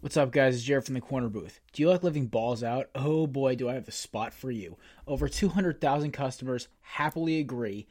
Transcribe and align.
What's 0.00 0.18
up, 0.18 0.30
guys? 0.30 0.54
It's 0.54 0.62
Jared 0.64 0.84
from 0.84 0.94
the 0.94 1.00
Corner 1.00 1.30
Booth. 1.30 1.58
Do 1.72 1.80
you 1.80 1.88
like 1.88 2.02
living 2.02 2.26
balls 2.26 2.62
out? 2.62 2.90
Oh 2.94 3.26
boy, 3.26 3.56
do 3.56 3.70
I 3.70 3.74
have 3.74 3.86
the 3.86 3.92
spot 3.92 4.34
for 4.34 4.50
you. 4.50 4.76
Over 5.06 5.26
200,000 5.26 6.12
customers 6.12 6.68
happily 6.82 7.40
agree 7.40 7.86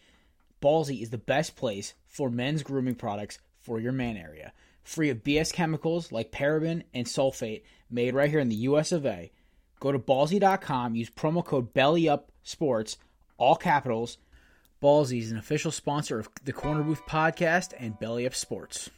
Ballsy 0.62 1.02
is 1.02 1.10
the 1.10 1.18
best 1.18 1.56
place 1.56 1.96
for 2.06 2.30
men's 2.30 2.62
grooming 2.62 2.94
products 2.94 3.40
for 3.60 3.80
your 3.80 3.92
man 3.92 4.18
area. 4.18 4.54
Free 4.84 5.10
of 5.10 5.24
BS 5.24 5.52
chemicals 5.52 6.12
like 6.12 6.32
paraben 6.32 6.84
and 6.94 7.08
sulfate, 7.08 7.64
made 7.90 8.14
right 8.14 8.30
here 8.30 8.40
in 8.40 8.50
the 8.50 8.56
US 8.56 8.92
of 8.92 9.04
A. 9.08 9.32
Go 9.80 9.92
to 9.92 9.98
ballsy.com, 9.98 10.96
use 10.96 11.10
promo 11.10 11.44
code 11.44 11.74
BELLYUPSPORTS, 11.74 12.98
all 13.38 13.56
capitals. 13.56 14.20
Ballsy 14.80 15.22
is 15.22 15.32
an 15.32 15.38
official 15.40 15.72
sponsor 15.72 16.20
of 16.20 16.30
the 16.44 16.54
Corner 16.54 16.84
Booth 16.84 17.02
podcast 17.08 17.74
and 17.80 17.98
Belly 17.98 18.28
Up 18.28 18.36
Sports. 18.36 18.92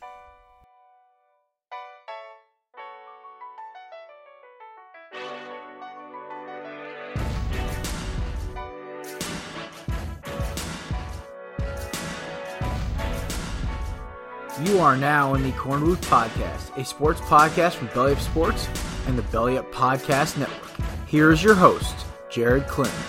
You 14.65 14.79
are 14.79 14.97
now 14.97 15.35
in 15.35 15.43
the 15.43 15.51
Corner 15.51 15.85
Booth 15.85 16.01
Podcast, 16.09 16.75
a 16.77 16.83
sports 16.83 17.21
podcast 17.21 17.73
from 17.73 17.89
Belly 17.89 18.13
Up 18.13 18.19
Sports 18.19 18.67
and 19.05 19.15
the 19.15 19.21
Belly 19.23 19.55
Up 19.55 19.71
Podcast 19.71 20.35
Network. 20.35 20.71
Here 21.05 21.31
is 21.31 21.43
your 21.43 21.53
host, 21.53 21.95
Jared 22.31 22.65
Clinton. 22.65 22.99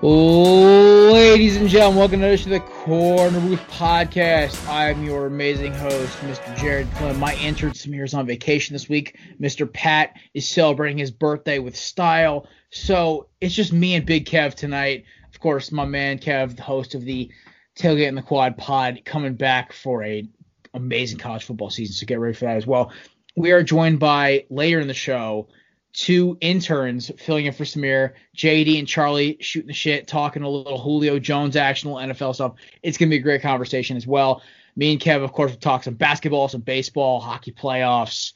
Ladies 0.00 1.56
and 1.58 1.68
gentlemen, 1.68 1.98
welcome 1.98 2.20
to 2.20 2.48
the 2.48 2.60
Corner 2.60 3.38
Booth 3.40 3.60
Podcast. 3.68 4.66
I'm 4.66 5.04
your 5.04 5.26
amazing 5.26 5.74
host, 5.74 6.16
Mr. 6.20 6.56
Jared 6.56 6.90
Clinton. 6.94 7.20
My 7.20 7.34
intern 7.34 7.72
Samir 7.72 8.04
is 8.04 8.14
on 8.14 8.24
vacation 8.24 8.72
this 8.72 8.88
week. 8.88 9.18
Mr. 9.38 9.70
Pat 9.70 10.16
is 10.32 10.48
celebrating 10.48 10.96
his 10.96 11.10
birthday 11.10 11.58
with 11.58 11.76
style. 11.76 12.46
So 12.70 13.26
it's 13.42 13.54
just 13.54 13.74
me 13.74 13.94
and 13.94 14.06
Big 14.06 14.24
Kev 14.24 14.54
tonight 14.54 15.04
course, 15.42 15.72
my 15.72 15.84
man 15.84 16.18
Kev, 16.18 16.56
the 16.56 16.62
host 16.62 16.94
of 16.94 17.04
the 17.04 17.30
Tailgate 17.76 18.08
in 18.08 18.14
the 18.14 18.22
Quad 18.22 18.56
pod, 18.56 19.02
coming 19.04 19.34
back 19.34 19.72
for 19.72 20.04
a 20.04 20.26
amazing 20.74 21.18
college 21.18 21.44
football 21.44 21.70
season. 21.70 21.94
So 21.94 22.06
get 22.06 22.20
ready 22.20 22.34
for 22.34 22.46
that 22.46 22.56
as 22.56 22.66
well. 22.66 22.92
We 23.36 23.52
are 23.52 23.62
joined 23.62 23.98
by 23.98 24.46
later 24.50 24.80
in 24.80 24.88
the 24.88 24.94
show 24.94 25.48
two 25.92 26.38
interns 26.40 27.10
filling 27.18 27.46
in 27.46 27.52
for 27.52 27.64
Samir, 27.64 28.12
JD 28.36 28.78
and 28.78 28.88
Charlie 28.88 29.36
shooting 29.40 29.68
the 29.68 29.74
shit, 29.74 30.06
talking 30.06 30.42
a 30.42 30.48
little 30.48 30.78
Julio 30.78 31.18
Jones 31.18 31.54
actional 31.54 32.02
NFL 32.02 32.34
stuff. 32.34 32.54
It's 32.82 32.96
gonna 32.96 33.10
be 33.10 33.16
a 33.16 33.20
great 33.20 33.42
conversation 33.42 33.96
as 33.96 34.06
well. 34.06 34.42
Me 34.74 34.92
and 34.92 35.00
Kev, 35.00 35.22
of 35.22 35.32
course, 35.32 35.50
will 35.50 35.58
talk 35.58 35.82
some 35.82 35.94
basketball, 35.94 36.48
some 36.48 36.62
baseball, 36.62 37.20
hockey 37.20 37.52
playoffs. 37.52 38.32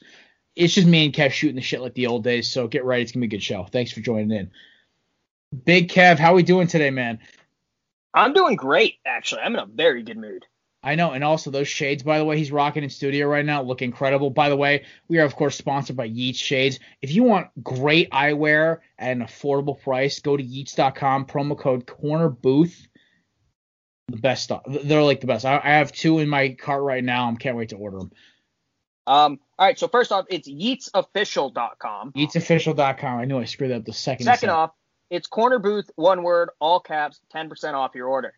It's 0.55 0.73
just 0.73 0.87
me 0.87 1.05
and 1.05 1.13
Kev 1.13 1.31
shooting 1.31 1.55
the 1.55 1.61
shit 1.61 1.81
like 1.81 1.95
the 1.95 2.07
old 2.07 2.23
days. 2.23 2.51
So 2.51 2.67
get 2.67 2.85
ready. 2.85 3.03
It's 3.03 3.11
gonna 3.11 3.25
be 3.25 3.35
a 3.35 3.37
good 3.37 3.43
show. 3.43 3.65
Thanks 3.71 3.91
for 3.91 4.01
joining 4.01 4.31
in. 4.31 4.51
Big 5.65 5.89
Kev, 5.89 6.19
how 6.19 6.33
are 6.33 6.35
we 6.35 6.43
doing 6.43 6.67
today, 6.67 6.89
man? 6.89 7.19
I'm 8.13 8.33
doing 8.33 8.55
great, 8.55 8.95
actually. 9.05 9.41
I'm 9.41 9.53
in 9.53 9.59
a 9.59 9.65
very 9.65 10.03
good 10.03 10.17
mood. 10.17 10.45
I 10.83 10.95
know, 10.95 11.11
and 11.11 11.23
also 11.23 11.51
those 11.51 11.67
shades, 11.67 12.03
by 12.03 12.17
the 12.17 12.25
way, 12.25 12.37
he's 12.37 12.51
rocking 12.51 12.83
in 12.83 12.89
studio 12.89 13.27
right 13.27 13.45
now, 13.45 13.61
look 13.61 13.81
incredible. 13.81 14.29
By 14.29 14.49
the 14.49 14.55
way, 14.55 14.85
we 15.07 15.19
are 15.19 15.25
of 15.25 15.35
course 15.35 15.57
sponsored 15.57 15.97
by 15.97 16.05
Yeats 16.05 16.39
Shades. 16.39 16.79
If 17.01 17.11
you 17.11 17.23
want 17.23 17.47
great 17.63 18.09
eyewear 18.11 18.77
at 18.97 19.11
an 19.11 19.21
affordable 19.21 19.79
price, 19.79 20.19
go 20.19 20.37
to 20.37 20.43
Yeats.com, 20.43 21.25
promo 21.25 21.57
code 21.57 21.87
Corner 21.87 22.29
Booth. 22.29 22.87
The 24.07 24.17
best 24.17 24.45
stuff. 24.45 24.61
They're 24.65 25.03
like 25.03 25.19
the 25.19 25.27
best. 25.27 25.45
I, 25.45 25.59
I 25.61 25.71
have 25.71 25.91
two 25.91 26.19
in 26.19 26.29
my 26.29 26.49
cart 26.51 26.83
right 26.83 27.03
now. 27.03 27.29
I 27.29 27.35
can't 27.35 27.57
wait 27.57 27.69
to 27.69 27.75
order 27.75 27.97
them. 27.97 28.11
Um, 29.07 29.39
all 29.57 29.65
right, 29.65 29.77
so 29.77 29.87
first 29.87 30.11
off, 30.11 30.25
it's 30.29 30.47
YeatsOfficial.com. 30.47 32.13
YeatsOfficial.com. 32.13 33.19
I 33.19 33.25
knew 33.25 33.39
I 33.39 33.45
screwed 33.45 33.71
up 33.71 33.83
the 33.83 33.93
second. 33.93 34.25
Second 34.25 34.49
off, 34.49 34.71
it's 35.09 35.27
corner 35.27 35.59
booth, 35.59 35.89
one 35.95 36.23
word, 36.23 36.49
all 36.59 36.79
caps, 36.79 37.19
10% 37.33 37.73
off 37.73 37.95
your 37.95 38.07
order. 38.07 38.33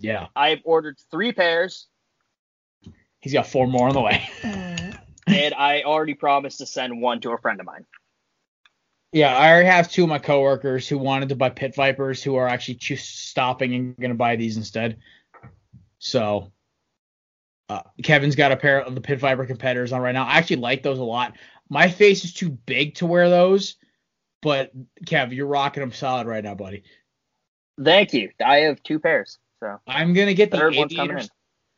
Yeah. 0.00 0.28
I've 0.34 0.60
ordered 0.64 0.98
three 1.10 1.32
pairs. 1.32 1.86
He's 3.20 3.32
got 3.32 3.46
four 3.46 3.66
more 3.66 3.88
on 3.88 3.94
the 3.94 4.00
way. 4.00 4.28
and 4.42 5.54
I 5.54 5.82
already 5.82 6.14
promised 6.14 6.58
to 6.58 6.66
send 6.66 7.00
one 7.00 7.20
to 7.20 7.30
a 7.30 7.38
friend 7.38 7.60
of 7.60 7.66
mine. 7.66 7.84
Yeah, 9.12 9.34
I 9.34 9.50
already 9.50 9.68
have 9.68 9.90
two 9.90 10.02
of 10.02 10.08
my 10.08 10.18
coworkers 10.18 10.86
who 10.86 10.98
wanted 10.98 11.30
to 11.30 11.36
buy 11.36 11.48
pit 11.48 11.74
vipers 11.74 12.22
who 12.22 12.36
are 12.36 12.46
actually 12.46 12.74
just 12.74 13.28
stopping 13.28 13.74
and 13.74 13.96
going 13.96 14.10
to 14.10 14.16
buy 14.16 14.36
these 14.36 14.58
instead. 14.58 14.98
So 15.98 16.52
uh, 17.70 17.82
Kevin's 18.02 18.36
got 18.36 18.52
a 18.52 18.56
pair 18.56 18.82
of 18.82 18.94
the 18.94 19.00
pit 19.00 19.18
viper 19.18 19.46
competitors 19.46 19.92
on 19.92 20.02
right 20.02 20.12
now. 20.12 20.24
I 20.24 20.36
actually 20.36 20.56
like 20.56 20.82
those 20.82 20.98
a 20.98 21.04
lot. 21.04 21.36
My 21.70 21.88
face 21.88 22.24
is 22.24 22.34
too 22.34 22.50
big 22.50 22.96
to 22.96 23.06
wear 23.06 23.30
those, 23.30 23.76
but 24.42 24.72
Kev, 25.04 25.34
you're 25.34 25.46
rocking 25.46 25.80
them 25.80 25.92
solid 25.92 26.26
right 26.26 26.44
now, 26.44 26.54
buddy. 26.54 26.84
Thank 27.82 28.12
you. 28.12 28.30
I 28.44 28.58
have 28.58 28.82
two 28.82 28.98
pairs, 28.98 29.38
so 29.60 29.78
I'm 29.86 30.12
gonna 30.12 30.34
get 30.34 30.50
the 30.50 30.64
aviator. 30.66 31.20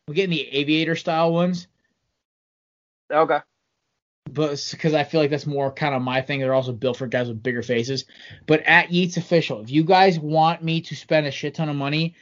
I'm 0.08 0.14
getting 0.14 0.30
the 0.30 0.48
aviator 0.48 0.96
style 0.96 1.32
ones. 1.32 1.68
Okay. 3.10 3.38
But 4.32 4.64
because 4.70 4.94
I 4.94 5.04
feel 5.04 5.20
like 5.20 5.30
that's 5.30 5.46
more 5.46 5.72
kind 5.72 5.94
of 5.94 6.02
my 6.02 6.20
thing. 6.20 6.40
They're 6.40 6.54
also 6.54 6.72
built 6.72 6.96
for 6.96 7.06
guys 7.06 7.28
with 7.28 7.42
bigger 7.42 7.62
faces. 7.62 8.04
But 8.46 8.62
at 8.62 8.92
Yeats 8.92 9.16
official, 9.16 9.60
if 9.60 9.70
you 9.70 9.82
guys 9.82 10.18
want 10.18 10.62
me 10.62 10.80
to 10.82 10.94
spend 10.94 11.26
a 11.26 11.30
shit 11.30 11.54
ton 11.54 11.68
of 11.68 11.76
money, 11.76 12.14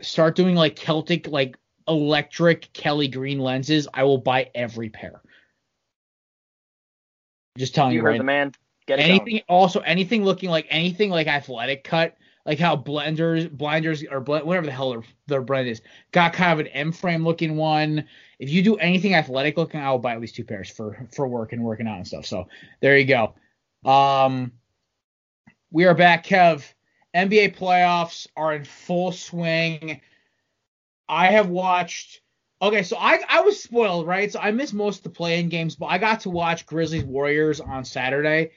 start 0.00 0.36
doing 0.36 0.54
like 0.54 0.76
Celtic, 0.76 1.26
like 1.26 1.58
electric 1.88 2.72
Kelly 2.72 3.08
green 3.08 3.40
lenses. 3.40 3.88
I 3.92 4.04
will 4.04 4.18
buy 4.18 4.50
every 4.54 4.90
pair. 4.90 5.20
Just 7.58 7.74
telling 7.74 7.92
you, 7.92 7.98
you 7.98 8.04
heard 8.04 8.10
right. 8.10 8.18
the 8.18 8.24
man. 8.24 8.52
Get 8.86 8.98
anything 8.98 9.24
going. 9.24 9.42
also 9.48 9.80
anything 9.80 10.24
looking 10.24 10.50
like 10.50 10.66
anything 10.68 11.10
like 11.10 11.26
athletic 11.26 11.84
cut, 11.84 12.16
like 12.44 12.58
how 12.58 12.76
blenders, 12.76 13.50
blinders, 13.50 14.04
or 14.10 14.20
blend, 14.20 14.44
whatever 14.44 14.66
the 14.66 14.72
hell 14.72 14.90
their, 14.90 15.02
their 15.26 15.42
brand 15.42 15.68
is, 15.68 15.80
got 16.12 16.34
kind 16.34 16.52
of 16.52 16.66
an 16.66 16.72
M 16.72 16.92
frame 16.92 17.24
looking 17.24 17.56
one. 17.56 18.06
If 18.38 18.50
you 18.50 18.62
do 18.62 18.76
anything 18.76 19.14
athletic 19.14 19.56
looking, 19.56 19.80
I 19.80 19.90
will 19.90 19.98
buy 19.98 20.12
at 20.12 20.20
least 20.20 20.34
two 20.34 20.44
pairs 20.44 20.68
for 20.68 21.06
for 21.12 21.26
work 21.26 21.52
and 21.52 21.64
working 21.64 21.86
out 21.86 21.96
and 21.96 22.06
stuff. 22.06 22.26
So 22.26 22.48
there 22.80 22.98
you 22.98 23.06
go. 23.06 23.34
Um, 23.90 24.52
we 25.70 25.86
are 25.86 25.94
back, 25.94 26.26
Kev. 26.26 26.64
NBA 27.14 27.56
playoffs 27.56 28.26
are 28.36 28.54
in 28.54 28.64
full 28.64 29.12
swing. 29.12 30.00
I 31.08 31.28
have 31.28 31.48
watched. 31.48 32.20
Okay, 32.60 32.82
so 32.82 32.96
I 32.98 33.20
I 33.30 33.40
was 33.40 33.62
spoiled, 33.62 34.06
right? 34.06 34.30
So 34.30 34.40
I 34.40 34.50
missed 34.50 34.74
most 34.74 34.98
of 34.98 35.04
the 35.04 35.10
playing 35.10 35.48
games, 35.48 35.74
but 35.74 35.86
I 35.86 35.96
got 35.96 36.20
to 36.20 36.30
watch 36.30 36.66
Grizzlies 36.66 37.04
Warriors 37.04 37.60
on 37.60 37.86
Saturday 37.86 38.50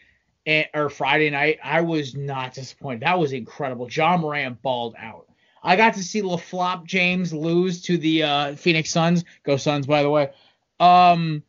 and, 0.47 0.65
or 0.73 0.89
Friday 0.89 1.29
night. 1.29 1.59
I 1.63 1.81
was 1.81 2.15
not 2.15 2.55
disappointed. 2.55 3.01
That 3.01 3.19
was 3.19 3.33
incredible. 3.33 3.87
Ja 3.91 4.17
Morant 4.17 4.59
balled 4.63 4.95
out. 4.97 5.27
I 5.61 5.75
got 5.75 5.95
to 5.95 6.03
see 6.03 6.21
LaFlop 6.21 6.85
James 6.85 7.33
lose 7.33 7.81
to 7.83 7.97
the 7.97 8.23
uh, 8.23 8.55
Phoenix 8.55 8.89
Suns. 8.89 9.25
Go 9.43 9.57
Suns, 9.57 9.85
by 9.85 10.01
the 10.01 10.09
way. 10.09 10.31
Um, 10.79 11.43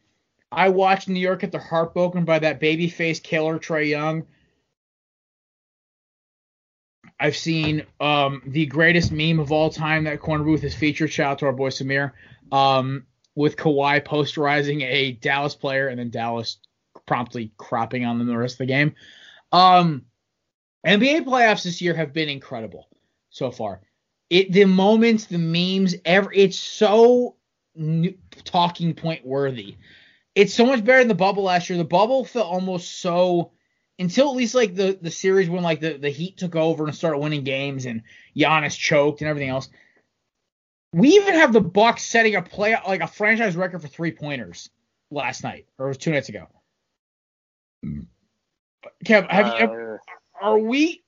I 0.50 0.70
watched 0.70 1.08
New 1.08 1.20
York 1.20 1.40
get 1.40 1.52
their 1.52 1.60
heart 1.60 1.94
broken 1.94 2.24
by 2.24 2.40
that 2.40 2.60
babyface 2.60 3.22
killer 3.22 3.58
Trae 3.58 3.88
Young. 3.88 4.26
I've 7.20 7.36
seen 7.36 7.84
um, 8.00 8.42
the 8.46 8.66
greatest 8.66 9.12
meme 9.12 9.40
of 9.40 9.52
all 9.52 9.70
time 9.70 10.04
that 10.04 10.20
Corner 10.20 10.44
Booth 10.44 10.62
has 10.62 10.74
featured. 10.74 11.12
Shout 11.12 11.32
out 11.32 11.38
to 11.40 11.46
our 11.46 11.52
boy 11.52 11.70
Samir. 11.70 12.12
Um, 12.50 13.06
with 13.34 13.56
Kawhi 13.56 14.04
posterizing 14.04 14.82
a 14.82 15.12
Dallas 15.12 15.54
player 15.54 15.86
and 15.88 16.00
then 16.00 16.10
Dallas 16.10 16.58
promptly 17.06 17.52
cropping 17.56 18.04
on 18.04 18.18
them 18.18 18.26
the 18.26 18.36
rest 18.36 18.54
of 18.54 18.58
the 18.58 18.66
game. 18.66 18.94
Um, 19.52 20.04
NBA 20.86 21.24
playoffs 21.24 21.64
this 21.64 21.80
year 21.80 21.94
have 21.94 22.12
been 22.12 22.28
incredible 22.28 22.88
so 23.30 23.50
far. 23.50 23.80
It 24.30 24.52
the 24.52 24.64
moments, 24.64 25.26
the 25.26 25.38
memes, 25.38 25.94
every 26.04 26.36
it's 26.36 26.58
so 26.58 27.36
talking 28.44 28.94
point 28.94 29.26
worthy. 29.26 29.76
It's 30.34 30.54
so 30.54 30.66
much 30.66 30.84
better 30.84 30.98
than 30.98 31.08
the 31.08 31.14
bubble 31.14 31.44
last 31.44 31.68
year. 31.68 31.78
The 31.78 31.84
bubble 31.84 32.24
felt 32.24 32.46
almost 32.46 33.00
so 33.00 33.52
until 33.98 34.28
at 34.30 34.36
least 34.36 34.54
like 34.54 34.74
the 34.74 34.98
the 35.00 35.10
series 35.10 35.48
when 35.48 35.62
like 35.62 35.80
the 35.80 35.98
the 35.98 36.10
Heat 36.10 36.36
took 36.36 36.54
over 36.54 36.84
and 36.86 36.94
started 36.94 37.18
winning 37.18 37.44
games 37.44 37.86
and 37.86 38.02
Giannis 38.36 38.78
choked 38.78 39.20
and 39.20 39.28
everything 39.28 39.50
else. 39.50 39.68
We 40.92 41.10
even 41.10 41.34
have 41.34 41.52
the 41.52 41.60
Bucks 41.60 42.04
setting 42.04 42.34
a 42.36 42.42
play 42.42 42.76
like 42.86 43.00
a 43.00 43.06
franchise 43.06 43.56
record 43.56 43.82
for 43.82 43.88
three 43.88 44.12
pointers 44.12 44.70
last 45.10 45.42
night 45.42 45.66
or 45.78 45.86
it 45.86 45.88
was 45.88 45.98
two 45.98 46.12
nights 46.12 46.28
ago. 46.28 46.46
Kev, 49.04 49.30
have 49.30 49.46
uh, 49.46 49.56
you 49.58 49.98
are 50.40 50.58
we 50.58 51.02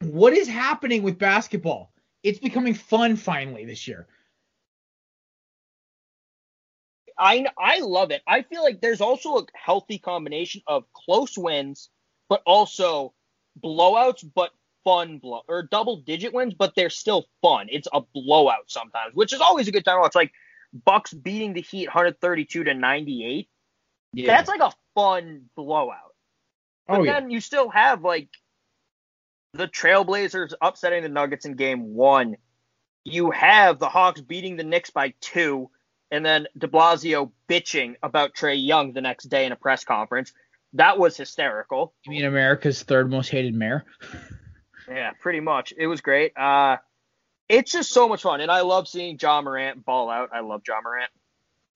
what 0.00 0.32
is 0.32 0.48
happening 0.48 1.02
with 1.02 1.18
basketball? 1.18 1.92
It's 2.22 2.38
becoming 2.38 2.74
fun 2.74 3.16
finally 3.16 3.64
this 3.64 3.86
year. 3.86 4.06
I 7.18 7.46
I 7.58 7.80
love 7.80 8.10
it. 8.10 8.22
I 8.26 8.42
feel 8.42 8.62
like 8.62 8.80
there's 8.80 9.00
also 9.00 9.38
a 9.38 9.46
healthy 9.54 9.98
combination 9.98 10.62
of 10.66 10.84
close 10.92 11.36
wins, 11.36 11.90
but 12.28 12.42
also 12.46 13.12
blowouts, 13.62 14.28
but 14.34 14.50
fun 14.84 15.18
blow 15.18 15.42
or 15.48 15.62
double 15.70 15.98
digit 15.98 16.32
wins, 16.32 16.54
but 16.54 16.74
they're 16.74 16.90
still 16.90 17.26
fun. 17.40 17.68
It's 17.70 17.88
a 17.92 18.00
blowout 18.14 18.64
sometimes, 18.68 19.14
which 19.14 19.32
is 19.32 19.40
always 19.40 19.68
a 19.68 19.72
good 19.72 19.84
time. 19.84 20.02
It's 20.04 20.16
like 20.16 20.32
Bucks 20.84 21.12
beating 21.12 21.52
the 21.52 21.60
Heat 21.60 21.86
132 21.86 22.64
to 22.64 22.74
98. 22.74 23.48
Yeah. 24.14 24.26
That's 24.26 24.48
like 24.48 24.60
a 24.60 24.72
fun 24.94 25.48
blowout. 25.56 26.14
But 26.86 27.00
oh 27.00 27.02
yeah. 27.04 27.20
then 27.20 27.30
you 27.30 27.40
still 27.40 27.68
have 27.70 28.02
like 28.02 28.28
the 29.54 29.68
Trailblazers 29.68 30.54
upsetting 30.60 31.02
the 31.02 31.08
Nuggets 31.08 31.44
in 31.44 31.54
game 31.54 31.94
one. 31.94 32.36
You 33.04 33.30
have 33.30 33.78
the 33.78 33.88
Hawks 33.88 34.20
beating 34.20 34.56
the 34.56 34.64
Knicks 34.64 34.90
by 34.90 35.14
two, 35.20 35.70
and 36.10 36.24
then 36.24 36.46
de 36.56 36.68
Blasio 36.68 37.32
bitching 37.48 37.96
about 38.02 38.34
Trae 38.34 38.64
Young 38.64 38.92
the 38.92 39.00
next 39.00 39.24
day 39.24 39.46
in 39.46 39.52
a 39.52 39.56
press 39.56 39.84
conference. 39.84 40.32
That 40.74 40.98
was 40.98 41.16
hysterical. 41.16 41.92
You 42.04 42.12
mean 42.12 42.24
America's 42.24 42.82
third 42.82 43.10
most 43.10 43.30
hated 43.30 43.54
mayor? 43.54 43.84
Yeah, 44.88 45.12
pretty 45.20 45.38
much. 45.38 45.72
It 45.76 45.86
was 45.86 46.00
great. 46.00 46.36
Uh 46.36 46.76
it's 47.48 47.72
just 47.72 47.92
so 47.92 48.08
much 48.08 48.22
fun. 48.22 48.40
And 48.40 48.50
I 48.50 48.62
love 48.62 48.88
seeing 48.88 49.18
Ja 49.20 49.40
Morant 49.40 49.84
ball 49.84 50.10
out. 50.10 50.30
I 50.32 50.40
love 50.40 50.62
Ja 50.66 50.80
Morant. 50.82 51.10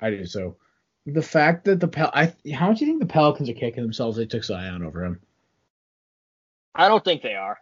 I 0.01 0.11
do 0.11 0.27
so. 0.27 0.57
The 1.07 1.23
fact 1.23 1.65
that 1.65 1.79
the 1.79 1.89
Pel- 1.89 2.11
I 2.13 2.35
how 2.53 2.69
much 2.69 2.81
do 2.81 2.85
you 2.85 2.91
think 2.91 3.01
the 3.01 3.13
Pelicans 3.13 3.49
are 3.49 3.55
kicking 3.55 3.83
themselves 3.83 4.17
they 4.17 4.27
took 4.27 4.43
Zion 4.43 4.83
over 4.83 5.05
him? 5.05 5.21
I 6.75 6.89
don't 6.89 7.05
think 7.05 7.23
they 7.23 7.35
are. 7.35 7.59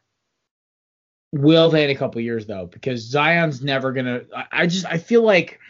Will 1.33 1.69
they 1.69 1.85
in 1.85 1.91
a 1.91 1.95
couple 1.95 2.21
years 2.21 2.47
though? 2.47 2.67
Because 2.67 3.03
Zion's 3.03 3.63
never 3.63 3.93
gonna. 3.93 4.23
I, 4.35 4.45
I 4.53 4.67
just 4.67 4.87
I 4.87 4.97
feel 4.97 5.23
like 5.23 5.61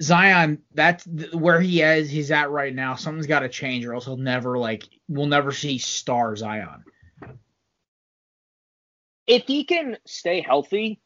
Zion. 0.00 0.62
That's 0.74 1.04
th- 1.04 1.32
where 1.32 1.60
he 1.60 1.82
is. 1.82 2.08
He's 2.08 2.30
at 2.30 2.50
right 2.50 2.74
now. 2.74 2.94
Something's 2.94 3.26
got 3.26 3.40
to 3.40 3.48
change, 3.48 3.84
or 3.84 3.94
else 3.94 4.04
he'll 4.04 4.16
never 4.16 4.58
like. 4.58 4.84
We'll 5.08 5.26
never 5.26 5.50
see 5.50 5.78
star 5.78 6.36
Zion. 6.36 6.84
If 9.26 9.44
he 9.46 9.64
can 9.64 9.96
stay 10.06 10.40
healthy, 10.40 11.00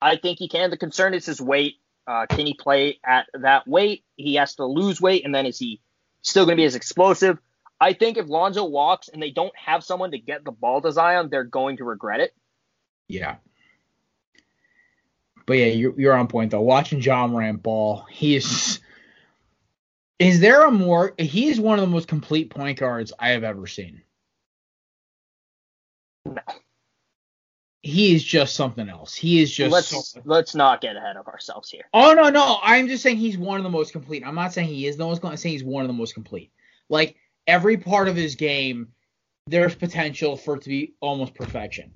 I 0.00 0.16
think 0.16 0.38
he 0.38 0.48
can. 0.48 0.70
The 0.70 0.76
concern 0.76 1.12
is 1.12 1.26
his 1.26 1.40
weight. 1.40 1.76
Uh, 2.06 2.26
can 2.26 2.46
he 2.46 2.54
play 2.54 2.98
at 3.04 3.26
that 3.34 3.66
weight? 3.66 4.04
He 4.16 4.34
has 4.34 4.56
to 4.56 4.66
lose 4.66 5.00
weight, 5.00 5.24
and 5.24 5.34
then 5.34 5.46
is 5.46 5.58
he 5.58 5.80
still 6.22 6.44
going 6.44 6.56
to 6.56 6.60
be 6.60 6.66
as 6.66 6.74
explosive? 6.74 7.38
I 7.80 7.92
think 7.92 8.16
if 8.16 8.28
Lonzo 8.28 8.64
walks 8.64 9.08
and 9.08 9.22
they 9.22 9.30
don't 9.30 9.56
have 9.56 9.84
someone 9.84 10.12
to 10.12 10.18
get 10.18 10.44
the 10.44 10.52
ball 10.52 10.80
to 10.82 10.92
Zion, 10.92 11.28
they're 11.30 11.44
going 11.44 11.78
to 11.78 11.84
regret 11.84 12.20
it. 12.20 12.34
Yeah. 13.08 13.36
But 15.46 15.54
yeah, 15.54 15.66
you're, 15.66 16.00
you're 16.00 16.14
on 16.14 16.28
point 16.28 16.50
though. 16.50 16.60
Watching 16.60 17.02
Ja 17.02 17.26
Morant 17.26 17.62
ball, 17.62 18.06
he 18.10 18.36
is. 18.36 18.80
Is 20.18 20.40
there 20.40 20.64
a 20.64 20.70
more? 20.70 21.12
He 21.18 21.48
is 21.48 21.60
one 21.60 21.78
of 21.78 21.84
the 21.84 21.90
most 21.90 22.08
complete 22.08 22.50
point 22.50 22.78
guards 22.78 23.12
I 23.18 23.30
have 23.30 23.44
ever 23.44 23.66
seen. 23.66 24.02
No. 26.24 26.40
He 27.84 28.14
is 28.14 28.24
just 28.24 28.56
something 28.56 28.88
else. 28.88 29.14
He 29.14 29.42
is 29.42 29.52
just. 29.52 29.70
let's 29.70 29.88
so- 29.88 30.20
let's 30.24 30.54
not 30.54 30.80
get 30.80 30.96
ahead 30.96 31.16
of 31.18 31.28
ourselves 31.28 31.68
here. 31.68 31.84
oh 31.92 32.14
no 32.14 32.30
no! 32.30 32.58
I'm 32.62 32.88
just 32.88 33.02
saying 33.02 33.18
he's 33.18 33.36
one 33.36 33.58
of 33.58 33.62
the 33.62 33.68
most 33.68 33.92
complete. 33.92 34.22
I'm 34.26 34.34
not 34.34 34.54
saying 34.54 34.68
he 34.68 34.86
is 34.86 34.96
the 34.96 35.04
most. 35.04 35.22
I'm 35.22 35.36
saying 35.36 35.52
he's 35.52 35.64
one 35.64 35.82
of 35.82 35.88
the 35.88 35.92
most 35.94 36.14
complete. 36.14 36.50
Like 36.88 37.16
every 37.46 37.76
part 37.76 38.08
of 38.08 38.16
his 38.16 38.36
game, 38.36 38.88
there's 39.48 39.74
potential 39.74 40.34
for 40.34 40.56
it 40.56 40.62
to 40.62 40.70
be 40.70 40.94
almost 41.00 41.34
perfection. 41.34 41.92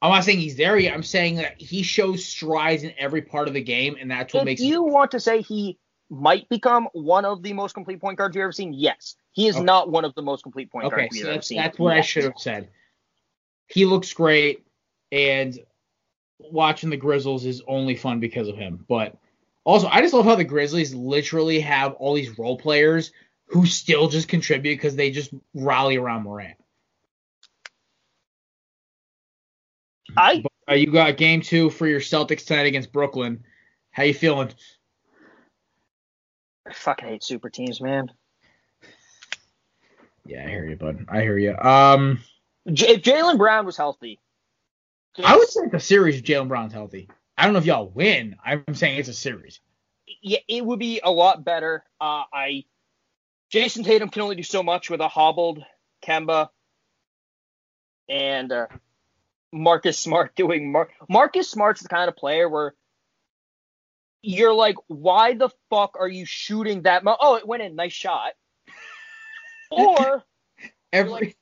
I'm 0.00 0.12
not 0.12 0.22
saying 0.22 0.38
he's 0.38 0.54
there 0.54 0.78
yet. 0.78 0.94
I'm 0.94 1.02
saying 1.02 1.36
that 1.36 1.60
he 1.60 1.82
shows 1.82 2.24
strides 2.24 2.84
in 2.84 2.92
every 2.96 3.22
part 3.22 3.48
of 3.48 3.54
the 3.54 3.62
game, 3.62 3.96
and 4.00 4.08
that's 4.08 4.32
what 4.34 4.42
If 4.42 4.46
makes 4.46 4.60
you 4.60 4.84
want 4.84 5.10
to 5.12 5.20
say 5.20 5.42
he 5.42 5.78
might 6.10 6.48
become 6.48 6.86
one 6.92 7.24
of 7.24 7.42
the 7.42 7.54
most 7.54 7.72
complete 7.74 8.00
point 8.00 8.18
guards 8.18 8.36
you've 8.36 8.42
ever 8.44 8.52
seen, 8.52 8.72
yes. 8.72 9.16
He 9.32 9.48
is 9.48 9.56
Okay. 9.56 9.64
not 9.64 9.90
one 9.90 10.04
of 10.04 10.14
the 10.14 10.22
most 10.22 10.44
complete 10.44 10.70
point 10.70 10.86
Okay, 10.86 10.96
guards 10.96 11.12
we've 11.12 11.24
ever 11.26 11.42
seen. 11.42 11.56
that's 11.56 11.76
what 11.76 11.96
I 11.96 12.02
should 12.02 12.22
have 12.22 12.38
said. 12.38 12.68
He 13.66 13.84
looks 13.84 14.12
great, 14.12 14.66
and 15.10 15.58
watching 16.38 16.90
the 16.90 16.96
Grizzlies 16.96 17.44
is 17.44 17.62
only 17.66 17.96
fun 17.96 18.20
because 18.20 18.48
of 18.48 18.56
him. 18.56 18.84
But 18.88 19.16
also, 19.64 19.88
I 19.88 20.00
just 20.00 20.14
love 20.14 20.26
how 20.26 20.34
the 20.34 20.44
Grizzlies 20.44 20.94
literally 20.94 21.60
have 21.60 21.94
all 21.94 22.14
these 22.14 22.38
role 22.38 22.58
players 22.58 23.12
who 23.46 23.66
still 23.66 24.08
just 24.08 24.28
contribute 24.28 24.76
because 24.76 24.96
they 24.96 25.10
just 25.10 25.32
rally 25.54 25.96
around 25.96 26.24
Morant. 26.24 26.56
I 30.16 30.42
But, 30.42 30.52
uh, 30.72 30.74
you 30.76 30.90
got 30.90 31.16
game 31.16 31.40
two 31.40 31.70
for 31.70 31.86
your 31.86 32.00
Celtics 32.00 32.46
tonight 32.46 32.66
against 32.66 32.92
Brooklyn. 32.92 33.44
How 33.90 34.02
you 34.02 34.14
feeling? 34.14 34.50
I 36.66 36.72
fucking 36.72 37.08
hate 37.08 37.22
super 37.24 37.50
teams, 37.50 37.80
man. 37.80 38.10
Yeah, 40.26 40.44
I 40.44 40.48
hear 40.48 40.66
you, 40.66 40.76
bud. 40.76 41.04
I 41.08 41.20
hear 41.20 41.36
you. 41.36 41.56
Um, 41.56 42.20
J- 42.72 42.94
if 42.94 43.02
Jaylen 43.02 43.38
Brown 43.38 43.66
was 43.66 43.76
healthy, 43.76 44.20
I 45.22 45.36
would 45.36 45.48
say 45.48 45.62
it's 45.64 45.74
a 45.74 45.80
series 45.80 46.16
if 46.16 46.24
Jaylen 46.24 46.48
Brown's 46.48 46.72
healthy. 46.72 47.08
I 47.36 47.44
don't 47.44 47.52
know 47.52 47.58
if 47.58 47.66
y'all 47.66 47.88
win. 47.88 48.36
I'm 48.44 48.74
saying 48.74 48.98
it's 48.98 49.08
a 49.08 49.14
series. 49.14 49.60
yeah, 50.22 50.38
it 50.48 50.64
would 50.64 50.78
be 50.78 51.00
a 51.02 51.10
lot 51.10 51.44
better. 51.44 51.84
Uh, 52.00 52.22
I 52.32 52.64
Jayson 53.52 53.84
Tatum 53.84 54.08
can 54.08 54.22
only 54.22 54.36
do 54.36 54.42
so 54.42 54.62
much 54.62 54.90
with 54.90 55.00
a 55.00 55.08
hobbled 55.08 55.64
Kemba 56.04 56.48
and 58.08 58.50
uh, 58.52 58.66
Marcus 59.52 59.98
Smart 59.98 60.34
doing 60.36 60.72
Mar- 60.72 60.90
Marcus 61.08 61.50
Smart's 61.50 61.82
the 61.82 61.88
kind 61.88 62.08
of 62.08 62.16
player 62.16 62.48
where 62.48 62.74
you're 64.22 64.54
like, 64.54 64.76
why 64.86 65.34
the 65.34 65.50
fuck 65.70 65.96
are 66.00 66.08
you 66.08 66.24
shooting 66.24 66.82
that? 66.82 67.04
Mo- 67.04 67.16
oh, 67.20 67.36
it 67.36 67.46
went 67.46 67.62
in, 67.62 67.76
nice 67.76 67.92
shot. 67.92 68.32
Or 69.70 70.22
Every 70.92 71.10
like- 71.10 71.36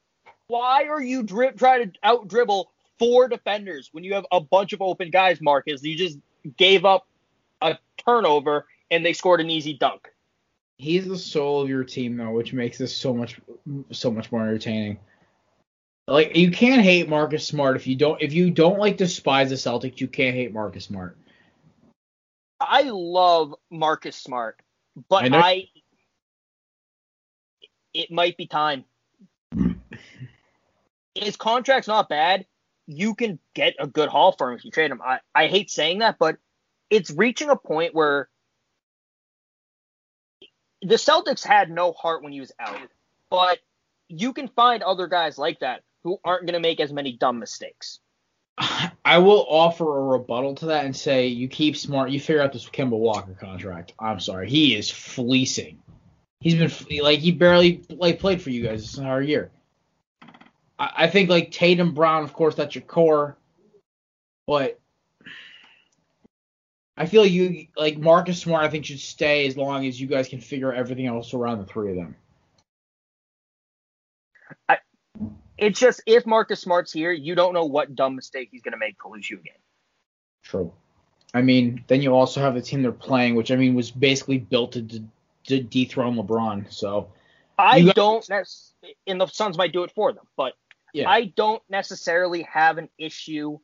why 0.47 0.85
are 0.85 1.03
you 1.03 1.23
drip 1.23 1.59
trying 1.59 1.93
to 1.93 1.99
out 2.03 2.29
dribble 2.29 2.71
four 2.99 3.29
defenders 3.29 3.89
when 3.93 4.05
you 4.05 4.15
have 4.15 4.27
a 4.33 4.41
bunch 4.41 4.73
of 4.73 4.83
open 4.83 5.11
guys, 5.11 5.41
Marcus? 5.41 5.83
You 5.83 5.97
just 5.97 6.19
gave 6.57 6.85
up 6.85 7.07
a 7.61 7.79
turnover 8.05 8.67
and 8.91 9.05
they 9.05 9.13
scored 9.13 9.41
an 9.41 9.51
easy 9.51 9.75
dunk. 9.75 10.09
He's 10.79 11.07
the 11.07 11.19
soul 11.19 11.63
of 11.63 11.69
your 11.69 11.85
team 11.85 12.17
though, 12.17 12.33
which 12.33 12.53
makes 12.53 12.79
this 12.79 12.95
so 12.95 13.15
much 13.15 13.41
so 13.91 14.11
much 14.11 14.33
more 14.33 14.43
entertaining. 14.43 14.99
Like 16.09 16.37
you 16.37 16.51
can't 16.51 16.83
hate 16.83 17.09
Marcus 17.09 17.47
Smart 17.47 17.77
if 17.77 17.87
you 17.87 17.95
don't 17.95 18.21
if 18.21 18.33
you 18.33 18.51
don't 18.51 18.79
like 18.79 18.97
despise 18.97 19.51
the 19.51 19.55
Celtics, 19.55 20.01
you 20.01 20.09
can't 20.09 20.35
hate 20.35 20.53
Marcus 20.53 20.85
Smart. 20.85 21.17
I 22.61 22.83
love 22.83 23.55
Marcus 23.71 24.17
Smart, 24.17 24.61
but 25.09 25.33
I 25.33 25.39
I, 25.39 25.69
it 27.95 28.11
might 28.11 28.37
be 28.37 28.47
time. 28.47 28.85
His 31.15 31.37
contract's 31.37 31.89
not 31.89 32.09
bad. 32.09 32.47
You 32.87 33.15
can 33.15 33.39
get 33.55 33.75
a 33.79 33.87
good 33.87 34.09
haul 34.09 34.33
for 34.33 34.51
him 34.51 34.59
if 34.59 34.65
you 34.65 34.71
trade 34.71 34.91
him. 34.91 35.01
I, 35.03 35.21
I 35.35 35.47
hate 35.47 35.71
saying 35.71 36.01
that, 36.01 36.17
but 36.19 36.37
it's 36.91 37.11
reaching 37.11 37.49
a 37.49 37.57
point 37.57 37.95
where 37.95 38.29
the 40.83 40.97
Celtics 40.97 41.45
had 41.45 41.71
no 41.71 41.93
heart 41.93 42.23
when 42.23 42.33
he 42.33 42.41
was 42.41 42.53
out. 42.59 42.77
But 43.31 43.61
you 44.09 44.33
can 44.33 44.49
find 44.49 44.83
other 44.83 45.07
guys 45.07 45.39
like 45.39 45.61
that 45.61 45.83
who 46.03 46.19
aren't 46.25 46.47
going 46.47 46.55
to 46.55 46.61
make 46.61 46.81
as 46.81 46.93
many 46.93 47.17
dumb 47.17 47.39
mistakes. 47.39 48.01
I 49.05 49.19
will 49.19 49.47
offer 49.49 49.85
a 49.85 50.03
rebuttal 50.03 50.55
to 50.57 50.67
that 50.67 50.85
and 50.85 50.95
say 50.95 51.29
you 51.29 51.49
keep 51.49 51.77
Smart, 51.77 52.11
you 52.11 52.21
figure 52.21 52.43
out 52.43 52.53
this 52.53 52.69
Kemba 52.69 52.99
Walker 52.99 53.35
contract. 53.35 53.95
I'm 53.99 54.21
sorry, 54.21 54.51
he 54.51 54.77
is 54.77 54.91
fleecing. 54.91 55.79
He's 56.41 56.57
been 56.57 56.71
like 57.03 57.21
he 57.21 57.31
barely 57.33 57.83
like 57.89 58.19
played 58.19 58.43
for 58.43 58.51
you 58.51 58.65
guys 58.65 58.83
this 58.83 58.99
entire 58.99 59.23
year. 59.23 59.51
I, 60.83 61.05
I 61.05 61.07
think 61.07 61.31
like 61.31 61.53
Tatum 61.53 61.95
Brown, 61.95 62.25
of 62.25 62.33
course, 62.33 62.57
that's 62.57 62.75
your 62.75 62.83
core, 62.83 63.37
but 64.47 64.79
I 66.97 67.07
feel 67.07 67.25
you 67.25 67.69
like 67.77 67.97
Marcus 67.97 68.41
Smart. 68.41 68.65
I 68.65 68.69
think 68.69 68.85
should 68.85 69.01
stay 69.01 69.47
as 69.47 69.57
long 69.57 69.87
as 69.87 69.99
you 70.01 70.09
guys 70.09 70.29
can 70.29 70.41
figure 70.41 70.73
everything 70.73 71.07
else 71.07 71.33
around 71.33 71.59
the 71.59 71.65
three 71.65 71.91
of 71.91 71.97
them. 71.97 72.17
I, 74.69 74.79
It's 75.57 75.79
just 75.79 76.03
if 76.07 76.27
Marcus 76.27 76.61
Smart's 76.61 76.93
here, 76.93 77.13
you 77.13 77.35
don't 77.35 77.55
know 77.55 77.65
what 77.65 77.95
dumb 77.95 78.17
mistake 78.17 78.49
he's 78.51 78.63
going 78.63 78.73
to 78.73 78.79
make 78.79 79.01
to 79.01 79.09
lose 79.09 79.31
you 79.31 79.39
again. 79.39 79.55
True. 80.43 80.73
I 81.33 81.41
mean, 81.41 81.83
then 81.87 82.03
you 82.03 82.15
also 82.15 82.41
have 82.41 82.55
the 82.55 82.61
team 82.61 82.83
they're 82.83 82.93
playing, 82.93 83.37
which 83.37 83.51
I 83.51 83.57
mean 83.57 83.75
was 83.75 83.91
basically 83.91 84.39
built 84.39 84.73
to, 84.73 84.83
de- 84.83 85.05
to 85.47 85.63
dethrone 85.63 86.17
LeBron. 86.17 86.71
So 86.71 87.09
I 87.57 87.81
don't 87.83 88.29
and 89.07 89.21
the 89.21 89.27
Suns 89.29 89.57
might 89.57 89.73
do 89.73 89.85
it 89.85 89.93
for 89.93 90.13
them, 90.13 90.27
but 90.37 90.53
Yeah. 90.93 91.09
I 91.09 91.27
don't 91.27 91.63
necessarily 91.69 92.43
have 92.43 92.79
an 92.79 92.89
issue 92.99 93.59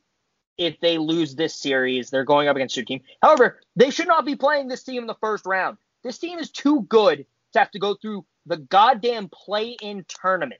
if 0.57 0.79
they 0.79 0.97
lose 0.97 1.35
this 1.35 1.53
series. 1.55 2.09
They're 2.09 2.23
going 2.25 2.47
up 2.47 2.55
against 2.55 2.75
your 2.75 2.85
team. 2.85 3.01
However, 3.21 3.59
they 3.75 3.91
should 3.91 4.07
not 4.07 4.25
be 4.25 4.35
playing 4.35 4.67
this 4.67 4.83
team 4.83 5.03
in 5.03 5.07
the 5.07 5.15
first 5.15 5.45
round. 5.45 5.77
This 6.03 6.17
team 6.17 6.39
is 6.39 6.49
too 6.49 6.81
good 6.81 7.25
to 7.53 7.59
have 7.59 7.71
to 7.71 7.79
go 7.79 7.95
through 7.95 8.25
the 8.45 8.57
goddamn 8.57 9.29
play-in 9.29 10.05
tournament. 10.07 10.59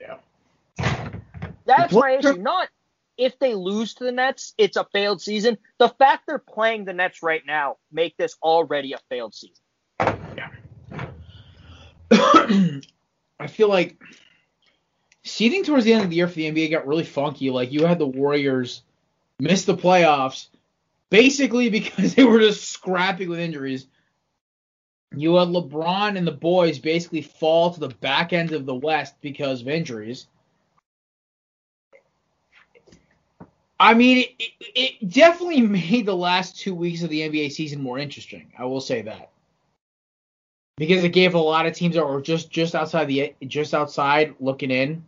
Yeah. 0.00 0.18
That's 1.66 1.92
my 1.92 1.98
What- 2.16 2.24
issue. 2.24 2.36
Not 2.38 2.68
if 3.16 3.38
they 3.38 3.54
lose 3.54 3.94
to 3.94 4.04
the 4.04 4.12
Nets, 4.12 4.54
it's 4.56 4.76
a 4.78 4.84
failed 4.84 5.20
season. 5.20 5.58
The 5.78 5.88
fact 5.90 6.26
they're 6.26 6.38
playing 6.38 6.86
the 6.86 6.94
Nets 6.94 7.22
right 7.22 7.44
now 7.44 7.76
make 7.92 8.16
this 8.16 8.36
already 8.42 8.94
a 8.94 8.98
failed 9.10 9.34
season. 9.34 9.62
Yeah. 10.00 10.50
I 13.38 13.46
feel 13.46 13.68
like 13.68 14.00
seeding 15.30 15.64
towards 15.64 15.84
the 15.84 15.92
end 15.92 16.04
of 16.04 16.10
the 16.10 16.16
year 16.16 16.28
for 16.28 16.34
the 16.34 16.50
NBA 16.50 16.70
got 16.70 16.86
really 16.86 17.04
funky. 17.04 17.50
Like 17.50 17.72
you 17.72 17.86
had 17.86 17.98
the 17.98 18.06
Warriors 18.06 18.82
miss 19.38 19.64
the 19.64 19.76
playoffs, 19.76 20.48
basically 21.08 21.70
because 21.70 22.14
they 22.16 22.24
were 22.24 22.40
just 22.40 22.70
scrapping 22.70 23.28
with 23.28 23.38
injuries. 23.38 23.86
You 25.14 25.36
had 25.36 25.48
LeBron 25.48 26.16
and 26.16 26.26
the 26.26 26.32
boys 26.32 26.78
basically 26.78 27.22
fall 27.22 27.72
to 27.72 27.80
the 27.80 27.88
back 27.88 28.32
end 28.32 28.52
of 28.52 28.66
the 28.66 28.74
West 28.74 29.14
because 29.20 29.60
of 29.60 29.68
injuries. 29.68 30.26
I 33.80 33.94
mean, 33.94 34.18
it, 34.18 34.30
it, 34.38 34.70
it 34.74 35.08
definitely 35.08 35.60
made 35.62 36.06
the 36.06 36.14
last 36.14 36.58
two 36.58 36.74
weeks 36.74 37.02
of 37.02 37.10
the 37.10 37.22
NBA 37.22 37.50
season 37.52 37.82
more 37.82 37.98
interesting. 37.98 38.52
I 38.58 38.66
will 38.66 38.80
say 38.80 39.02
that 39.02 39.30
because 40.76 41.02
it 41.02 41.10
gave 41.10 41.34
a 41.34 41.38
lot 41.38 41.66
of 41.66 41.74
teams 41.74 41.94
that 41.94 42.06
were 42.06 42.20
just 42.20 42.50
just 42.50 42.74
outside 42.74 43.06
the 43.06 43.34
just 43.46 43.74
outside 43.74 44.34
looking 44.38 44.70
in 44.70 45.04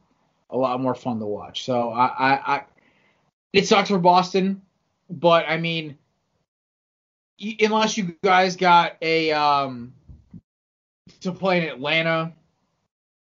a 0.52 0.56
lot 0.56 0.80
more 0.80 0.94
fun 0.94 1.18
to 1.18 1.26
watch. 1.26 1.64
So 1.64 1.90
I, 1.90 2.06
I, 2.06 2.54
I 2.54 2.64
it 3.52 3.66
sucks 3.66 3.88
for 3.88 3.98
Boston, 3.98 4.62
but 5.10 5.46
I 5.48 5.56
mean, 5.56 5.98
unless 7.60 7.96
you 7.96 8.14
guys 8.22 8.56
got 8.56 8.96
a 9.02 9.32
um 9.32 9.92
to 11.20 11.32
play 11.32 11.62
in 11.62 11.68
Atlanta 11.68 12.32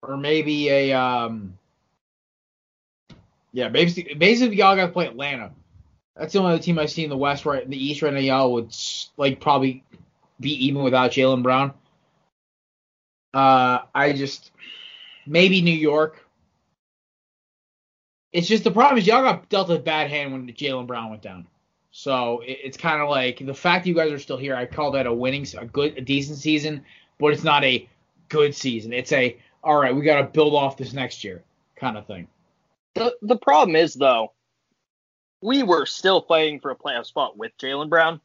or 0.02 0.16
maybe 0.16 0.68
a 0.68 0.92
um 0.92 1.58
yeah, 3.54 3.68
basically, 3.68 4.14
basically 4.14 4.56
y'all 4.56 4.74
got 4.74 4.86
to 4.86 4.92
play 4.92 5.06
Atlanta. 5.06 5.52
That's 6.16 6.32
the 6.32 6.40
only 6.40 6.54
other 6.54 6.62
team 6.62 6.78
I 6.78 6.86
see 6.86 7.04
in 7.04 7.10
the 7.10 7.16
West 7.16 7.46
right 7.46 7.62
in 7.62 7.70
the 7.70 7.82
East 7.82 8.02
right 8.02 8.12
now. 8.12 8.18
Y'all 8.18 8.52
would 8.52 8.74
like 9.16 9.40
probably 9.40 9.84
be 10.40 10.66
even 10.66 10.82
without 10.82 11.12
Jaylen 11.12 11.42
Brown. 11.44 11.72
Uh, 13.32 13.80
I 13.94 14.12
just 14.12 14.50
maybe 15.24 15.62
New 15.62 15.70
York. 15.70 16.23
It's 18.34 18.48
just 18.48 18.64
the 18.64 18.72
problem 18.72 18.98
is 18.98 19.06
y'all 19.06 19.22
got 19.22 19.48
dealt 19.48 19.70
a 19.70 19.78
bad 19.78 20.10
hand 20.10 20.32
when 20.32 20.46
Jaylen 20.48 20.88
Brown 20.88 21.08
went 21.08 21.22
down. 21.22 21.46
So 21.92 22.40
it, 22.40 22.58
it's 22.64 22.76
kind 22.76 23.00
of 23.00 23.08
like 23.08 23.38
the 23.38 23.54
fact 23.54 23.84
that 23.84 23.88
you 23.88 23.94
guys 23.94 24.10
are 24.10 24.18
still 24.18 24.36
here. 24.36 24.56
I 24.56 24.66
call 24.66 24.90
that 24.90 25.06
a 25.06 25.14
winning, 25.14 25.46
a 25.56 25.64
good, 25.64 25.96
a 25.96 26.00
decent 26.00 26.38
season, 26.38 26.84
but 27.20 27.28
it's 27.28 27.44
not 27.44 27.62
a 27.62 27.88
good 28.28 28.52
season. 28.52 28.92
It's 28.92 29.12
a 29.12 29.38
all 29.62 29.76
right. 29.76 29.94
We 29.94 30.02
got 30.02 30.20
to 30.20 30.24
build 30.24 30.52
off 30.52 30.76
this 30.76 30.92
next 30.92 31.22
year 31.22 31.44
kind 31.76 31.96
of 31.96 32.08
thing. 32.08 32.26
The 32.96 33.14
the 33.22 33.36
problem 33.36 33.76
is 33.76 33.94
though, 33.94 34.32
we 35.40 35.62
were 35.62 35.86
still 35.86 36.20
fighting 36.22 36.58
for 36.58 36.72
a 36.72 36.76
playoff 36.76 37.06
spot 37.06 37.38
with 37.38 37.52
Jaylen 37.58 37.88
Brown. 37.88 38.20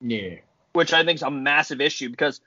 Yeah. 0.00 0.36
Which 0.74 0.92
I 0.92 1.04
think 1.04 1.16
is 1.16 1.22
a 1.22 1.30
massive 1.30 1.80
issue 1.80 2.08
because 2.08 2.40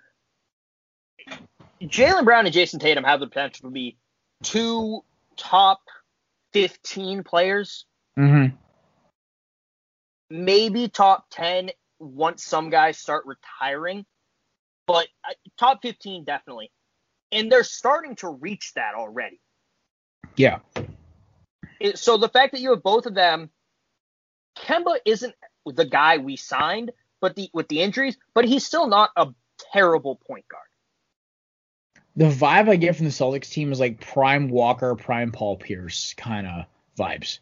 Jaylen 1.82 2.24
Brown 2.24 2.46
and 2.46 2.56
Jayson 2.56 2.80
Tatum 2.80 3.04
have 3.04 3.20
the 3.20 3.28
potential 3.28 3.68
to 3.68 3.74
be 3.74 3.98
two 4.42 5.04
top 5.36 5.82
15 6.54 7.24
players. 7.24 7.86
Mm-hmm. 8.18 8.56
Maybe 10.30 10.88
top 10.88 11.26
10 11.32 11.72
once 12.00 12.44
some 12.44 12.70
guys 12.70 12.98
start 12.98 13.26
retiring, 13.26 14.06
but 14.88 15.08
uh, 15.28 15.34
top 15.60 15.80
15 15.82 16.24
definitely. 16.24 16.72
And 17.32 17.52
they're 17.52 17.64
starting 17.64 18.16
to 18.18 18.30
reach 18.30 18.74
that 18.76 18.94
already. 18.96 19.40
Yeah 20.36 20.60
so 21.96 22.18
the 22.18 22.30
fact 22.30 22.54
that 22.54 22.62
you 22.62 22.72
have 22.72 22.84
both 22.84 23.06
of 23.06 23.16
them, 23.16 23.50
Kemba 24.58 24.98
isn't 25.06 25.36
the 25.66 25.86
guy 25.86 26.18
we 26.18 26.36
signed, 26.36 26.92
but 27.22 27.36
the 27.36 27.50
with 27.54 27.68
the 27.68 27.82
injuries, 27.82 28.18
but 28.34 28.46
he's 28.46 28.66
still 28.66 28.88
not 28.88 29.12
a 29.16 29.30
terrible 29.72 30.20
point 30.28 30.46
guard. 30.48 30.64
The 32.16 32.26
vibe 32.26 32.70
I 32.70 32.76
get 32.76 32.96
from 32.96 33.06
the 33.06 33.12
Celtics 33.12 33.50
team 33.50 33.72
is 33.72 33.80
like 33.80 34.00
prime 34.00 34.50
Walker, 34.50 34.96
prime 34.96 35.32
Paul 35.32 35.58
Pierce 35.58 36.14
kind 36.14 36.46
of 36.46 36.66
vibes. 36.98 37.40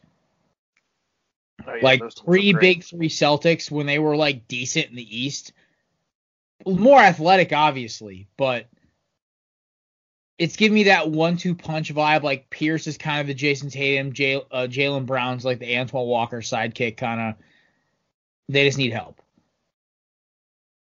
Oh, 1.68 1.75
yeah, 1.75 1.84
like 1.84 2.01
three 2.25 2.54
big 2.54 2.84
three 2.84 3.10
Celtics 3.10 3.70
when 3.70 3.86
they 3.86 4.00
were 4.00 4.16
like 4.16 4.48
decent 4.48 4.90
in 4.90 4.96
the 4.96 5.20
East. 5.20 5.51
More 6.66 7.00
athletic, 7.00 7.51
obviously, 7.54 8.28
but 8.38 8.68
it's 10.38 10.56
giving 10.56 10.75
me 10.75 10.84
that 10.84 11.10
one-two 11.10 11.54
punch 11.54 11.94
vibe. 11.94 12.24
Like 12.24 12.50
Pierce 12.50 12.88
is 12.88 12.98
kind 12.98 13.22
of 13.22 13.28
the 13.28 13.34
Jayson 13.34 13.70
Tatum, 13.70 14.13
Jay, 14.13 14.36
uh, 14.36 14.68
Jaylen 14.68 15.06
Brown's 15.06 15.46
like 15.46 15.60
the 15.60 15.78
Antoine 15.78 16.08
Walker 16.08 16.42
sidekick 16.42 16.98
kind 16.98 17.22
of. 17.22 17.36
They 18.48 18.66
just 18.66 18.78
need 18.78 18.94
help. 18.94 19.22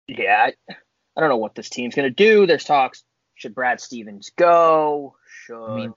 Yeah, 0.08 0.50
I, 0.50 0.74
I 1.16 1.22
don't 1.22 1.30
know 1.30 1.38
what 1.38 1.56
this 1.56 1.70
team's 1.70 1.96
gonna 1.96 2.10
do. 2.10 2.46
There's 2.48 2.64
talks. 2.64 3.04
Should 3.36 3.54
Brad 3.54 3.80
Stevens 3.80 4.32
go? 4.36 5.16
Should 5.28 5.64
I, 5.64 5.76
mean, 5.76 5.94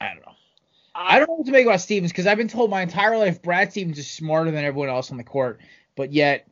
I 0.00 0.08
don't 0.08 0.24
know. 0.24 0.32
I 0.94 1.18
don't 1.18 1.28
know 1.28 1.34
what 1.34 1.46
to 1.46 1.52
make 1.52 1.66
about 1.66 1.80
Stevens 1.80 2.10
because 2.10 2.26
I've 2.26 2.38
been 2.38 2.48
told 2.48 2.70
my 2.70 2.82
entire 2.82 3.16
life 3.16 3.42
Brad 3.42 3.70
Stevens 3.72 3.98
is 3.98 4.10
smarter 4.10 4.50
than 4.50 4.64
everyone 4.64 4.88
else 4.88 5.10
on 5.10 5.16
the 5.16 5.24
court, 5.24 5.60
but 5.96 6.12
yet 6.12 6.48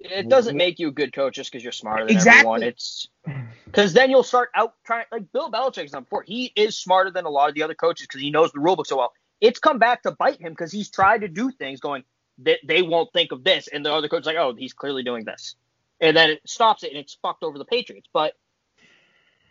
it 0.00 0.28
doesn't 0.28 0.56
make 0.56 0.78
you 0.78 0.88
a 0.88 0.92
good 0.92 1.12
coach 1.12 1.34
just 1.34 1.50
because 1.50 1.62
you're 1.62 1.72
smarter 1.72 2.06
than 2.06 2.14
exactly. 2.14 2.38
everyone. 2.38 2.62
It's 2.62 3.08
because 3.64 3.92
then 3.92 4.10
you'll 4.10 4.22
start 4.22 4.50
out 4.54 4.74
trying 4.84 5.06
like 5.10 5.32
Bill 5.32 5.50
Belichick's 5.50 5.92
on 5.94 6.04
before. 6.04 6.22
He 6.22 6.52
is 6.54 6.78
smarter 6.78 7.10
than 7.10 7.24
a 7.24 7.30
lot 7.30 7.48
of 7.48 7.54
the 7.54 7.62
other 7.62 7.74
coaches 7.74 8.06
because 8.06 8.20
he 8.20 8.30
knows 8.30 8.52
the 8.52 8.60
rulebook 8.60 8.86
so 8.86 8.98
well. 8.98 9.12
It's 9.40 9.58
come 9.58 9.78
back 9.78 10.02
to 10.02 10.12
bite 10.12 10.40
him 10.40 10.52
because 10.52 10.72
he's 10.72 10.90
tried 10.90 11.22
to 11.22 11.28
do 11.28 11.50
things 11.50 11.80
going 11.80 12.04
they, 12.38 12.58
they 12.64 12.82
won't 12.82 13.12
think 13.12 13.32
of 13.32 13.44
this, 13.44 13.68
and 13.68 13.84
the 13.84 13.92
other 13.92 14.08
coach 14.08 14.20
is 14.20 14.26
like, 14.26 14.36
oh, 14.36 14.54
he's 14.54 14.72
clearly 14.72 15.02
doing 15.02 15.24
this, 15.24 15.56
and 16.00 16.16
then 16.16 16.30
it 16.30 16.40
stops 16.46 16.82
it 16.82 16.90
and 16.90 16.98
it's 16.98 17.18
fucked 17.20 17.42
over 17.42 17.58
the 17.58 17.64
Patriots. 17.64 18.08
But 18.12 18.34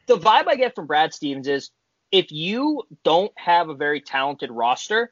the 0.07 0.17
vibe 0.17 0.47
I 0.47 0.55
get 0.55 0.75
from 0.75 0.87
Brad 0.87 1.13
Stevens 1.13 1.47
is 1.47 1.71
if 2.11 2.31
you 2.31 2.83
don't 3.03 3.31
have 3.35 3.69
a 3.69 3.75
very 3.75 4.01
talented 4.01 4.49
roster, 4.51 5.11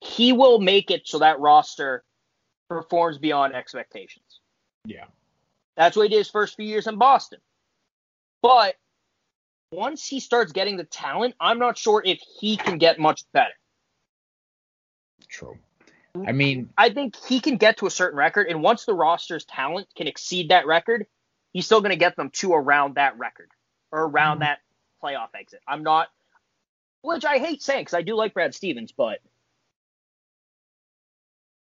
he 0.00 0.32
will 0.32 0.58
make 0.58 0.90
it 0.90 1.06
so 1.06 1.18
that 1.18 1.40
roster 1.40 2.04
performs 2.68 3.18
beyond 3.18 3.54
expectations. 3.54 4.40
Yeah. 4.84 5.04
That's 5.76 5.96
what 5.96 6.04
he 6.04 6.08
did 6.08 6.18
his 6.18 6.30
first 6.30 6.56
few 6.56 6.66
years 6.66 6.86
in 6.86 6.96
Boston. 6.96 7.40
But 8.42 8.76
once 9.70 10.06
he 10.06 10.20
starts 10.20 10.52
getting 10.52 10.76
the 10.76 10.84
talent, 10.84 11.34
I'm 11.40 11.58
not 11.58 11.76
sure 11.76 12.02
if 12.04 12.20
he 12.40 12.56
can 12.56 12.78
get 12.78 12.98
much 12.98 13.22
better. 13.32 13.52
True. 15.28 15.58
I 16.26 16.32
mean, 16.32 16.70
I 16.76 16.90
think 16.90 17.16
he 17.26 17.40
can 17.40 17.56
get 17.56 17.78
to 17.78 17.86
a 17.86 17.90
certain 17.90 18.18
record, 18.18 18.48
and 18.48 18.62
once 18.62 18.84
the 18.84 18.94
roster's 18.94 19.44
talent 19.44 19.88
can 19.96 20.06
exceed 20.06 20.50
that 20.50 20.66
record, 20.66 21.06
he's 21.52 21.66
still 21.66 21.80
going 21.80 21.90
to 21.90 21.96
get 21.96 22.16
them 22.16 22.30
to 22.30 22.52
around 22.52 22.96
that 22.96 23.18
record 23.18 23.50
or 23.92 24.04
around 24.04 24.36
mm-hmm. 24.36 24.44
that 24.44 24.58
playoff 25.02 25.28
exit. 25.38 25.60
I'm 25.66 25.82
not, 25.82 26.08
which 27.02 27.24
I 27.24 27.38
hate 27.38 27.62
saying 27.62 27.82
because 27.82 27.94
I 27.94 28.02
do 28.02 28.14
like 28.14 28.34
Brad 28.34 28.54
Stevens, 28.54 28.92
but 28.92 29.20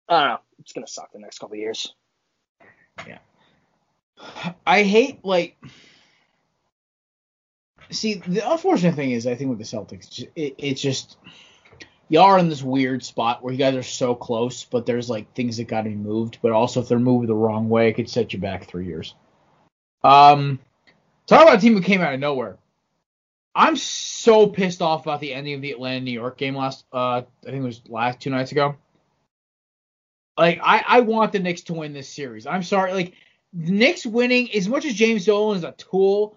I 0.08 0.20
don't 0.20 0.28
know. 0.28 0.40
It's 0.58 0.72
gonna 0.72 0.86
suck 0.86 1.12
the 1.12 1.18
next 1.18 1.38
couple 1.38 1.56
years. 1.56 1.94
Yeah. 3.06 3.18
I 4.66 4.82
hate 4.82 5.24
like. 5.24 5.56
See, 7.90 8.14
the 8.14 8.50
unfortunate 8.50 8.94
thing 8.94 9.10
is, 9.10 9.26
I 9.26 9.34
think 9.34 9.50
with 9.50 9.58
the 9.58 9.64
Celtics, 9.64 10.26
it, 10.34 10.54
it's 10.58 10.80
just 10.80 11.16
y'all 12.12 12.24
are 12.24 12.38
in 12.38 12.50
this 12.50 12.62
weird 12.62 13.02
spot 13.02 13.42
where 13.42 13.54
you 13.54 13.58
guys 13.58 13.74
are 13.74 13.82
so 13.82 14.14
close, 14.14 14.64
but 14.64 14.84
there's 14.84 15.08
like 15.08 15.32
things 15.32 15.56
that 15.56 15.66
got 15.66 15.82
to 15.82 15.88
be 15.88 15.96
moved. 15.96 16.40
But 16.42 16.52
also, 16.52 16.82
if 16.82 16.88
they're 16.88 16.98
moved 16.98 17.26
the 17.26 17.34
wrong 17.34 17.70
way, 17.70 17.88
it 17.88 17.94
could 17.94 18.10
set 18.10 18.34
you 18.34 18.38
back 18.38 18.68
three 18.68 18.84
years. 18.84 19.14
Um, 20.04 20.58
talk 21.26 21.42
about 21.42 21.56
a 21.56 21.60
team 21.60 21.72
who 21.72 21.80
came 21.80 22.02
out 22.02 22.12
of 22.12 22.20
nowhere. 22.20 22.58
I'm 23.54 23.76
so 23.76 24.46
pissed 24.46 24.82
off 24.82 25.06
about 25.06 25.20
the 25.20 25.32
ending 25.32 25.54
of 25.54 25.62
the 25.62 25.70
Atlanta 25.70 26.00
New 26.00 26.12
York 26.12 26.36
game 26.36 26.54
last. 26.54 26.84
Uh, 26.92 27.22
I 27.22 27.24
think 27.44 27.56
it 27.56 27.62
was 27.62 27.80
last 27.88 28.20
two 28.20 28.28
nights 28.28 28.52
ago. 28.52 28.76
Like 30.36 30.60
I, 30.62 30.84
I 30.86 31.00
want 31.00 31.32
the 31.32 31.38
Knicks 31.38 31.62
to 31.62 31.72
win 31.72 31.94
this 31.94 32.10
series. 32.10 32.46
I'm 32.46 32.62
sorry, 32.62 32.92
like 32.92 33.14
the 33.54 33.72
Knicks 33.72 34.04
winning 34.04 34.52
as 34.52 34.68
much 34.68 34.84
as 34.84 34.92
James 34.92 35.24
Dolan 35.24 35.56
is 35.56 35.64
a 35.64 35.72
tool. 35.72 36.36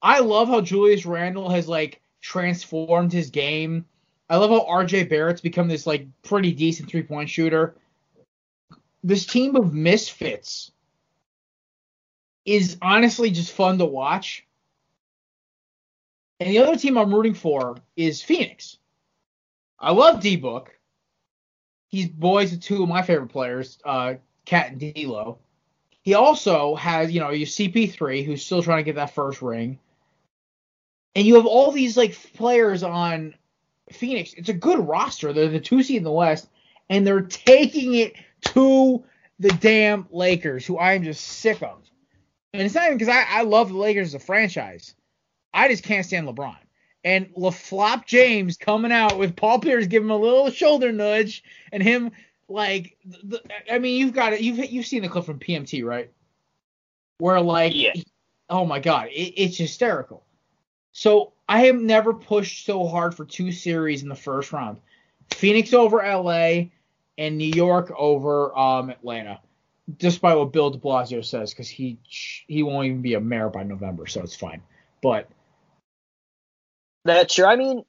I 0.00 0.20
love 0.20 0.46
how 0.46 0.60
Julius 0.60 1.04
Randle 1.04 1.50
has 1.50 1.66
like 1.66 2.00
transformed 2.20 3.12
his 3.12 3.30
game. 3.30 3.86
I 4.28 4.36
love 4.36 4.50
how 4.50 4.66
RJ 4.66 5.08
Barrett's 5.08 5.40
become 5.40 5.68
this 5.68 5.86
like 5.86 6.06
pretty 6.22 6.52
decent 6.52 6.88
three 6.88 7.02
point 7.02 7.30
shooter. 7.30 7.76
This 9.04 9.26
team 9.26 9.56
of 9.56 9.72
misfits 9.72 10.72
is 12.44 12.76
honestly 12.82 13.30
just 13.30 13.52
fun 13.52 13.78
to 13.78 13.84
watch. 13.84 14.44
And 16.40 16.50
the 16.50 16.58
other 16.58 16.76
team 16.76 16.98
I'm 16.98 17.14
rooting 17.14 17.34
for 17.34 17.76
is 17.96 18.22
Phoenix. 18.22 18.78
I 19.78 19.92
love 19.92 20.20
D 20.20 20.36
Book 20.36 20.76
he's 21.88 22.08
boys 22.08 22.50
with 22.50 22.60
two 22.60 22.82
of 22.82 22.88
my 22.88 23.02
favorite 23.02 23.28
players, 23.28 23.78
uh, 23.84 24.14
KAT 24.44 24.72
and 24.72 24.80
D'Lo. 24.80 25.38
He 26.02 26.14
also 26.14 26.74
has, 26.76 27.10
you 27.10 27.20
know, 27.20 27.30
your 27.30 27.46
CP3 27.46 28.24
who's 28.24 28.44
still 28.44 28.62
trying 28.62 28.78
to 28.78 28.84
get 28.84 28.96
that 28.96 29.14
first 29.14 29.42
ring, 29.42 29.78
and 31.14 31.26
you 31.26 31.34
have 31.36 31.46
all 31.46 31.72
these 31.72 31.96
like 31.96 32.16
players 32.34 32.82
on 32.82 33.34
Phoenix. 33.92 34.32
It's 34.34 34.48
a 34.48 34.54
good 34.54 34.78
roster. 34.86 35.32
They're 35.32 35.48
the 35.48 35.60
two 35.60 35.82
seed 35.82 35.98
in 35.98 36.04
the 36.04 36.12
West, 36.12 36.48
and 36.90 37.06
they're 37.06 37.20
taking 37.22 37.94
it 37.94 38.14
to 38.52 39.04
the 39.38 39.50
damn 39.50 40.06
Lakers, 40.10 40.66
who 40.66 40.78
I 40.78 40.94
am 40.94 41.02
just 41.04 41.24
sick 41.24 41.62
of. 41.62 41.78
And 42.52 42.62
it's 42.62 42.74
not 42.74 42.86
even 42.86 42.98
because 42.98 43.14
I, 43.14 43.24
I 43.28 43.42
love 43.42 43.68
the 43.68 43.76
Lakers 43.78 44.08
as 44.08 44.14
a 44.14 44.24
franchise. 44.24 44.94
I 45.52 45.68
just 45.68 45.82
can't 45.82 46.06
stand 46.06 46.26
LeBron. 46.28 46.56
and 47.04 47.28
LaFlop 47.34 48.06
James 48.06 48.56
coming 48.56 48.92
out 48.92 49.18
with 49.18 49.36
Paul 49.36 49.58
Pierce 49.60 49.86
giving 49.86 50.06
him 50.08 50.12
a 50.12 50.16
little 50.16 50.50
shoulder 50.50 50.92
nudge 50.92 51.44
and 51.72 51.82
him 51.82 52.12
like 52.48 52.96
the, 53.04 53.40
I 53.70 53.78
mean 53.78 53.98
you've 53.98 54.12
got 54.14 54.32
it 54.32 54.40
you've 54.40 54.58
you've 54.70 54.86
seen 54.86 55.02
the 55.02 55.08
clip 55.08 55.24
from 55.24 55.38
PMT 55.38 55.84
right 55.84 56.10
where 57.18 57.40
like 57.40 57.72
Yeah. 57.74 57.94
oh 58.50 58.64
my 58.64 58.78
god 58.80 59.08
it, 59.08 59.32
it's 59.36 59.56
hysterical 59.56 60.24
so 60.92 61.32
I 61.48 61.66
have 61.66 61.76
never 61.76 62.12
pushed 62.12 62.66
so 62.66 62.86
hard 62.86 63.14
for 63.14 63.24
two 63.24 63.52
series 63.52 64.02
in 64.02 64.08
the 64.08 64.14
first 64.14 64.52
round 64.52 64.78
Phoenix 65.30 65.72
over 65.72 65.98
LA 65.98 66.66
and 67.18 67.38
New 67.38 67.52
York 67.54 67.92
over 67.96 68.56
um 68.58 68.90
Atlanta 68.90 69.40
despite 69.98 70.36
what 70.36 70.52
Bill 70.52 70.70
De 70.70 70.78
Blasio 70.78 71.24
says 71.24 71.52
because 71.52 71.68
he 71.68 71.98
he 72.04 72.62
won't 72.62 72.86
even 72.86 73.02
be 73.02 73.14
a 73.14 73.20
mayor 73.20 73.48
by 73.48 73.62
November 73.62 74.06
so 74.06 74.22
it's 74.22 74.36
fine 74.36 74.62
but 75.02 75.28
That's 77.04 77.34
true. 77.34 77.46
I 77.46 77.56
mean, 77.56 77.84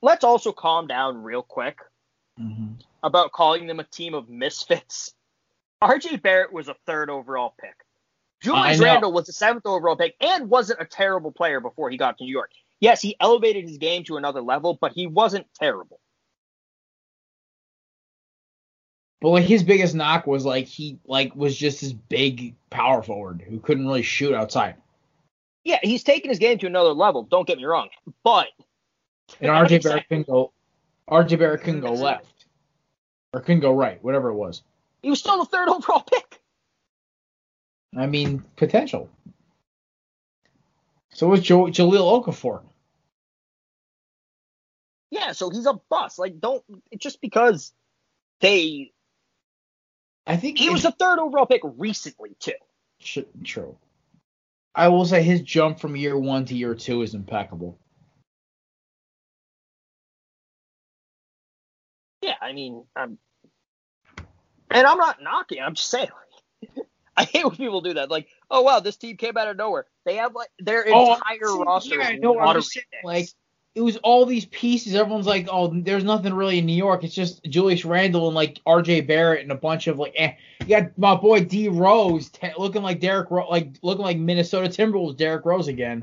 let's 0.00 0.24
also 0.24 0.52
calm 0.52 0.86
down 0.86 1.22
real 1.22 1.42
quick 1.42 1.78
about 3.02 3.32
calling 3.32 3.66
them 3.66 3.80
a 3.80 3.84
team 3.84 4.14
of 4.14 4.28
misfits. 4.28 5.14
RJ 5.82 6.22
Barrett 6.22 6.52
was 6.52 6.68
a 6.68 6.76
third 6.86 7.10
overall 7.10 7.54
pick. 7.60 7.74
Julius. 8.46 8.80
Randle 8.80 9.12
was 9.12 9.26
the 9.26 9.32
seventh 9.32 9.66
overall 9.66 9.96
pick 9.96 10.14
and 10.20 10.48
wasn't 10.48 10.80
a 10.80 10.84
terrible 10.84 11.32
player 11.32 11.60
before 11.60 11.90
he 11.90 11.96
got 11.96 12.18
to 12.18 12.24
New 12.24 12.32
York. 12.32 12.50
Yes, 12.80 13.00
he 13.00 13.16
elevated 13.20 13.64
his 13.66 13.78
game 13.78 14.04
to 14.04 14.16
another 14.16 14.40
level, 14.42 14.78
but 14.80 14.92
he 14.92 15.06
wasn't 15.06 15.46
terrible. 15.54 16.00
But 19.20 19.30
like 19.30 19.44
his 19.44 19.64
biggest 19.64 19.94
knock 19.94 20.26
was 20.26 20.44
like 20.44 20.66
he 20.66 20.98
like 21.06 21.34
was 21.34 21.56
just 21.56 21.80
this 21.80 21.92
big 21.92 22.54
power 22.70 23.02
forward 23.02 23.42
who 23.46 23.58
couldn't 23.58 23.86
really 23.86 24.02
shoot 24.02 24.34
outside. 24.34 24.76
Yeah, 25.64 25.78
he's 25.82 26.04
taken 26.04 26.28
his 26.28 26.38
game 26.38 26.58
to 26.58 26.66
another 26.66 26.92
level. 26.92 27.24
Don't 27.24 27.46
get 27.46 27.58
me 27.58 27.64
wrong, 27.64 27.88
but 28.22 28.48
And 29.40 29.50
RJ 29.50 29.82
Barrett 29.82 30.08
couldn't 30.08 30.26
go 30.26 30.52
RJ 31.10 31.38
Barrett 31.38 31.62
couldn't 31.62 31.80
go 31.80 31.92
left. 31.92 32.46
Or 33.32 33.40
couldn't 33.40 33.60
go 33.60 33.72
right, 33.72 34.02
whatever 34.04 34.28
it 34.28 34.34
was. 34.34 34.62
he 35.02 35.10
was 35.10 35.18
still 35.18 35.38
the 35.38 35.44
third 35.46 35.68
overall 35.68 36.02
pick. 36.02 36.35
I 37.96 38.06
mean, 38.06 38.44
potential. 38.56 39.10
So 41.14 41.28
was 41.28 41.40
jo- 41.40 41.66
Jahlil 41.68 42.24
Okafor. 42.24 42.62
Yeah, 45.10 45.32
so 45.32 45.50
he's 45.50 45.66
a 45.66 45.80
bust. 45.90 46.18
Like, 46.18 46.40
don't 46.40 46.64
it's 46.90 47.02
just 47.02 47.20
because 47.20 47.72
they 48.40 48.92
I 50.26 50.36
think 50.36 50.58
he 50.58 50.70
was 50.70 50.84
a 50.84 50.92
third 50.92 51.18
overall 51.20 51.46
pick 51.46 51.62
recently 51.64 52.36
too. 52.40 52.52
sh- 53.00 53.18
true. 53.44 53.76
I 54.74 54.88
will 54.88 55.06
say 55.06 55.22
his 55.22 55.42
jump 55.42 55.80
from 55.80 55.96
year 55.96 56.18
one 56.18 56.44
to 56.46 56.54
year 56.56 56.74
two 56.74 57.02
is 57.02 57.14
impeccable. 57.14 57.78
Yeah, 62.22 62.34
I 62.40 62.52
mean, 62.52 62.84
I'm, 62.96 63.18
and 64.70 64.86
I'm 64.86 64.98
not 64.98 65.22
knocking. 65.22 65.60
I'm 65.62 65.74
just 65.74 65.90
saying, 65.90 66.08
like, 66.08 66.28
I 67.18 67.24
hate 67.24 67.44
when 67.44 67.56
people 67.56 67.80
do 67.80 67.94
that. 67.94 68.10
Like, 68.10 68.28
oh 68.50 68.62
wow, 68.62 68.80
this 68.80 68.96
team 68.96 69.16
came 69.16 69.36
out 69.36 69.48
of 69.48 69.56
nowhere. 69.56 69.86
They 70.04 70.16
have 70.16 70.34
like 70.34 70.48
their 70.58 70.84
Oh, 70.88 71.14
entire 71.14 71.46
see, 71.48 71.62
roster. 71.64 71.94
yeah, 71.96 72.16
no, 72.20 72.52
just 72.54 72.72
saying, 72.72 72.84
like 73.04 73.28
it 73.74 73.80
was 73.82 73.98
all 73.98 74.24
these 74.24 74.46
pieces. 74.46 74.94
Everyone's 74.94 75.26
like, 75.26 75.48
oh, 75.52 75.68
there's 75.68 76.02
nothing 76.04 76.32
really 76.32 76.58
in 76.58 76.66
New 76.66 76.72
York. 76.72 77.04
It's 77.04 77.14
just 77.14 77.44
Julius 77.44 77.84
Randle 77.84 78.26
and 78.26 78.34
like 78.34 78.58
R.J. 78.64 79.02
Barrett 79.02 79.42
and 79.42 79.52
a 79.52 79.56
bunch 79.56 79.86
of 79.86 79.98
like, 79.98 80.14
eh. 80.16 80.32
You 80.60 80.68
got 80.68 80.96
my 80.98 81.14
boy 81.14 81.44
D 81.44 81.68
Rose 81.68 82.30
te- 82.30 82.52
looking 82.56 82.82
like 82.82 83.00
Derrick, 83.00 83.30
Ro- 83.30 83.48
like 83.50 83.76
looking 83.82 84.04
like 84.04 84.16
Minnesota 84.16 84.68
Timberwolves 84.68 85.16
Derrick 85.18 85.44
Rose 85.44 85.68
again. 85.68 86.02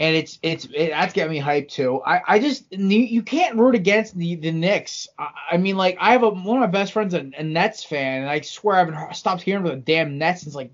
And 0.00 0.16
it's 0.16 0.38
it's 0.42 0.64
it, 0.64 0.90
that's 0.90 1.12
getting 1.12 1.30
me 1.30 1.40
hyped 1.40 1.68
too. 1.68 2.00
I 2.06 2.22
I 2.26 2.38
just 2.38 2.72
you 2.72 3.22
can't 3.22 3.58
root 3.58 3.74
against 3.74 4.16
the 4.16 4.34
the 4.34 4.50
Knicks. 4.50 5.06
I, 5.18 5.28
I 5.52 5.56
mean 5.58 5.76
like 5.76 5.98
I 6.00 6.12
have 6.12 6.22
a 6.22 6.30
one 6.30 6.56
of 6.56 6.60
my 6.60 6.66
best 6.66 6.94
friends 6.94 7.12
a, 7.12 7.30
a 7.36 7.42
Nets 7.42 7.84
fan, 7.84 8.22
and 8.22 8.30
I 8.30 8.40
swear 8.40 8.76
I 8.76 8.78
haven't 8.78 9.14
stopped 9.14 9.42
hearing 9.42 9.62
about 9.62 9.74
the 9.74 9.92
damn 9.92 10.16
Nets 10.16 10.40
since 10.42 10.54
like 10.54 10.72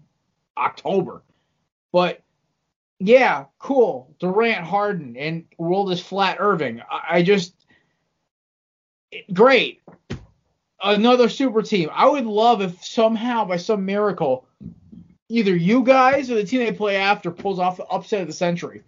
October. 0.57 1.23
But 1.91 2.23
yeah, 3.01 3.47
cool. 3.59 4.15
Durant, 4.21 4.65
Harden, 4.65 5.17
and 5.17 5.45
world 5.59 5.91
is 5.91 6.01
flat. 6.01 6.37
Irving. 6.39 6.81
I, 6.89 7.17
I 7.17 7.23
just 7.25 7.53
great. 9.33 9.83
Another 10.81 11.29
super 11.29 11.63
team. 11.63 11.91
I 11.93 12.09
would 12.09 12.27
love 12.27 12.63
if 12.63 12.85
somehow 12.85 13.45
by 13.45 13.57
some 13.57 13.85
miracle, 13.85 14.47
either 15.29 15.57
you 15.57 15.83
guys 15.83 16.31
or 16.31 16.37
the 16.37 16.45
team 16.45 16.61
they 16.61 16.71
play 16.71 16.95
after 16.97 17.33
pulls 17.33 17.59
off 17.59 17.79
the 17.79 17.87
upset 17.87 18.21
of 18.21 18.29
the 18.29 18.33
century. 18.33 18.85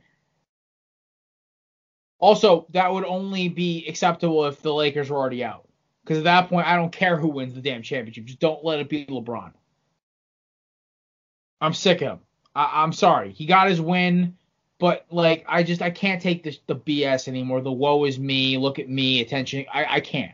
Also, 2.18 2.66
that 2.70 2.92
would 2.92 3.04
only 3.04 3.48
be 3.48 3.86
acceptable 3.86 4.46
if 4.46 4.60
the 4.60 4.74
Lakers 4.74 5.10
were 5.10 5.16
already 5.16 5.44
out. 5.44 5.68
Because 6.02 6.18
at 6.18 6.24
that 6.24 6.48
point, 6.48 6.66
I 6.66 6.76
don't 6.76 6.90
care 6.90 7.16
who 7.16 7.28
wins 7.28 7.54
the 7.54 7.60
damn 7.60 7.82
championship. 7.82 8.24
Just 8.24 8.40
don't 8.40 8.64
let 8.64 8.80
it 8.80 8.88
be 8.88 9.06
LeBron. 9.06 9.52
I'm 11.60 11.74
sick 11.74 12.00
of 12.02 12.12
him. 12.12 12.20
I, 12.54 12.82
I'm 12.82 12.92
sorry. 12.92 13.32
He 13.32 13.46
got 13.46 13.68
his 13.68 13.80
win, 13.80 14.36
but 14.78 15.06
like 15.10 15.44
I 15.48 15.62
just 15.62 15.82
I 15.82 15.90
can't 15.90 16.22
take 16.22 16.42
this 16.42 16.58
the 16.66 16.76
BS 16.76 17.28
anymore. 17.28 17.60
The 17.60 17.72
woe 17.72 18.04
is 18.04 18.18
me, 18.18 18.58
look 18.58 18.78
at 18.78 18.88
me, 18.88 19.20
attention. 19.20 19.66
I, 19.72 19.96
I 19.96 20.00
can't. 20.00 20.32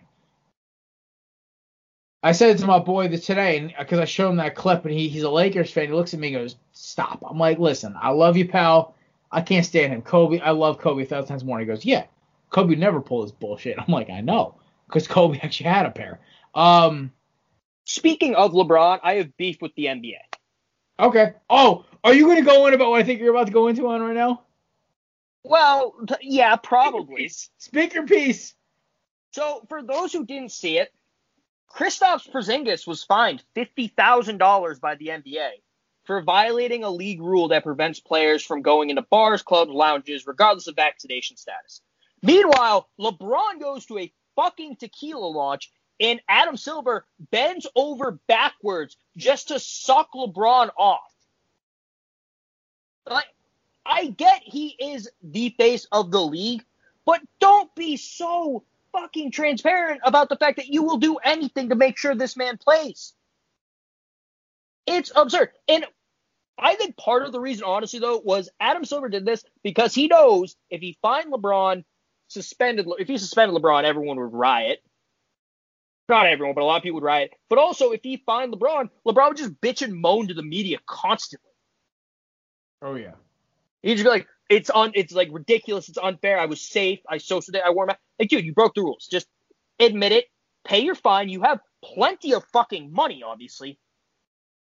I 2.23 2.33
said 2.33 2.57
to 2.57 2.67
my 2.67 2.79
boy 2.79 3.09
this 3.09 3.27
today 3.27 3.75
because 3.79 3.99
uh, 3.99 4.03
I 4.03 4.07
showed 4.07 4.31
him 4.31 4.37
that 4.37 4.55
clip 4.55 4.85
and 4.87 4.95
he, 4.95 5.09
he's 5.09 5.25
a 5.25 5.31
Lakers 5.31 5.71
fan. 5.71 5.89
He 5.89 5.93
looks 5.93 6.15
at 6.15 6.21
me 6.21 6.29
and 6.29 6.37
goes, 6.37 6.57
"Stop." 6.73 7.23
I'm 7.29 7.39
like, 7.39 7.59
"Listen, 7.59 7.95
I 8.01 8.11
love 8.11 8.37
you, 8.37 8.49
pal. 8.49 8.94
I 9.35 9.43
can't 9.43 9.67
stand 9.67 9.93
him. 9.93 10.03
Kobe, 10.03 10.41
I 10.41 10.51
love 10.53 10.79
Kobe 10.79 11.03
a 11.03 11.07
thousand 11.07 11.29
times 11.29 11.45
more." 11.45 11.59
He 11.61 11.67
goes, 11.67 11.85
"Yeah, 11.85 12.05
Kobe 12.51 12.75
never 12.77 13.01
pulled 13.01 13.25
his 13.25 13.33
bullshit." 13.33 13.79
I'm 13.81 13.93
like, 13.93 14.09
"I 14.11 14.21
know, 14.21 14.57
because 14.87 15.07
Kobe 15.09 15.39
actually 15.41 15.69
had 15.71 15.87
a 15.87 15.91
pair." 15.91 16.21
Um, 16.55 17.13
Speaking 17.85 18.35
of 18.35 18.53
LeBron, 18.53 19.01
I 19.03 19.15
have 19.15 19.37
beef 19.37 19.61
with 19.61 19.75
the 19.75 19.87
NBA. 19.87 20.15
okay. 20.99 21.35
Oh, 21.51 21.85
are 22.03 22.15
you 22.15 22.25
going 22.25 22.39
to 22.39 22.45
go 22.51 22.67
in 22.67 22.75
about 22.75 22.91
what 22.91 23.01
I 23.01 23.05
think 23.05 23.21
you're 23.21 23.35
about 23.35 23.47
to 23.49 23.53
go 23.53 23.69
into 23.69 23.87
on 23.89 24.01
right 24.01 24.15
now? 24.15 24.43
Well, 25.43 25.95
th- 26.07 26.21
yeah, 26.23 26.57
probably. 26.57 27.29
Speak 27.59 27.93
your 27.93 28.07
piece. 28.07 28.55
So, 29.33 29.67
for 29.69 29.83
those 29.83 30.13
who 30.13 30.25
didn't 30.25 30.53
see 30.53 30.79
it, 30.79 30.93
Kristaps 31.71 32.31
Porzingis 32.31 32.87
was 32.87 33.03
fined 33.05 33.43
fifty 33.55 33.89
thousand 33.89 34.39
dollars 34.39 34.79
by 34.79 34.95
the 34.95 35.09
NBA 35.09 35.51
for 36.05 36.23
violating 36.23 36.85
a 36.85 36.91
league 36.91 37.21
rule 37.21 37.49
that 37.49 37.65
prevents 37.65 38.01
players 38.01 38.45
from 38.45 38.63
going 38.63 38.91
into 38.91 39.03
bars, 39.03 39.43
clubs, 39.43 39.73
lounges, 39.73 40.27
regardless 40.27 40.67
of 40.67 40.77
vaccination 40.77 41.37
status. 41.37 41.81
Meanwhile, 42.23 42.89
LeBron 42.99 43.61
goes 43.61 43.87
to 43.87 43.99
a 43.99 44.13
fucking 44.37 44.77
tequila 44.77 45.27
launch, 45.27 45.71
and 46.01 46.21
Adam 46.29 46.57
Silver 46.57 47.07
bends 47.31 47.67
over 47.75 48.19
backwards 48.27 48.97
just 49.17 49.49
to 49.49 49.59
suck 49.59 50.11
LeBron 50.15 50.71
off. 50.77 51.13
Like, 53.09 53.27
I 53.87 54.07
get 54.07 54.43
he 54.43 54.69
is 54.69 55.11
the 55.23 55.51
face 55.59 55.87
of 55.93 56.11
the 56.11 56.23
league, 56.23 56.65
but 57.05 57.21
don't 57.39 57.75
be 57.75 57.97
so 57.97 58.65
fucking 58.93 59.31
transparent 59.31 60.01
about 60.05 60.29
the 60.29 60.37
fact 60.37 60.57
that 60.57 60.69
you 60.69 60.83
will 60.83 60.97
do 60.97 61.17
anything 61.17 61.69
to 61.69 61.75
make 61.75 61.99
sure 61.99 62.15
this 62.15 62.37
man 62.37 62.57
plays. 62.57 63.13
It's 64.87 65.13
absurd. 65.15 65.51
And 65.69 65.87
I 66.59 66.75
think 66.75 66.97
part 66.97 67.25
of 67.25 67.33
the 67.33 67.41
reason, 67.41 67.65
honestly, 67.65 67.99
though, 67.99 68.21
was 68.25 68.49
Adam 68.61 68.85
Silver 68.85 69.09
did 69.09 69.25
this 69.25 69.43
because 69.63 69.95
he 69.95 70.09
knows 70.09 70.57
if 70.71 70.81
he 70.81 70.97
fined 71.03 71.33
LeBron, 71.33 71.85
suspended, 72.29 72.87
if 72.99 73.09
he 73.09 73.19
suspended 73.19 73.61
LeBron, 73.61 73.85
everyone 73.85 74.19
would 74.19 74.33
riot. 74.33 74.81
Not 76.09 76.27
everyone, 76.27 76.55
but 76.55 76.63
a 76.63 76.65
lot 76.67 76.77
of 76.77 76.83
people 76.83 77.01
would 77.01 77.07
riot. 77.07 77.33
But 77.49 77.59
also, 77.59 77.91
if 77.93 78.01
he 78.03 78.23
fined 78.27 78.53
LeBron, 78.53 78.91
LeBron 79.07 79.29
would 79.29 79.37
just 79.39 79.61
bitch 79.61 79.83
and 79.83 79.95
moan 79.95 80.29
to 80.29 80.35
the 80.35 80.43
media 80.43 80.79
constantly. 80.87 81.51
Oh 82.83 82.95
yeah. 82.95 83.13
He'd 83.83 83.95
just 83.95 84.05
be 84.05 84.11
like, 84.11 84.27
it's 84.51 84.71
on, 84.71 84.93
it's 84.95 85.13
like 85.13 85.29
ridiculous, 85.33 85.89
it's 85.89 85.99
unfair. 85.99 86.39
I 86.39 86.47
was 86.47 86.61
safe, 86.61 87.01
I 87.09 87.19
social, 87.19 87.55
I 87.65 87.71
wore 87.71 87.87
my 87.87 87.97
like, 88.19 88.29
dude, 88.29 88.45
you 88.45 88.53
broke 88.53 88.75
the 88.75 88.83
rules. 88.83 89.07
Just 89.11 89.27
admit 89.81 90.13
it, 90.13 90.27
pay 90.65 90.81
your 90.81 90.95
fine. 90.95 91.31
You 91.31 91.43
have 91.43 91.61
plenty 91.83 92.35
of 92.35 92.45
fucking 92.53 92.93
money, 92.93 93.23
obviously, 93.25 93.79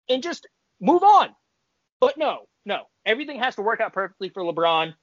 and 0.10 0.24
just 0.24 0.48
move 0.80 1.04
on. 1.04 1.30
But 2.00 2.18
no, 2.18 2.48
no, 2.66 2.84
everything 3.06 3.40
has 3.40 3.56
to 3.56 3.62
work 3.62 3.80
out 3.80 3.94
perfectly 3.94 4.30
for 4.30 4.44
LeBron. 4.44 4.94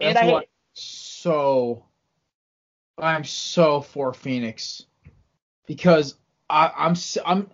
And 0.00 0.18
I 0.18 0.26
what- 0.32 0.48
So 0.74 1.84
I'm 2.98 3.24
so 3.24 3.80
for 3.80 4.12
Phoenix 4.12 4.84
because 5.66 6.16
I, 6.50 6.72
I'm 6.76 6.94
I'm 7.24 7.50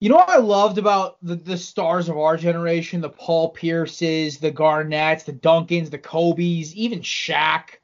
You 0.00 0.08
know 0.08 0.16
what 0.16 0.28
I 0.30 0.38
loved 0.38 0.78
about 0.78 1.18
the, 1.22 1.34
the 1.36 1.56
stars 1.58 2.08
of 2.08 2.16
our 2.18 2.36
generation, 2.36 3.00
the 3.00 3.10
Paul 3.10 3.50
Pierces, 3.50 4.38
the 4.38 4.50
Garnetts, 4.50 5.24
the 5.24 5.32
Duncans, 5.32 5.90
the 5.90 5.98
Kobe's, 5.98 6.74
even 6.74 7.00
Shaq. 7.00 7.76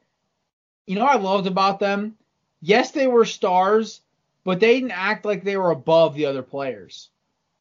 You 0.87 0.95
know 0.95 1.03
what 1.05 1.15
I 1.15 1.19
loved 1.19 1.47
about 1.47 1.79
them? 1.79 2.17
Yes, 2.61 2.91
they 2.91 3.07
were 3.07 3.25
stars, 3.25 4.01
but 4.47 4.61
they 4.61 4.75
didn't 4.75 4.91
act 4.91 5.25
like 5.25 5.43
they 5.43 5.57
were 5.57 5.71
above 5.71 6.15
the 6.15 6.25
other 6.25 6.41
players. 6.41 7.09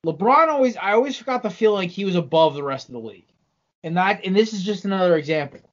LeBron 0.07 0.46
always, 0.46 0.77
I 0.77 0.92
always 0.92 1.20
got 1.20 1.42
the 1.42 1.51
feeling 1.51 1.79
like 1.79 1.90
he 1.90 2.05
was 2.05 2.14
above 2.14 2.55
the 2.55 2.62
rest 2.62 2.87
of 2.88 2.92
the 2.92 3.01
league. 3.01 3.27
and 3.83 3.96
that 3.96 4.25
and 4.25 4.37
this 4.37 4.53
is 4.53 4.62
just 4.62 4.85
another 4.85 5.16
example. 5.16 5.68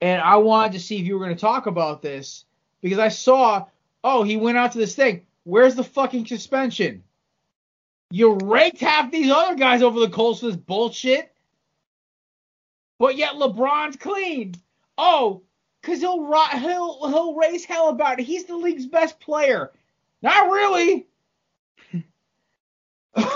And 0.00 0.20
I 0.20 0.38
wanted 0.38 0.72
to 0.72 0.80
see 0.80 0.98
if 0.98 1.06
you 1.06 1.16
were 1.16 1.24
going 1.24 1.36
to 1.36 1.40
talk 1.40 1.66
about 1.66 2.02
this 2.02 2.44
because 2.80 2.98
I 2.98 3.06
saw, 3.06 3.66
oh, 4.02 4.24
he 4.24 4.36
went 4.36 4.58
out 4.58 4.72
to 4.72 4.78
this 4.78 4.96
thing. 4.96 5.26
Where's 5.44 5.76
the 5.76 5.84
fucking 5.84 6.26
suspension? 6.26 7.04
You 8.10 8.34
raked 8.34 8.80
half 8.80 9.12
these 9.12 9.30
other 9.30 9.54
guys 9.54 9.80
over 9.80 10.00
the 10.00 10.10
coals 10.10 10.40
for 10.40 10.46
this 10.46 10.56
bullshit, 10.56 11.32
but 12.98 13.16
yet 13.16 13.34
LeBron's 13.34 13.94
clean. 13.94 14.56
Oh, 14.98 15.42
cause 15.84 16.00
he'll 16.00 16.28
he'll 16.48 17.08
he'll 17.08 17.34
raise 17.36 17.64
hell 17.64 17.90
about 17.90 18.18
it. 18.18 18.24
He's 18.24 18.46
the 18.46 18.56
league's 18.56 18.86
best 18.86 19.20
player. 19.20 19.70
Not 20.24 20.50
really. 20.50 21.06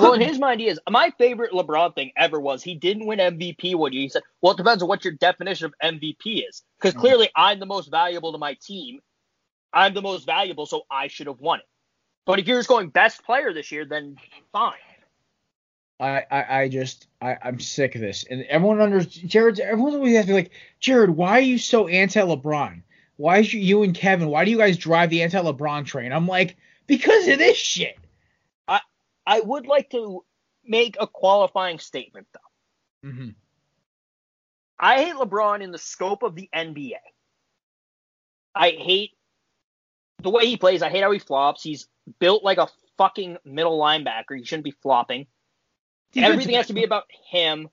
well, 0.00 0.12
in 0.14 0.22
his 0.22 0.38
mind, 0.38 0.60
he 0.60 0.68
is. 0.68 0.80
My 0.88 1.12
favorite 1.18 1.52
LeBron 1.52 1.94
thing 1.94 2.12
ever 2.16 2.40
was 2.40 2.62
he 2.62 2.74
didn't 2.74 3.04
win 3.06 3.18
MVP 3.18 3.74
one 3.74 3.92
year. 3.92 4.02
He 4.02 4.08
said, 4.08 4.22
"Well, 4.40 4.54
it 4.54 4.56
depends 4.56 4.82
on 4.82 4.88
what 4.88 5.04
your 5.04 5.12
definition 5.12 5.66
of 5.66 5.74
MVP 5.84 6.48
is, 6.48 6.62
because 6.78 6.94
mm-hmm. 6.94 7.00
clearly 7.00 7.30
I'm 7.36 7.60
the 7.60 7.66
most 7.66 7.90
valuable 7.90 8.32
to 8.32 8.38
my 8.38 8.54
team. 8.54 9.00
I'm 9.70 9.92
the 9.92 10.00
most 10.00 10.24
valuable, 10.24 10.64
so 10.64 10.84
I 10.90 11.08
should 11.08 11.26
have 11.26 11.40
won 11.40 11.58
it." 11.60 11.66
But 12.24 12.38
if 12.38 12.48
you're 12.48 12.58
just 12.58 12.70
going 12.70 12.88
best 12.88 13.22
player 13.22 13.52
this 13.52 13.70
year, 13.70 13.84
then 13.84 14.16
fine. 14.50 14.72
I, 16.00 16.24
I, 16.30 16.60
I 16.60 16.68
just 16.68 17.06
I, 17.20 17.36
I'm 17.42 17.60
sick 17.60 17.96
of 17.96 18.00
this. 18.00 18.24
And 18.30 18.44
everyone 18.44 18.80
under 18.80 19.04
Jared 19.04 19.60
everyone's 19.60 19.96
always 19.96 20.16
asking 20.16 20.34
like, 20.34 20.52
Jared, 20.80 21.10
why 21.10 21.32
are 21.32 21.40
you 21.40 21.58
so 21.58 21.86
anti 21.86 22.20
LeBron? 22.20 22.82
Why 23.16 23.40
is 23.40 23.52
you, 23.52 23.60
you 23.60 23.82
and 23.82 23.94
Kevin, 23.94 24.28
why 24.28 24.46
do 24.46 24.50
you 24.50 24.56
guys 24.56 24.78
drive 24.78 25.10
the 25.10 25.22
anti 25.22 25.38
LeBron 25.38 25.84
train? 25.84 26.12
I'm 26.12 26.26
like, 26.26 26.56
because 26.88 27.28
of 27.28 27.38
this 27.38 27.56
shit. 27.56 27.96
I 28.66 28.80
I 29.24 29.40
would 29.40 29.68
like 29.68 29.90
to 29.90 30.24
make 30.64 30.96
a 30.98 31.06
qualifying 31.06 31.78
statement 31.78 32.26
though. 32.32 33.08
Mm-hmm. 33.08 33.28
I 34.80 35.04
hate 35.04 35.14
LeBron 35.14 35.62
in 35.62 35.70
the 35.70 35.78
scope 35.78 36.24
of 36.24 36.34
the 36.34 36.48
NBA. 36.54 36.94
I 38.54 38.70
hate 38.70 39.12
the 40.22 40.30
way 40.30 40.46
he 40.46 40.56
plays. 40.56 40.82
I 40.82 40.88
hate 40.88 41.02
how 41.02 41.12
he 41.12 41.20
flops. 41.20 41.62
He's 41.62 41.86
built 42.18 42.42
like 42.42 42.58
a 42.58 42.68
fucking 42.96 43.38
middle 43.44 43.78
linebacker. 43.78 44.36
He 44.36 44.44
shouldn't 44.44 44.64
be 44.64 44.74
flopping. 44.82 45.26
Everything 46.16 46.54
has 46.54 46.68
to 46.68 46.72
be 46.72 46.84
about 46.84 47.04
him. 47.30 47.68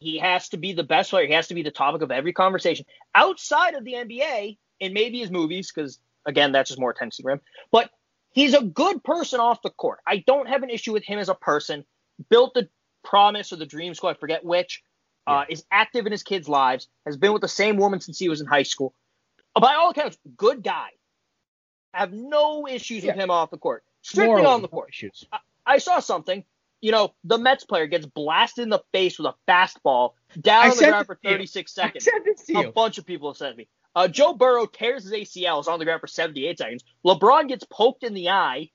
He 0.00 0.18
has 0.18 0.50
to 0.50 0.56
be 0.56 0.72
the 0.72 0.84
best 0.84 1.10
player. 1.10 1.26
He 1.26 1.32
has 1.32 1.48
to 1.48 1.54
be 1.54 1.62
the 1.62 1.70
topic 1.70 2.02
of 2.02 2.12
every 2.12 2.32
conversation 2.32 2.86
outside 3.14 3.74
of 3.74 3.84
the 3.84 3.94
NBA 3.94 4.58
and 4.80 4.94
maybe 4.94 5.18
his 5.18 5.30
movies, 5.30 5.72
because 5.74 5.98
again, 6.24 6.52
that's 6.52 6.70
just 6.70 6.80
more 6.80 6.90
attention 6.90 7.24
to 7.24 7.32
him. 7.32 7.40
But 7.72 7.90
he's 8.38 8.54
a 8.54 8.62
good 8.62 9.02
person 9.02 9.40
off 9.40 9.62
the 9.62 9.70
court. 9.70 9.98
I 10.06 10.18
don't 10.26 10.48
have 10.48 10.62
an 10.62 10.70
issue 10.70 10.92
with 10.92 11.04
him 11.04 11.18
as 11.18 11.28
a 11.28 11.34
person. 11.34 11.84
Built 12.28 12.54
the 12.54 12.68
promise 13.02 13.52
or 13.52 13.56
the 13.56 13.66
dream 13.66 13.94
school, 13.94 14.10
I 14.10 14.14
forget 14.14 14.44
which, 14.44 14.82
uh, 15.26 15.44
is 15.48 15.64
active 15.70 16.06
in 16.06 16.12
his 16.12 16.22
kids' 16.22 16.48
lives, 16.48 16.88
has 17.04 17.16
been 17.16 17.32
with 17.32 17.42
the 17.42 17.48
same 17.48 17.76
woman 17.76 18.00
since 18.00 18.18
he 18.18 18.28
was 18.28 18.40
in 18.40 18.46
high 18.46 18.62
school. 18.62 18.94
By 19.58 19.74
all 19.74 19.90
accounts, 19.90 20.18
good 20.36 20.62
guy. 20.62 20.88
I 21.92 21.98
have 21.98 22.12
no 22.12 22.68
issues 22.68 23.02
yeah. 23.02 23.12
with 23.12 23.20
him 23.20 23.30
off 23.30 23.50
the 23.50 23.58
court. 23.58 23.84
Strictly 24.02 24.44
on 24.44 24.62
the 24.62 24.68
court. 24.68 24.90
Issues. 24.90 25.24
I, 25.32 25.38
I 25.66 25.78
saw 25.78 25.98
something 26.00 26.44
you 26.80 26.92
know, 26.92 27.14
the 27.24 27.38
Mets 27.38 27.64
player 27.64 27.86
gets 27.86 28.06
blasted 28.06 28.62
in 28.62 28.68
the 28.68 28.80
face 28.92 29.18
with 29.18 29.26
a 29.26 29.34
fastball 29.50 30.12
down 30.40 30.70
on 30.70 30.76
the 30.76 30.84
ground 30.84 31.06
for 31.06 31.18
36 31.22 31.72
seconds. 31.72 32.08
A 32.54 32.70
bunch 32.70 32.98
of 32.98 33.06
people 33.06 33.30
have 33.30 33.36
said 33.36 33.50
to 33.50 33.56
me. 33.56 33.68
Uh, 33.98 34.06
Joe 34.06 34.32
Burrow 34.32 34.66
tears 34.66 35.02
his 35.02 35.12
ACL, 35.12 35.60
is 35.60 35.66
on 35.66 35.80
the 35.80 35.84
ground 35.84 36.00
for 36.00 36.06
78 36.06 36.56
seconds. 36.56 36.84
LeBron 37.04 37.48
gets 37.48 37.64
poked 37.64 38.04
in 38.04 38.14
the 38.14 38.28
eye, 38.28 38.70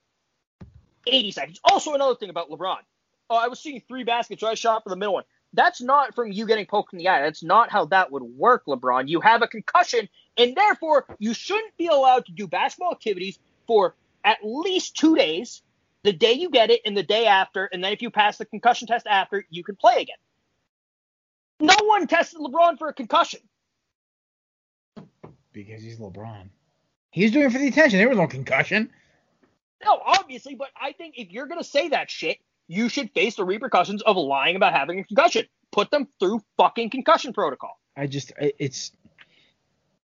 80 1.08 1.32
seconds. 1.32 1.60
Also, 1.64 1.94
another 1.94 2.16
thing 2.16 2.30
about 2.30 2.50
LeBron. 2.50 2.80
Oh, 3.30 3.38
I 3.38 3.48
was 3.48 3.62
seeing 3.62 3.82
three 3.88 4.04
baskets, 4.04 4.42
so 4.42 4.48
I 4.48 4.56
shot 4.56 4.84
for 4.84 4.90
the 4.90 4.98
middle 4.98 5.14
one. 5.14 5.24
That's 5.54 5.82
not 5.82 6.14
from 6.14 6.34
you 6.34 6.46
getting 6.46 6.66
poked 6.66 6.92
in 6.92 7.00
the 7.00 7.08
eye. 7.08 7.22
That's 7.22 7.42
not 7.42 7.72
how 7.72 7.86
that 7.86 8.12
would 8.12 8.22
work, 8.22 8.64
LeBron. 8.68 9.08
You 9.08 9.22
have 9.22 9.42
a 9.42 9.48
concussion, 9.48 10.10
and 10.36 10.58
therefore 10.58 11.06
you 11.20 11.34
shouldn't 11.34 11.78
be 11.78 11.88
allowed 11.88 12.26
to 12.26 12.34
do 12.34 12.46
basketball 12.46 12.92
activities 12.92 13.40
for 13.66 13.96
at 14.26 14.40
least 14.44 14.98
two 14.98 15.16
days 15.16 15.62
the 16.04 16.12
day 16.12 16.34
you 16.34 16.50
get 16.50 16.70
it 16.70 16.82
and 16.86 16.98
the 16.98 17.04
day 17.04 17.28
after, 17.28 17.64
and 17.64 17.82
then 17.82 17.94
if 17.94 18.02
you 18.02 18.12
pass 18.12 18.40
the 18.40 18.46
concussion 18.46 18.90
test 18.90 19.08
after, 19.08 19.46
you 19.50 19.64
can 19.64 19.78
play 19.78 20.02
again. 20.02 20.18
No 21.62 21.78
one 21.86 22.08
tested 22.08 22.42
LeBron 22.42 22.78
for 22.78 22.90
a 22.90 22.94
concussion. 22.94 23.40
Because 25.54 25.84
he's 25.84 26.00
LeBron. 26.00 26.50
He's 27.12 27.32
doing 27.32 27.46
it 27.46 27.52
for 27.52 27.60
the 27.60 27.68
attention. 27.68 28.00
There 28.00 28.10
was 28.10 28.18
no 28.18 28.28
concussion. 28.28 28.90
No, 29.86 30.00
obviously, 30.04 30.56
but 30.56 30.70
I 30.80 30.94
think 30.94 31.16
if 31.18 31.32
you're 31.32 31.48
gonna 31.48 31.64
say 31.64 31.90
that 31.90 32.10
shit, 32.10 32.40
you 32.68 32.90
should 32.90 33.12
face 33.12 33.36
the 33.36 33.46
repercussions 33.46 34.02
of 34.02 34.18
lying 34.18 34.56
about 34.56 34.74
having 34.74 35.00
a 35.00 35.04
concussion. 35.04 35.46
Put 35.72 35.92
them 35.92 36.08
through 36.20 36.42
fucking 36.58 36.90
concussion 36.90 37.34
protocol. 37.34 37.80
I 37.96 38.08
just, 38.08 38.32
it's, 38.40 38.92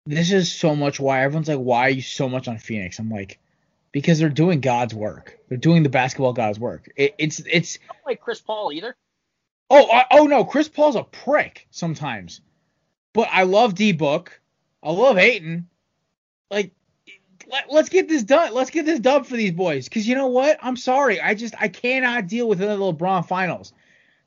this 0.05 0.31
is 0.31 0.51
so 0.51 0.75
much 0.75 0.99
why 0.99 1.23
everyone's 1.23 1.49
like, 1.49 1.59
why 1.59 1.81
are 1.81 1.89
you 1.89 2.01
so 2.01 2.29
much 2.29 2.47
on 2.47 2.57
Phoenix? 2.57 2.97
I'm 2.97 3.09
like, 3.09 3.39
because 3.91 4.19
they're 4.19 4.29
doing 4.29 4.61
God's 4.61 4.93
work. 4.93 5.37
They're 5.49 5.57
doing 5.57 5.83
the 5.83 5.89
basketball 5.89 6.33
God's 6.33 6.59
work. 6.59 6.91
It, 6.95 7.15
it's 7.17 7.39
it's. 7.39 7.79
I 7.89 7.93
don't 7.93 8.05
like 8.05 8.21
Chris 8.21 8.39
Paul 8.39 8.71
either. 8.71 8.95
Oh 9.69 10.01
oh 10.11 10.27
no, 10.27 10.45
Chris 10.45 10.69
Paul's 10.69 10.95
a 10.95 11.03
prick 11.03 11.67
sometimes, 11.71 12.41
but 13.13 13.27
I 13.31 13.43
love 13.43 13.75
D 13.75 13.91
Book. 13.91 14.39
I 14.83 14.91
love 14.91 15.17
Ayton. 15.17 15.67
Like, 16.49 16.71
let, 17.49 17.69
us 17.69 17.89
get 17.89 18.07
this 18.07 18.23
done. 18.23 18.53
Let's 18.53 18.69
get 18.69 18.85
this 18.85 18.99
dub 18.99 19.25
for 19.25 19.35
these 19.35 19.51
boys. 19.51 19.87
Because 19.87 20.07
you 20.07 20.15
know 20.15 20.27
what? 20.27 20.57
I'm 20.61 20.77
sorry. 20.77 21.19
I 21.19 21.33
just 21.33 21.55
I 21.59 21.67
cannot 21.67 22.27
deal 22.27 22.47
with 22.47 22.61
another 22.61 22.81
LeBron 22.81 23.27
finals. 23.27 23.73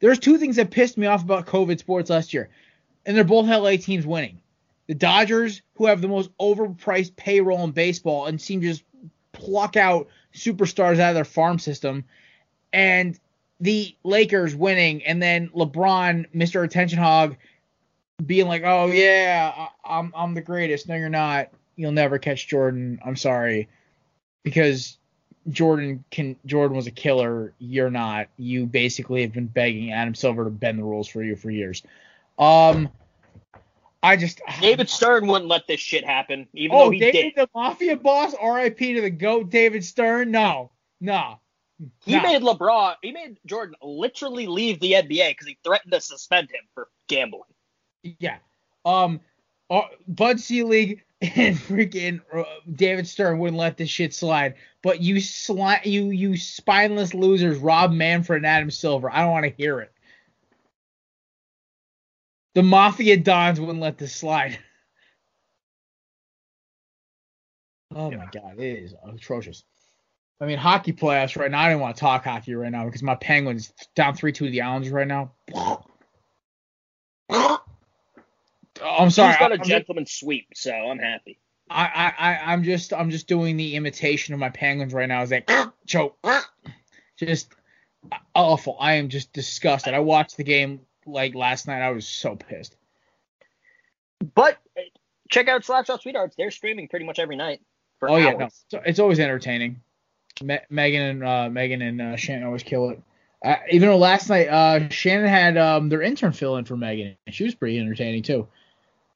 There's 0.00 0.18
two 0.18 0.38
things 0.38 0.56
that 0.56 0.70
pissed 0.70 0.96
me 0.96 1.06
off 1.06 1.22
about 1.22 1.46
COVID 1.46 1.78
sports 1.78 2.10
last 2.10 2.32
year, 2.32 2.48
and 3.04 3.16
they're 3.16 3.24
both 3.24 3.46
LA 3.46 3.76
teams 3.76 4.06
winning. 4.06 4.40
The 4.86 4.94
Dodgers, 4.94 5.62
who 5.74 5.86
have 5.86 6.00
the 6.00 6.08
most 6.08 6.30
overpriced 6.38 7.14
payroll 7.16 7.64
in 7.64 7.70
baseball 7.70 8.26
and 8.26 8.40
seem 8.40 8.60
to 8.62 8.68
just 8.68 8.82
pluck 9.32 9.76
out 9.76 10.08
superstars 10.34 10.98
out 10.98 11.10
of 11.10 11.14
their 11.14 11.24
farm 11.24 11.58
system, 11.58 12.04
and 12.72 13.18
the 13.60 13.94
Lakers 14.04 14.56
winning, 14.56 15.04
and 15.04 15.22
then 15.22 15.50
LeBron, 15.50 16.26
Mr. 16.34 16.64
Attention 16.64 16.98
Hog, 16.98 17.36
being 18.26 18.46
like, 18.48 18.62
"Oh 18.64 18.86
yeah, 18.86 19.68
I'm 19.84 20.12
I'm 20.16 20.34
the 20.34 20.40
greatest." 20.40 20.88
No, 20.88 20.96
you're 20.96 21.08
not. 21.08 21.50
You'll 21.76 21.92
never 21.92 22.18
catch 22.18 22.48
Jordan. 22.48 23.00
I'm 23.04 23.16
sorry, 23.16 23.68
because 24.42 24.98
Jordan 25.48 26.04
can 26.10 26.36
Jordan 26.46 26.76
was 26.76 26.86
a 26.86 26.90
killer. 26.90 27.52
You're 27.58 27.90
not. 27.90 28.28
You 28.36 28.66
basically 28.66 29.22
have 29.22 29.32
been 29.32 29.46
begging 29.46 29.92
Adam 29.92 30.14
Silver 30.14 30.44
to 30.44 30.50
bend 30.50 30.78
the 30.78 30.84
rules 30.84 31.08
for 31.08 31.22
you 31.22 31.36
for 31.36 31.50
years. 31.50 31.82
Um, 32.38 32.90
I 34.02 34.16
just 34.16 34.40
David 34.60 34.88
Stern 34.88 35.26
wouldn't 35.26 35.48
let 35.48 35.66
this 35.66 35.80
shit 35.80 36.04
happen, 36.04 36.46
even 36.52 36.76
oh, 36.76 36.84
though 36.84 36.90
he 36.90 37.00
David, 37.00 37.22
did. 37.22 37.32
the 37.36 37.48
mafia 37.54 37.96
boss, 37.96 38.34
R.I.P. 38.34 38.94
to 38.94 39.00
the 39.00 39.10
goat, 39.10 39.50
David 39.50 39.84
Stern. 39.84 40.30
No, 40.30 40.70
no. 41.00 41.40
He 42.04 42.16
no. 42.16 42.22
made 42.22 42.42
LeBron, 42.42 42.96
he 43.00 43.12
made 43.12 43.38
Jordan 43.46 43.74
literally 43.82 44.46
leave 44.46 44.80
the 44.80 44.92
NBA 44.92 45.30
because 45.30 45.46
he 45.46 45.56
threatened 45.64 45.92
to 45.92 46.00
suspend 46.00 46.50
him 46.50 46.60
for 46.74 46.88
gambling. 47.08 47.42
Yeah. 48.02 48.38
Um, 48.84 49.20
uh, 49.68 49.82
Bud 50.08 50.40
Selig 50.40 51.04
and 51.20 51.56
freaking 51.58 52.20
uh, 52.34 52.44
David 52.72 53.06
Stern 53.06 53.38
wouldn't 53.38 53.58
let 53.58 53.76
this 53.76 53.90
shit 53.90 54.14
slide. 54.14 54.54
But 54.82 55.00
you 55.00 55.16
sli- 55.16 55.84
you 55.84 56.10
you 56.10 56.36
spineless 56.36 57.14
losers, 57.14 57.58
Rob 57.58 57.92
Manfred 57.92 58.38
and 58.38 58.46
Adam 58.46 58.70
Silver. 58.70 59.10
I 59.10 59.20
don't 59.20 59.30
want 59.30 59.44
to 59.44 59.52
hear 59.62 59.80
it. 59.80 59.92
The 62.54 62.62
Mafia 62.62 63.16
Dons 63.16 63.60
wouldn't 63.60 63.80
let 63.80 63.98
this 63.98 64.14
slide. 64.14 64.58
Oh 67.92 68.08
yeah. 68.08 68.18
my 68.18 68.26
god, 68.26 68.56
it 68.56 68.84
is 68.84 68.94
atrocious. 69.04 69.64
I 70.40 70.46
mean, 70.46 70.58
hockey 70.58 70.92
playoffs 70.92 71.36
right 71.36 71.50
now. 71.50 71.62
I 71.62 71.70
don't 71.70 71.80
want 71.80 71.96
to 71.96 72.00
talk 72.00 72.22
hockey 72.22 72.54
right 72.54 72.70
now 72.70 72.84
because 72.84 73.02
my 73.02 73.16
Penguins 73.16 73.72
down 73.96 74.14
three 74.14 74.30
two 74.30 74.44
to 74.44 74.50
the 74.52 74.60
Islanders 74.60 74.92
right 74.92 75.08
now. 75.08 75.32
I'm 78.84 79.10
sorry. 79.10 79.32
He's 79.32 79.38
got 79.38 79.52
a 79.52 79.54
I'm 79.56 79.64
gentleman 79.64 80.04
just, 80.04 80.20
sweep, 80.20 80.48
so 80.54 80.72
I'm 80.72 80.98
happy. 80.98 81.38
I, 81.68 82.12
I, 82.18 82.52
I'm 82.52 82.64
just, 82.64 82.92
I'm 82.92 83.10
just 83.10 83.28
doing 83.28 83.56
the 83.56 83.76
imitation 83.76 84.34
of 84.34 84.40
my 84.40 84.48
Penguins 84.48 84.92
right 84.92 85.08
now. 85.08 85.22
Is 85.22 85.30
like 85.30 85.50
choke, 85.86 86.18
just 87.16 87.52
awful. 88.34 88.76
I 88.80 88.94
am 88.94 89.08
just 89.08 89.32
disgusted. 89.32 89.94
I 89.94 90.00
watched 90.00 90.36
the 90.36 90.44
game 90.44 90.80
like 91.06 91.34
last 91.34 91.66
night, 91.66 91.82
I 91.82 91.90
was 91.90 92.06
so 92.06 92.36
pissed. 92.36 92.76
But 94.34 94.58
check 95.30 95.48
out 95.48 95.62
Slapshot 95.62 96.02
Sweethearts. 96.02 96.36
They're 96.36 96.50
streaming 96.50 96.88
pretty 96.88 97.06
much 97.06 97.18
every 97.18 97.36
night. 97.36 97.60
oh 98.02 98.14
hours. 98.14 98.24
yeah, 98.24 98.32
no, 98.32 98.46
it's, 98.46 98.64
it's, 98.72 98.98
always 98.98 99.20
entertaining. 99.20 99.80
Me- 100.42 100.58
Megan 100.68 101.02
and 101.02 101.24
uh, 101.24 101.48
Megan 101.50 101.82
and 101.82 102.02
uh, 102.02 102.16
Shannon 102.16 102.44
always 102.44 102.62
kill 102.62 102.90
it. 102.90 103.02
Uh, 103.42 103.56
even 103.70 103.88
though 103.88 103.96
last 103.96 104.28
night 104.28 104.48
uh, 104.48 104.88
Shannon 104.90 105.26
had 105.26 105.56
um, 105.56 105.88
their 105.88 106.02
intern 106.02 106.32
fill 106.32 106.56
in 106.56 106.64
for 106.64 106.76
Megan, 106.76 107.16
and 107.26 107.34
she 107.34 107.44
was 107.44 107.54
pretty 107.54 107.78
entertaining 107.78 108.22
too. 108.22 108.46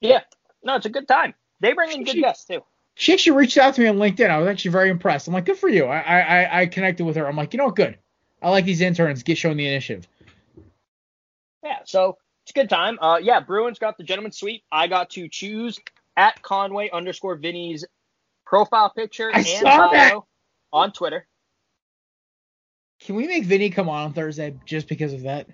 Yeah, 0.07 0.21
no, 0.63 0.75
it's 0.75 0.85
a 0.85 0.89
good 0.89 1.07
time. 1.07 1.33
They 1.59 1.73
bring 1.73 1.91
in 1.91 2.03
good 2.03 2.13
she, 2.13 2.21
guests 2.21 2.45
too. 2.45 2.63
She 2.95 3.13
actually 3.13 3.37
reached 3.37 3.57
out 3.57 3.75
to 3.75 3.81
me 3.81 3.87
on 3.87 3.97
LinkedIn. 3.97 4.29
I 4.29 4.37
was 4.37 4.47
actually 4.47 4.71
very 4.71 4.89
impressed. 4.89 5.27
I'm 5.27 5.33
like, 5.33 5.45
good 5.45 5.57
for 5.57 5.69
you. 5.69 5.85
I 5.85 5.99
I, 5.99 6.61
I 6.61 6.65
connected 6.67 7.05
with 7.05 7.15
her. 7.15 7.27
I'm 7.27 7.35
like, 7.35 7.53
you 7.53 7.57
know 7.57 7.65
what, 7.65 7.75
good. 7.75 7.97
I 8.41 8.49
like 8.49 8.65
these 8.65 8.81
interns 8.81 9.23
get 9.23 9.37
showing 9.37 9.57
the 9.57 9.67
initiative. 9.67 10.07
Yeah, 11.63 11.79
so 11.85 12.17
it's 12.43 12.51
a 12.51 12.53
good 12.53 12.69
time. 12.69 12.99
Uh, 13.01 13.17
yeah, 13.21 13.39
Bruins 13.39 13.79
got 13.79 13.97
the 13.97 14.03
gentleman's 14.03 14.37
sweep. 14.37 14.63
I 14.71 14.87
got 14.87 15.09
to 15.11 15.27
choose 15.27 15.79
at 16.15 16.41
Conway 16.43 16.89
underscore 16.91 17.35
Vinny's 17.35 17.85
profile 18.45 18.91
picture 18.91 19.31
I 19.33 19.39
and 19.39 19.63
bio 19.63 20.27
on 20.71 20.91
Twitter. 20.91 21.25
Can 22.99 23.15
we 23.15 23.27
make 23.27 23.45
Vinny 23.45 23.71
come 23.71 23.89
on 23.89 24.05
on 24.05 24.13
Thursday 24.13 24.55
just 24.65 24.87
because 24.87 25.13
of 25.13 25.23
that? 25.23 25.47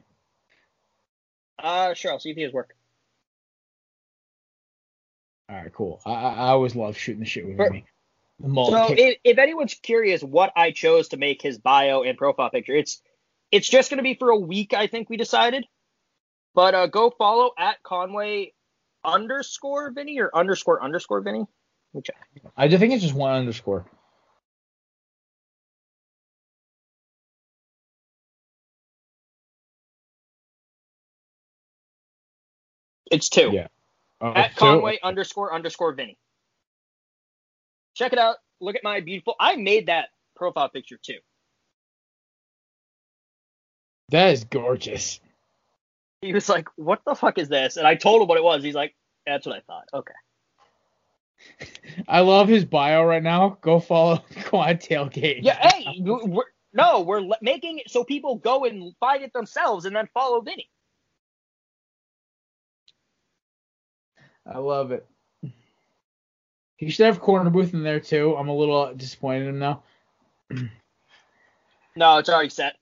Uh, 1.58 1.94
sure, 1.94 2.12
I'll 2.12 2.20
see 2.20 2.32
if 2.32 2.36
he 2.36 2.44
has 2.44 2.54
work. 2.54 2.76
All 5.52 5.58
right, 5.58 5.74
cool. 5.74 6.02
I, 6.06 6.12
I 6.12 6.48
always 6.50 6.76
love 6.76 6.98
shooting 6.98 7.20
the 7.20 7.26
shit 7.26 7.46
with 7.46 7.58
For- 7.58 7.68
Vinny. 7.70 7.86
So 8.42 8.96
if, 8.98 9.18
if 9.24 9.38
anyone's 9.38 9.74
curious 9.76 10.24
what 10.24 10.52
I 10.56 10.72
chose 10.72 11.10
to 11.10 11.18
make 11.18 11.42
his 11.42 11.60
bio 11.60 12.04
and 12.04 12.18
profile 12.18 12.50
picture, 12.50 12.74
it's 12.74 13.02
it's 13.52 13.70
just 13.70 13.90
going 13.90 13.98
to 13.98 14.04
be 14.04 14.16
for 14.16 14.30
a 14.30 14.38
week. 14.38 14.74
I 14.74 14.88
think 14.88 15.10
we 15.10 15.18
decided. 15.18 15.68
But 16.56 16.74
uh, 16.74 16.88
go 16.88 17.12
follow 17.12 17.52
at 17.58 17.84
Conway 17.84 18.54
underscore 19.04 19.92
Vinny 19.92 20.20
or 20.20 20.32
underscore 20.34 20.82
underscore 20.84 21.22
Vinny. 21.22 21.46
Me. 21.94 22.02
I 22.56 22.68
just 22.68 22.80
think 22.80 22.94
it's 22.94 23.04
just 23.04 23.14
one 23.14 23.34
underscore. 23.34 23.86
It's 33.12 33.30
two. 33.30 33.52
Yeah. 33.52 33.68
At 34.22 34.54
so- 34.54 34.60
Conway 34.60 35.00
underscore 35.04 35.54
underscore 35.54 35.94
Vinny. 35.94 36.18
Check 37.96 38.14
it 38.14 38.20
out. 38.20 38.38
Look 38.60 38.76
at 38.76 38.84
my 38.84 39.00
beautiful. 39.02 39.36
I 39.40 39.56
made 39.56 39.88
that 39.88 40.10
profile 40.36 40.70
picture 40.70 41.00
too. 41.04 41.18
That 44.10 44.32
is 44.34 44.44
gorgeous. 44.44 45.20
He 46.22 46.34
was 46.34 46.48
like, 46.48 46.68
"What 46.76 47.02
the 47.06 47.16
fuck 47.16 47.38
is 47.38 47.50
this?" 47.50 47.78
And 47.78 47.88
I 47.88 47.96
told 47.96 48.22
him 48.22 48.28
what 48.28 48.38
it 48.38 48.44
was. 48.44 48.64
He's 48.64 48.76
like, 48.76 48.96
"That's 49.26 49.46
what 49.46 49.56
I 49.56 49.62
thought." 49.62 49.86
Okay. 49.94 50.14
I 52.08 52.20
love 52.22 52.48
his 52.48 52.66
bio 52.66 53.04
right 53.04 53.24
now. 53.24 53.58
Go 53.62 53.80
follow 53.80 54.18
Quad 54.46 54.80
Tailgate. 54.80 55.40
Yeah. 55.42 55.68
Hey, 55.68 56.00
we're, 56.00 56.44
no, 56.74 57.02
we're 57.02 57.28
making 57.42 57.80
it 57.80 57.90
so 57.90 58.04
people 58.04 58.36
go 58.36 58.66
and 58.66 58.94
find 59.00 59.24
it 59.24 59.34
themselves 59.34 59.86
and 59.86 59.96
then 59.96 60.08
follow 60.14 60.42
Vinny. 60.42 60.70
I 64.46 64.58
love 64.58 64.92
it. 64.92 65.06
He 66.78 66.90
should 66.90 67.06
have 67.06 67.20
corner 67.20 67.50
booth 67.50 67.74
in 67.74 67.84
there 67.84 68.00
too. 68.00 68.36
I'm 68.36 68.50
a 68.50 68.56
little 68.56 68.94
disappointed 68.96 69.44
in 69.44 69.50
him 69.50 69.60
now. 69.60 69.84
No, 71.96 72.18
it's 72.18 72.30
already 72.30 72.50
set. 72.50 72.78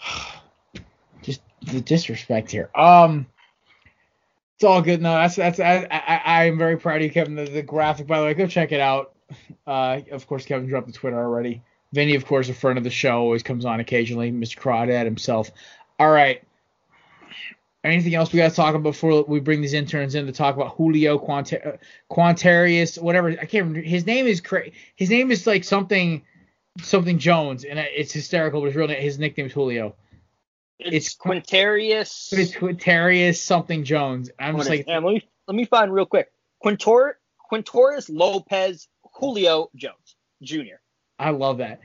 Just 1.22 1.40
the 1.62 1.80
disrespect 1.80 2.50
here. 2.50 2.70
Um, 2.74 3.26
it's 4.56 4.64
all 4.64 4.82
good. 4.82 5.00
No, 5.00 5.14
that's 5.14 5.36
that's 5.36 5.60
I 5.60 5.86
I, 5.90 6.22
I 6.24 6.44
am 6.44 6.58
very 6.58 6.76
proud 6.76 6.96
of 6.96 7.02
you, 7.02 7.10
Kevin. 7.10 7.36
The, 7.36 7.44
the 7.44 7.62
graphic, 7.62 8.06
by 8.06 8.20
the 8.20 8.26
way, 8.26 8.34
go 8.34 8.46
check 8.46 8.72
it 8.72 8.80
out. 8.80 9.14
Uh, 9.66 10.00
of 10.12 10.26
course, 10.26 10.44
Kevin 10.44 10.68
dropped 10.68 10.86
the 10.86 10.92
Twitter 10.92 11.18
already. 11.18 11.62
Vinny, 11.92 12.14
of 12.14 12.26
course, 12.26 12.48
a 12.48 12.54
friend 12.54 12.78
of 12.78 12.84
the 12.84 12.90
show, 12.90 13.18
always 13.18 13.42
comes 13.42 13.64
on 13.64 13.80
occasionally. 13.80 14.30
Mr. 14.30 14.58
Crawdad 14.58 15.04
himself. 15.04 15.50
All 15.98 16.10
right. 16.10 16.42
Anything 17.86 18.14
else 18.14 18.32
we 18.32 18.38
got 18.38 18.50
to 18.50 18.56
talk 18.56 18.74
about 18.74 18.82
before 18.82 19.22
we 19.24 19.40
bring 19.40 19.60
these 19.60 19.72
interns 19.74 20.14
in 20.14 20.26
to 20.26 20.32
talk 20.32 20.56
about 20.56 20.76
Julio 20.76 21.18
Quant- 21.18 21.52
uh, 21.52 21.72
Quantarius, 22.10 23.00
whatever? 23.00 23.30
I 23.30 23.44
can't 23.44 23.66
remember. 23.66 23.80
His 23.80 24.06
name 24.06 24.26
is 24.26 24.40
cra- 24.40 24.70
His 24.96 25.10
name 25.10 25.30
is 25.30 25.46
like 25.46 25.64
something 25.64 26.22
something 26.82 27.18
Jones, 27.18 27.64
and 27.64 27.78
it's 27.78 28.12
hysterical. 28.12 28.60
But 28.60 28.66
his 28.66 28.76
real 28.76 28.88
name, 28.88 29.00
his 29.00 29.18
nickname 29.18 29.46
is 29.46 29.52
Julio. 29.52 29.94
It's, 30.78 31.08
It's 31.08 31.16
Quintarius. 31.16 32.32
It's 32.32 32.52
Quintarius 32.52 33.36
something 33.36 33.84
Jones. 33.84 34.30
I'm 34.38 34.56
just 34.56 34.68
like, 34.68 34.86
let 34.86 35.02
me 35.02 35.26
let 35.46 35.54
me 35.54 35.64
find 35.64 35.92
real 35.92 36.06
quick. 36.06 36.30
Quintor 36.64 37.14
Quintoris 37.50 38.08
Lopez 38.10 38.88
Julio 39.14 39.70
Jones 39.76 40.16
Jr. 40.42 40.76
I 41.18 41.30
love 41.30 41.58
that. 41.58 41.80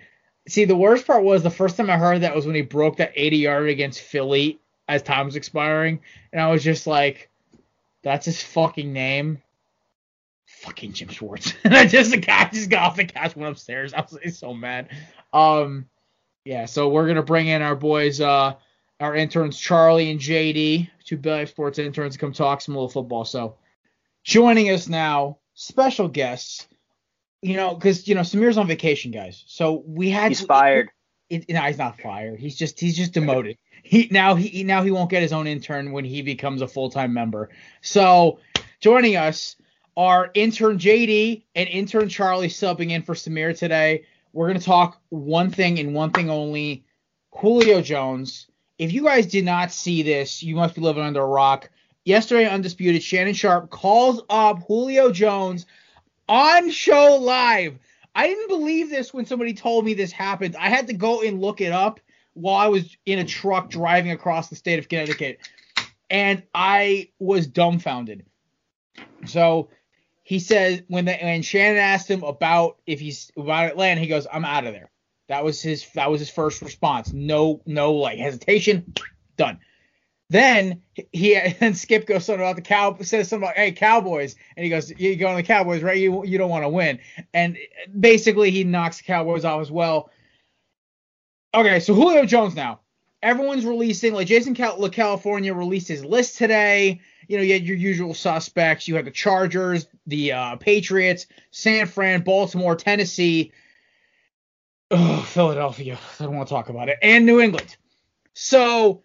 See, 0.47 0.65
the 0.65 0.75
worst 0.75 1.05
part 1.05 1.23
was 1.23 1.43
the 1.43 1.51
first 1.51 1.77
time 1.77 1.89
I 1.89 1.97
heard 1.97 2.21
that 2.21 2.35
was 2.35 2.45
when 2.45 2.55
he 2.55 2.61
broke 2.61 2.97
that 2.97 3.13
80 3.15 3.37
yard 3.37 3.69
against 3.69 4.01
Philly 4.01 4.59
as 4.87 5.01
time 5.03 5.25
was 5.25 5.35
expiring, 5.35 6.01
and 6.31 6.41
I 6.41 6.51
was 6.51 6.63
just 6.63 6.87
like, 6.87 7.29
that's 8.03 8.25
his 8.25 8.41
fucking 8.41 8.91
name. 8.91 9.41
Fucking 10.45 10.93
Jim 10.93 11.07
Schwartz. 11.09 11.53
and 11.63 11.75
I 11.75 11.85
just 11.85 12.11
the 12.11 12.17
guy 12.17 12.49
just 12.51 12.69
got 12.69 12.83
off 12.83 12.95
the 12.95 13.05
couch, 13.05 13.35
went 13.35 13.51
upstairs. 13.51 13.93
I 13.93 14.01
was 14.01 14.13
like, 14.13 14.29
so 14.29 14.53
mad. 14.53 14.89
Um, 15.33 15.87
yeah. 16.45 16.65
So 16.65 16.89
we're 16.89 17.07
gonna 17.07 17.23
bring 17.23 17.47
in 17.47 17.61
our 17.61 17.75
boys, 17.75 18.19
uh, 18.21 18.53
our 18.99 19.15
interns 19.15 19.57
Charlie 19.57 20.11
and 20.11 20.19
JD, 20.19 20.89
two 21.05 21.17
Belly 21.17 21.45
Sports 21.45 21.79
interns, 21.79 22.13
to 22.13 22.19
come 22.19 22.33
talk 22.33 22.61
some 22.61 22.75
little 22.75 22.89
football. 22.89 23.25
So 23.25 23.55
joining 24.23 24.69
us 24.69 24.87
now, 24.87 25.37
special 25.53 26.07
guests. 26.07 26.67
You 27.43 27.55
know, 27.55 27.73
because 27.73 28.07
you 28.07 28.13
know 28.13 28.21
Samir's 28.21 28.57
on 28.57 28.67
vacation, 28.67 29.09
guys. 29.11 29.43
So 29.47 29.83
we 29.87 30.11
had 30.11 30.29
He's 30.29 30.41
fired. 30.41 30.91
it, 31.27 31.49
no, 31.49 31.61
he's 31.61 31.79
not 31.79 31.99
fired. 31.99 32.39
He's 32.39 32.55
just 32.55 32.79
he's 32.79 32.95
just 32.95 33.13
demoted. 33.13 33.57
He 33.83 34.07
now 34.11 34.35
he 34.35 34.63
now 34.63 34.83
he 34.83 34.91
won't 34.91 35.09
get 35.09 35.21
his 35.21 35.33
own 35.33 35.47
intern 35.47 35.91
when 35.91 36.05
he 36.05 36.21
becomes 36.21 36.61
a 36.61 36.67
full 36.67 36.89
time 36.89 37.13
member. 37.13 37.49
So 37.81 38.39
joining 38.79 39.15
us 39.15 39.55
are 39.97 40.31
intern 40.33 40.77
JD 40.77 41.43
and 41.55 41.69
intern 41.69 42.09
Charlie 42.09 42.47
subbing 42.47 42.91
in 42.91 43.01
for 43.01 43.13
Samir 43.13 43.57
today. 43.57 44.05
We're 44.33 44.47
gonna 44.47 44.59
talk 44.59 45.01
one 45.09 45.49
thing 45.49 45.79
and 45.79 45.93
one 45.93 46.11
thing 46.11 46.29
only. 46.29 46.85
Julio 47.31 47.81
Jones. 47.81 48.47
If 48.77 48.93
you 48.93 49.03
guys 49.03 49.27
did 49.27 49.45
not 49.45 49.71
see 49.71 50.01
this, 50.01 50.41
you 50.41 50.55
must 50.55 50.75
be 50.75 50.81
living 50.81 51.03
under 51.03 51.21
a 51.21 51.27
rock. 51.27 51.69
Yesterday, 52.03 52.49
Undisputed, 52.49 53.03
Shannon 53.03 53.35
Sharpe 53.35 53.69
calls 53.69 54.23
up 54.29 54.63
Julio 54.67 55.11
Jones 55.11 55.67
on 56.27 56.71
show 56.71 57.17
live. 57.21 57.77
I 58.15 58.27
didn't 58.27 58.47
believe 58.47 58.89
this 58.89 59.13
when 59.13 59.25
somebody 59.25 59.53
told 59.53 59.85
me 59.85 59.93
this 59.93 60.11
happened. 60.11 60.55
I 60.55 60.69
had 60.69 60.87
to 60.87 60.93
go 60.93 61.21
and 61.21 61.39
look 61.39 61.61
it 61.61 61.71
up 61.71 61.99
while 62.33 62.55
I 62.55 62.67
was 62.67 62.95
in 63.05 63.19
a 63.19 63.25
truck 63.25 63.69
driving 63.69 64.11
across 64.11 64.49
the 64.49 64.55
state 64.55 64.79
of 64.79 64.89
Connecticut. 64.89 65.39
And 66.09 66.43
I 66.53 67.09
was 67.19 67.47
dumbfounded. 67.47 68.25
So 69.25 69.69
he 70.23 70.39
says 70.39 70.81
when 70.87 71.05
the 71.05 71.13
when 71.13 71.41
Shannon 71.41 71.77
asked 71.77 72.09
him 72.09 72.23
about 72.23 72.77
if 72.85 72.99
he's 72.99 73.31
about 73.37 73.67
Atlanta, 73.67 74.01
he 74.01 74.07
goes, 74.07 74.27
I'm 74.31 74.45
out 74.45 74.65
of 74.65 74.73
there. 74.73 74.91
That 75.27 75.43
was 75.43 75.61
his 75.61 75.87
that 75.93 76.11
was 76.11 76.19
his 76.19 76.29
first 76.29 76.61
response. 76.61 77.13
No, 77.13 77.61
no 77.65 77.93
like 77.93 78.17
hesitation. 78.17 78.93
Done. 79.37 79.59
Then 80.29 80.81
he 81.11 81.35
and 81.59 81.77
Skip 81.77 82.05
goes 82.05 82.25
something 82.25 82.41
about 82.41 82.55
the 82.55 82.61
cow 82.61 82.97
says 83.01 83.29
something 83.29 83.47
about 83.47 83.57
hey 83.57 83.71
Cowboys 83.71 84.35
and 84.55 84.63
he 84.63 84.69
goes 84.69 84.89
you 84.89 85.15
going 85.15 85.35
to 85.35 85.41
the 85.41 85.47
Cowboys 85.47 85.83
right 85.83 85.97
you 85.97 86.25
you 86.25 86.37
don't 86.37 86.49
want 86.49 86.63
to 86.63 86.69
win 86.69 86.99
and 87.33 87.57
basically 87.97 88.51
he 88.51 88.63
knocks 88.63 88.97
the 88.97 89.03
Cowboys 89.03 89.45
off 89.45 89.61
as 89.61 89.71
well. 89.71 90.09
Okay, 91.53 91.81
so 91.81 91.93
Julio 91.93 92.25
Jones 92.25 92.55
now. 92.55 92.79
Everyone's 93.21 93.65
releasing 93.65 94.13
like 94.13 94.27
Jason 94.27 94.55
Cal- 94.55 94.89
California 94.89 95.53
released 95.53 95.87
his 95.87 96.03
list 96.03 96.37
today. 96.37 97.01
You 97.27 97.37
know, 97.37 97.43
you 97.43 97.53
had 97.53 97.63
your 97.63 97.77
usual 97.77 98.13
suspects. 98.13 98.87
You 98.87 98.95
had 98.95 99.05
the 99.05 99.11
Chargers, 99.11 99.87
the 100.07 100.31
uh, 100.31 100.55
Patriots, 100.55 101.27
San 101.51 101.85
Fran, 101.87 102.21
Baltimore, 102.21 102.75
Tennessee, 102.75 103.51
oh, 104.91 105.21
Philadelphia. 105.21 105.99
I 106.19 106.23
don't 106.23 106.35
want 106.35 106.47
to 106.47 106.53
talk 106.53 106.69
about 106.69 106.89
it, 106.89 106.97
and 107.01 107.25
New 107.25 107.41
England. 107.41 107.75
So 108.33 109.03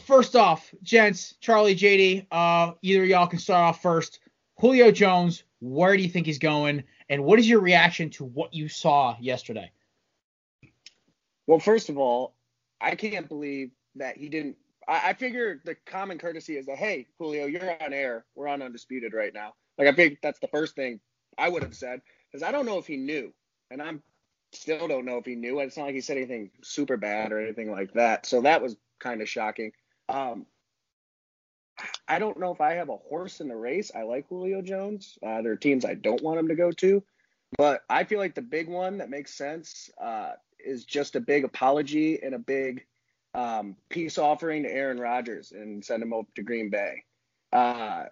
first 0.00 0.34
off, 0.34 0.74
gents, 0.82 1.34
Charlie, 1.40 1.76
JD, 1.76 2.26
uh, 2.30 2.72
either 2.82 3.04
y'all 3.04 3.26
can 3.26 3.38
start 3.38 3.62
off 3.62 3.82
first. 3.82 4.20
Julio 4.58 4.90
Jones, 4.90 5.44
where 5.60 5.96
do 5.96 6.02
you 6.02 6.08
think 6.08 6.26
he's 6.26 6.38
going, 6.38 6.82
and 7.10 7.24
what 7.24 7.38
is 7.38 7.48
your 7.48 7.60
reaction 7.60 8.08
to 8.10 8.24
what 8.24 8.54
you 8.54 8.68
saw 8.68 9.16
yesterday? 9.20 9.70
Well, 11.46 11.58
first 11.58 11.88
of 11.88 11.98
all, 11.98 12.34
I 12.80 12.94
can't 12.94 13.28
believe 13.28 13.70
that 13.96 14.16
he 14.16 14.28
didn't. 14.28 14.56
I, 14.88 15.10
I 15.10 15.12
figure 15.14 15.60
the 15.64 15.76
common 15.86 16.18
courtesy 16.18 16.56
is 16.56 16.66
that, 16.66 16.76
hey, 16.76 17.06
Julio, 17.18 17.46
you're 17.46 17.82
on 17.82 17.92
air. 17.92 18.24
We're 18.34 18.48
on 18.48 18.62
Undisputed 18.62 19.14
right 19.14 19.32
now. 19.32 19.54
Like, 19.78 19.88
I 19.88 19.92
think 19.92 20.18
that's 20.22 20.40
the 20.40 20.48
first 20.48 20.74
thing 20.74 21.00
I 21.38 21.48
would 21.48 21.62
have 21.62 21.74
said 21.74 22.00
because 22.30 22.42
I 22.42 22.52
don't 22.52 22.66
know 22.66 22.78
if 22.78 22.86
he 22.86 22.96
knew. 22.96 23.32
And 23.70 23.82
I'm 23.82 24.02
still 24.52 24.88
don't 24.88 25.04
know 25.04 25.18
if 25.18 25.24
he 25.24 25.34
knew. 25.34 25.58
It's 25.60 25.76
not 25.76 25.86
like 25.86 25.94
he 25.94 26.00
said 26.00 26.16
anything 26.16 26.50
super 26.62 26.96
bad 26.96 27.32
or 27.32 27.40
anything 27.40 27.70
like 27.70 27.92
that. 27.94 28.26
So 28.26 28.42
that 28.42 28.62
was 28.62 28.76
kind 29.00 29.20
of 29.20 29.28
shocking. 29.28 29.72
Um, 30.08 30.46
I 32.08 32.18
don't 32.18 32.38
know 32.38 32.52
if 32.52 32.60
I 32.60 32.74
have 32.74 32.88
a 32.88 32.96
horse 32.96 33.40
in 33.40 33.48
the 33.48 33.56
race. 33.56 33.90
I 33.94 34.02
like 34.02 34.28
Julio 34.28 34.62
Jones. 34.62 35.18
Uh, 35.22 35.42
there 35.42 35.52
are 35.52 35.56
teams 35.56 35.84
I 35.84 35.94
don't 35.94 36.22
want 36.22 36.38
him 36.38 36.48
to 36.48 36.54
go 36.54 36.70
to. 36.70 37.02
But 37.58 37.82
I 37.88 38.04
feel 38.04 38.18
like 38.18 38.34
the 38.34 38.42
big 38.42 38.68
one 38.68 38.98
that 38.98 39.10
makes 39.10 39.34
sense 39.34 39.90
uh, 40.02 40.32
is 40.66 40.84
just 40.84 41.16
a 41.16 41.20
big 41.20 41.44
apology 41.44 42.22
and 42.22 42.34
a 42.34 42.38
big 42.38 42.84
um, 43.34 43.76
peace 43.88 44.18
offering 44.18 44.62
to 44.62 44.72
Aaron 44.72 44.98
Rodgers 44.98 45.52
and 45.52 45.84
send 45.84 46.02
him 46.02 46.12
up 46.12 46.26
to 46.34 46.42
Green 46.42 46.70
Bay. 46.70 47.04
Uh, 47.52 48.04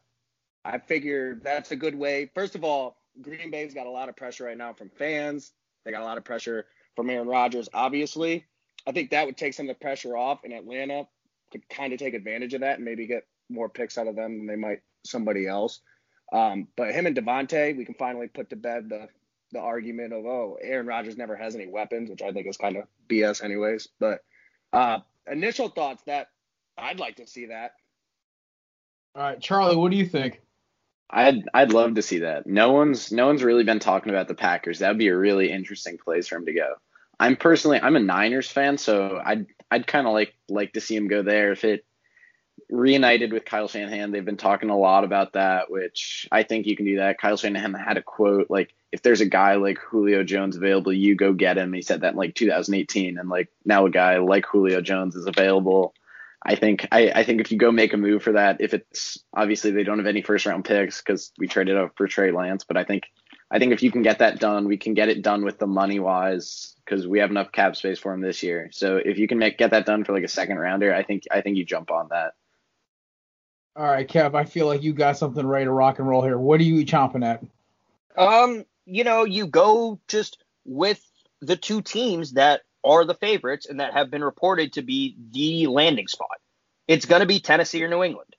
I 0.65 0.79
figure 0.79 1.41
that's 1.43 1.71
a 1.71 1.77
good 1.77 1.95
way. 1.95 2.31
First 2.35 2.55
of 2.55 2.65
all, 2.65 2.97
Green 3.21 3.51
Bay's 3.51 3.75
got 3.75 3.87
a 3.87 3.91
lot 3.91 4.09
of 4.09 4.17
pressure 4.17 4.45
right 4.45 4.57
now 4.57 4.73
from 4.73 4.91
fans. 4.91 5.53
They 5.85 5.91
got 5.91 6.03
a 6.03 6.07
lot 6.07 6.19
of 6.19 6.25
pressure 6.25 6.67
from 6.97 7.11
Aaron 7.11 7.29
Rodgers, 7.29 7.69
obviously. 7.75 8.45
I 8.87 8.93
think 8.93 9.11
that 9.11 9.27
would 9.27 9.37
take 9.37 9.55
some 9.55 9.69
of 9.69 9.77
the 9.77 9.81
pressure 9.81 10.17
off, 10.17 10.41
and 10.45 10.53
Atlanta 10.53 11.07
could 11.53 11.69
kind 11.69 11.93
of 11.93 11.99
take 11.99 12.15
advantage 12.15 12.55
of 12.55 12.61
that 12.61 12.77
and 12.77 12.85
maybe 12.85 13.07
get 13.07 13.27
more 13.49 13.69
picks 13.69 13.99
out 13.99 14.09
of 14.09 14.17
them 14.17 14.39
than 14.39 14.47
they 14.47 14.57
might 14.57 14.81
somebody 15.05 15.47
else. 15.47 15.81
Um, 16.33 16.69
but 16.77 16.93
him 16.93 17.07
and 17.07 17.17
Davante, 17.17 17.77
we 17.77 17.85
can 17.85 17.95
finally 17.95 18.29
put 18.29 18.51
to 18.51 18.57
bed 18.57 18.89
the 18.89 19.09
the 19.55 19.61
argument 19.61 20.13
of 20.13 20.27
oh 20.27 20.59
Aaron 20.61 20.87
Rodgers 20.87 21.17
never 21.17 21.37
has 21.37 21.55
any 21.55 21.67
weapons, 21.67 22.11
which 22.11 22.23
I 22.23 22.33
think 22.33 22.47
is 22.47 22.57
kind 22.57 22.77
of 22.77 22.85
BS 23.09 23.43
anyways. 23.43 23.89
But 23.99 24.21
uh, 24.73 24.99
initial 25.31 25.69
thoughts 25.69 26.03
that 26.05 26.29
I'd 26.77 27.01
like 27.01 27.17
to 27.17 27.27
see 27.27 27.47
that. 27.47 27.73
All 29.15 29.23
right, 29.23 29.41
Charlie, 29.41 29.77
what 29.77 29.91
do 29.91 29.97
you 29.97 30.07
think? 30.07 30.43
I'd 31.09 31.45
I'd 31.55 31.73
love 31.73 31.95
to 31.95 32.03
see 32.03 32.21
that. 32.21 32.47
No 32.47 32.73
one's 32.73 33.13
no 33.13 33.27
one's 33.27 33.43
really 33.43 33.65
been 33.65 33.79
talking 33.79 34.11
about 34.11 34.29
the 34.29 34.35
Packers. 34.35 34.81
That'd 34.81 34.99
be 34.99 35.09
a 35.09 35.17
really 35.17 35.51
interesting 35.51 35.97
place 35.97 36.29
for 36.29 36.37
him 36.37 36.47
to 36.47 36.53
go. 36.53 36.75
I'm 37.19 37.37
personally 37.37 37.81
I'm 37.81 37.97
a 37.97 38.01
Niners 38.01 38.51
fan, 38.51 38.77
so 38.77 39.21
I'd 39.25 39.47
I'd 39.71 39.87
kind 39.87 40.07
of 40.07 40.13
like 40.13 40.35
like 40.49 40.73
to 40.75 40.81
see 40.81 40.97
him 40.97 41.09
go 41.09 41.23
there 41.23 41.53
if 41.53 41.65
it 41.65 41.85
reunited 42.71 43.33
with 43.33 43.45
Kyle 43.45 43.69
Shanahan. 43.69 44.11
They've 44.11 44.25
been 44.25 44.37
talking 44.37 44.71
a 44.71 44.79
lot 44.79 45.05
about 45.05 45.35
that, 45.35 45.71
which 45.71 46.29
I 46.33 46.43
think 46.43 46.67
you 46.67 46.77
can 46.77 46.87
do 46.87 46.97
that. 46.97 47.19
Kyle 47.19 47.37
Shanahan 47.37 47.75
had 47.75 47.97
a 47.97 48.03
quote 48.03 48.51
like, 48.51 48.75
"If 48.95 49.03
there's 49.03 49.21
a 49.21 49.27
guy 49.27 49.57
like 49.57 49.79
Julio 49.79 50.23
Jones 50.23 50.57
available, 50.57 50.93
you 50.93 51.17
go 51.17 51.33
get 51.33 51.59
him." 51.59 51.73
He 51.73 51.83
said 51.83 52.03
that 52.03 52.13
in 52.13 52.17
like 52.17 52.37
2018, 52.37 53.19
and 53.19 53.29
like 53.29 53.49
now 53.65 53.87
a 53.87 53.91
guy 53.91 54.19
like 54.19 54.47
Julio 54.47 54.81
Jones 54.81 55.17
is 55.17 55.27
available. 55.27 55.95
I 56.47 56.55
think 56.55 56.87
I, 56.93 57.11
I 57.13 57.25
think 57.25 57.41
if 57.41 57.51
you 57.51 57.59
go 57.59 57.73
make 57.73 57.93
a 57.93 57.97
move 57.97 58.23
for 58.23 58.33
that, 58.33 58.61
if 58.61 58.73
it's 58.73 59.19
obviously 59.35 59.73
they 59.73 59.83
don't 59.83 59.99
have 59.99 60.07
any 60.07 60.23
first 60.23 60.47
round 60.47 60.65
picks 60.65 61.01
because 61.01 61.33
we 61.39 61.49
traded 61.49 61.77
up 61.77 61.97
for 61.97 62.07
Trey 62.07 62.31
Lance, 62.31 62.63
but 62.63 62.77
I 62.77 62.85
think 62.85 63.05
I 63.51 63.59
think 63.59 63.73
if 63.73 63.83
you 63.83 63.91
can 63.91 64.03
get 64.03 64.21
that 64.21 64.39
done, 64.39 64.69
we 64.69 64.77
can 64.77 64.95
get 64.95 65.09
it 65.09 65.23
done 65.23 65.45
with 65.45 65.59
the 65.59 65.67
money 65.67 65.99
wise 65.99 66.77
because 66.85 67.07
we 67.07 67.19
have 67.19 67.31
enough 67.31 67.51
cap 67.51 67.77
space 67.77 67.99
for 67.99 68.13
him 68.13 68.21
this 68.21 68.43
year. 68.43 68.69
So 68.73 68.97
if 68.97 69.19
you 69.19 69.27
can 69.27 69.39
make 69.39 69.59
get 69.59 69.71
that 69.71 69.87
done 69.87 70.05
for 70.05 70.13
like 70.13 70.23
a 70.23 70.29
second 70.29 70.59
rounder, 70.59 70.95
I 70.95 71.03
think 71.03 71.25
I 71.31 71.41
think 71.41 71.57
you 71.57 71.65
jump 71.65 71.91
on 71.91 72.09
that. 72.11 72.35
All 73.77 73.85
right, 73.85 74.09
Kev, 74.09 74.35
I 74.35 74.45
feel 74.45 74.67
like 74.67 74.83
you 74.85 74.93
got 74.93 75.19
something 75.19 75.45
ready 75.45 75.65
to 75.65 75.71
rock 75.73 75.99
and 75.99 76.07
roll 76.07 76.23
here. 76.23 76.39
What 76.39 76.61
are 76.61 76.65
you 76.65 76.85
chomping 76.87 77.27
at? 77.27 77.43
Um, 78.17 78.65
you 78.87 79.05
know, 79.05 79.25
you 79.25 79.47
go 79.47 80.01
just 80.09 80.43
with 80.65 81.01
the 81.41 81.57
two 81.57 81.83
teams 81.83 82.33
that 82.33 82.63
are 82.83 83.05
the 83.05 83.15
favorites 83.15 83.67
and 83.67 83.81
that 83.81 83.95
have 83.95 84.11
been 84.11 84.23
reported 84.23 84.75
to 84.75 84.83
be 84.83 85.17
the 85.33 85.67
landing 85.67 86.07
spot. 86.07 86.39
It's 86.87 87.07
going 87.07 87.21
to 87.21 87.27
be 87.27 87.41
Tennessee 87.41 87.83
or 87.83 87.89
New 87.89 88.03
England. 88.03 88.37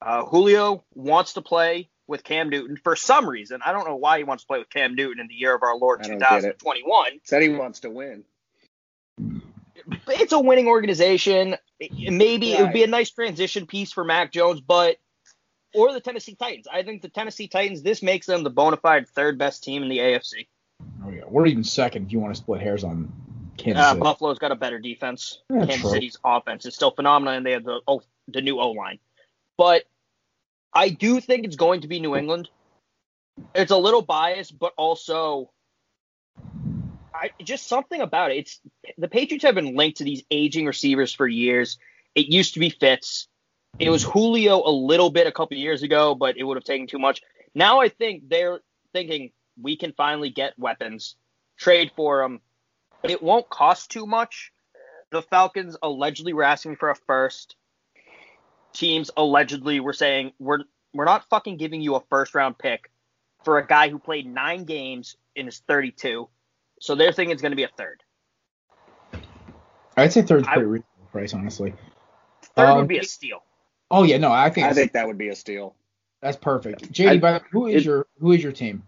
Uh, 0.00 0.24
Julio 0.24 0.84
wants 0.94 1.34
to 1.34 1.42
play 1.42 1.90
with 2.06 2.24
Cam 2.24 2.48
Newton 2.48 2.76
for 2.76 2.96
some 2.96 3.28
reason. 3.28 3.60
I 3.64 3.72
don't 3.72 3.86
know 3.86 3.96
why 3.96 4.18
he 4.18 4.24
wants 4.24 4.44
to 4.44 4.46
play 4.46 4.58
with 4.58 4.70
Cam 4.70 4.94
Newton 4.94 5.20
in 5.20 5.28
the 5.28 5.34
year 5.34 5.54
of 5.54 5.62
our 5.62 5.76
Lord 5.76 6.00
I 6.00 6.08
don't 6.08 6.18
get 6.18 6.44
it. 6.44 6.58
2021. 6.58 7.20
Said 7.24 7.42
he 7.42 7.48
wants 7.50 7.80
to 7.80 7.90
win. 7.90 8.24
It's 10.08 10.32
a 10.32 10.40
winning 10.40 10.66
organization. 10.66 11.56
Maybe 11.80 12.52
it 12.52 12.62
would 12.62 12.72
be 12.72 12.82
a 12.82 12.88
nice 12.88 13.10
transition 13.10 13.66
piece 13.66 13.92
for 13.92 14.04
Mac 14.04 14.32
Jones, 14.32 14.60
but 14.60 14.96
or 15.74 15.92
the 15.92 16.00
Tennessee 16.00 16.34
Titans. 16.34 16.66
I 16.72 16.82
think 16.82 17.02
the 17.02 17.08
Tennessee 17.08 17.48
Titans. 17.48 17.82
This 17.82 18.02
makes 18.02 18.26
them 18.26 18.42
the 18.42 18.50
bona 18.50 18.76
fide 18.76 19.08
third 19.08 19.38
best 19.38 19.64
team 19.64 19.82
in 19.82 19.88
the 19.88 19.98
AFC. 19.98 20.46
Oh 21.04 21.10
yeah, 21.10 21.22
we're 21.28 21.46
even 21.46 21.64
second 21.64 22.06
if 22.06 22.12
you 22.12 22.20
want 22.20 22.34
to 22.34 22.40
split 22.40 22.60
hairs 22.60 22.84
on 22.84 23.12
Kansas 23.56 23.82
Uh, 23.82 23.90
City. 23.90 24.00
Buffalo's 24.00 24.38
got 24.38 24.52
a 24.52 24.56
better 24.56 24.78
defense. 24.78 25.40
Yeah, 25.50 25.66
Kansas 25.66 25.80
true. 25.80 25.90
City's 25.90 26.18
offense 26.24 26.66
is 26.66 26.74
still 26.74 26.90
phenomenal, 26.90 27.34
and 27.34 27.44
they 27.44 27.52
have 27.52 27.64
the 27.64 27.80
oh, 27.86 28.02
the 28.28 28.40
new 28.40 28.58
O 28.60 28.70
line. 28.70 28.98
But 29.56 29.84
I 30.72 30.88
do 30.88 31.20
think 31.20 31.44
it's 31.44 31.56
going 31.56 31.82
to 31.82 31.88
be 31.88 32.00
New 32.00 32.16
England. 32.16 32.48
It's 33.54 33.70
a 33.70 33.76
little 33.76 34.02
biased, 34.02 34.58
but 34.58 34.72
also 34.76 35.50
I 37.14 37.30
just 37.42 37.66
something 37.66 38.00
about 38.00 38.30
it. 38.30 38.38
It's 38.38 38.60
the 38.98 39.08
Patriots 39.08 39.44
have 39.44 39.54
been 39.54 39.76
linked 39.76 39.98
to 39.98 40.04
these 40.04 40.22
aging 40.30 40.66
receivers 40.66 41.12
for 41.12 41.26
years. 41.26 41.78
It 42.14 42.26
used 42.26 42.54
to 42.54 42.60
be 42.60 42.70
Fitz. 42.70 43.28
It 43.78 43.90
was 43.90 44.02
Julio 44.02 44.62
a 44.66 44.70
little 44.70 45.10
bit 45.10 45.26
a 45.26 45.32
couple 45.32 45.56
years 45.56 45.82
ago, 45.82 46.14
but 46.14 46.36
it 46.36 46.44
would 46.44 46.56
have 46.56 46.64
taken 46.64 46.86
too 46.86 46.98
much. 46.98 47.22
Now 47.54 47.80
I 47.80 47.88
think 47.88 48.28
they're 48.28 48.60
thinking 48.92 49.30
we 49.60 49.76
can 49.76 49.92
finally 49.92 50.30
get 50.30 50.58
weapons, 50.58 51.16
trade 51.56 51.90
for 51.96 52.22
them. 52.22 52.40
It 53.02 53.22
won't 53.22 53.48
cost 53.48 53.90
too 53.90 54.06
much. 54.06 54.52
The 55.10 55.22
Falcons 55.22 55.76
allegedly 55.82 56.32
were 56.32 56.42
asking 56.42 56.76
for 56.76 56.90
a 56.90 56.94
first. 56.94 57.56
Teams 58.72 59.10
allegedly 59.16 59.80
were 59.80 59.92
saying 59.92 60.32
we're 60.38 60.60
we're 60.92 61.04
not 61.04 61.28
fucking 61.28 61.56
giving 61.56 61.80
you 61.80 61.94
a 61.94 62.00
first 62.10 62.34
round 62.34 62.58
pick 62.58 62.90
for 63.44 63.58
a 63.58 63.66
guy 63.66 63.88
who 63.88 63.98
played 63.98 64.26
nine 64.26 64.64
games 64.64 65.16
in 65.34 65.46
his 65.46 65.60
32. 65.66 66.28
So 66.80 66.94
they're 66.94 67.12
thinking 67.12 67.32
it's 67.32 67.42
going 67.42 67.52
to 67.52 67.56
be 67.56 67.62
a 67.64 67.68
third. 67.68 68.02
I'd 69.96 70.12
say 70.12 70.22
third's 70.22 70.46
I- 70.46 70.54
pretty 70.54 70.66
reasonable 70.68 71.06
price, 71.12 71.32
honestly. 71.34 71.74
Third 72.56 72.68
Um, 72.68 72.78
would 72.78 72.88
be 72.88 72.98
a 72.98 73.04
steal. 73.04 73.42
Oh 73.90 74.02
yeah, 74.04 74.18
no, 74.18 74.30
I 74.32 74.50
think, 74.50 74.66
I 74.66 74.72
think 74.72 74.92
that 74.92 75.06
would 75.06 75.18
be 75.18 75.28
a 75.28 75.34
steal. 75.36 75.74
that's 76.22 76.36
perfect. 76.36 76.92
JD, 76.92 77.08
I- 77.08 77.18
by 77.18 77.32
the 77.32 77.38
way, 77.38 77.44
who 77.50 77.66
is 77.66 77.82
it- 77.82 77.86
your 77.86 78.06
who 78.18 78.32
is 78.32 78.42
your 78.42 78.52
team? 78.52 78.82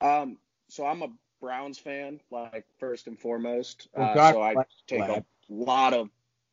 Um, 0.00 0.38
so 0.68 0.86
I'm 0.86 1.02
a 1.02 1.08
Browns 1.40 1.78
fan, 1.78 2.20
like 2.30 2.66
first 2.78 3.06
and 3.06 3.18
foremost. 3.18 3.88
Well, 3.94 4.10
Uh, 4.18 4.32
so 4.32 4.42
I 4.42 4.54
take 4.86 5.00
lad. 5.00 5.10
a 5.10 5.24
lot 5.52 5.94
of. 5.94 6.08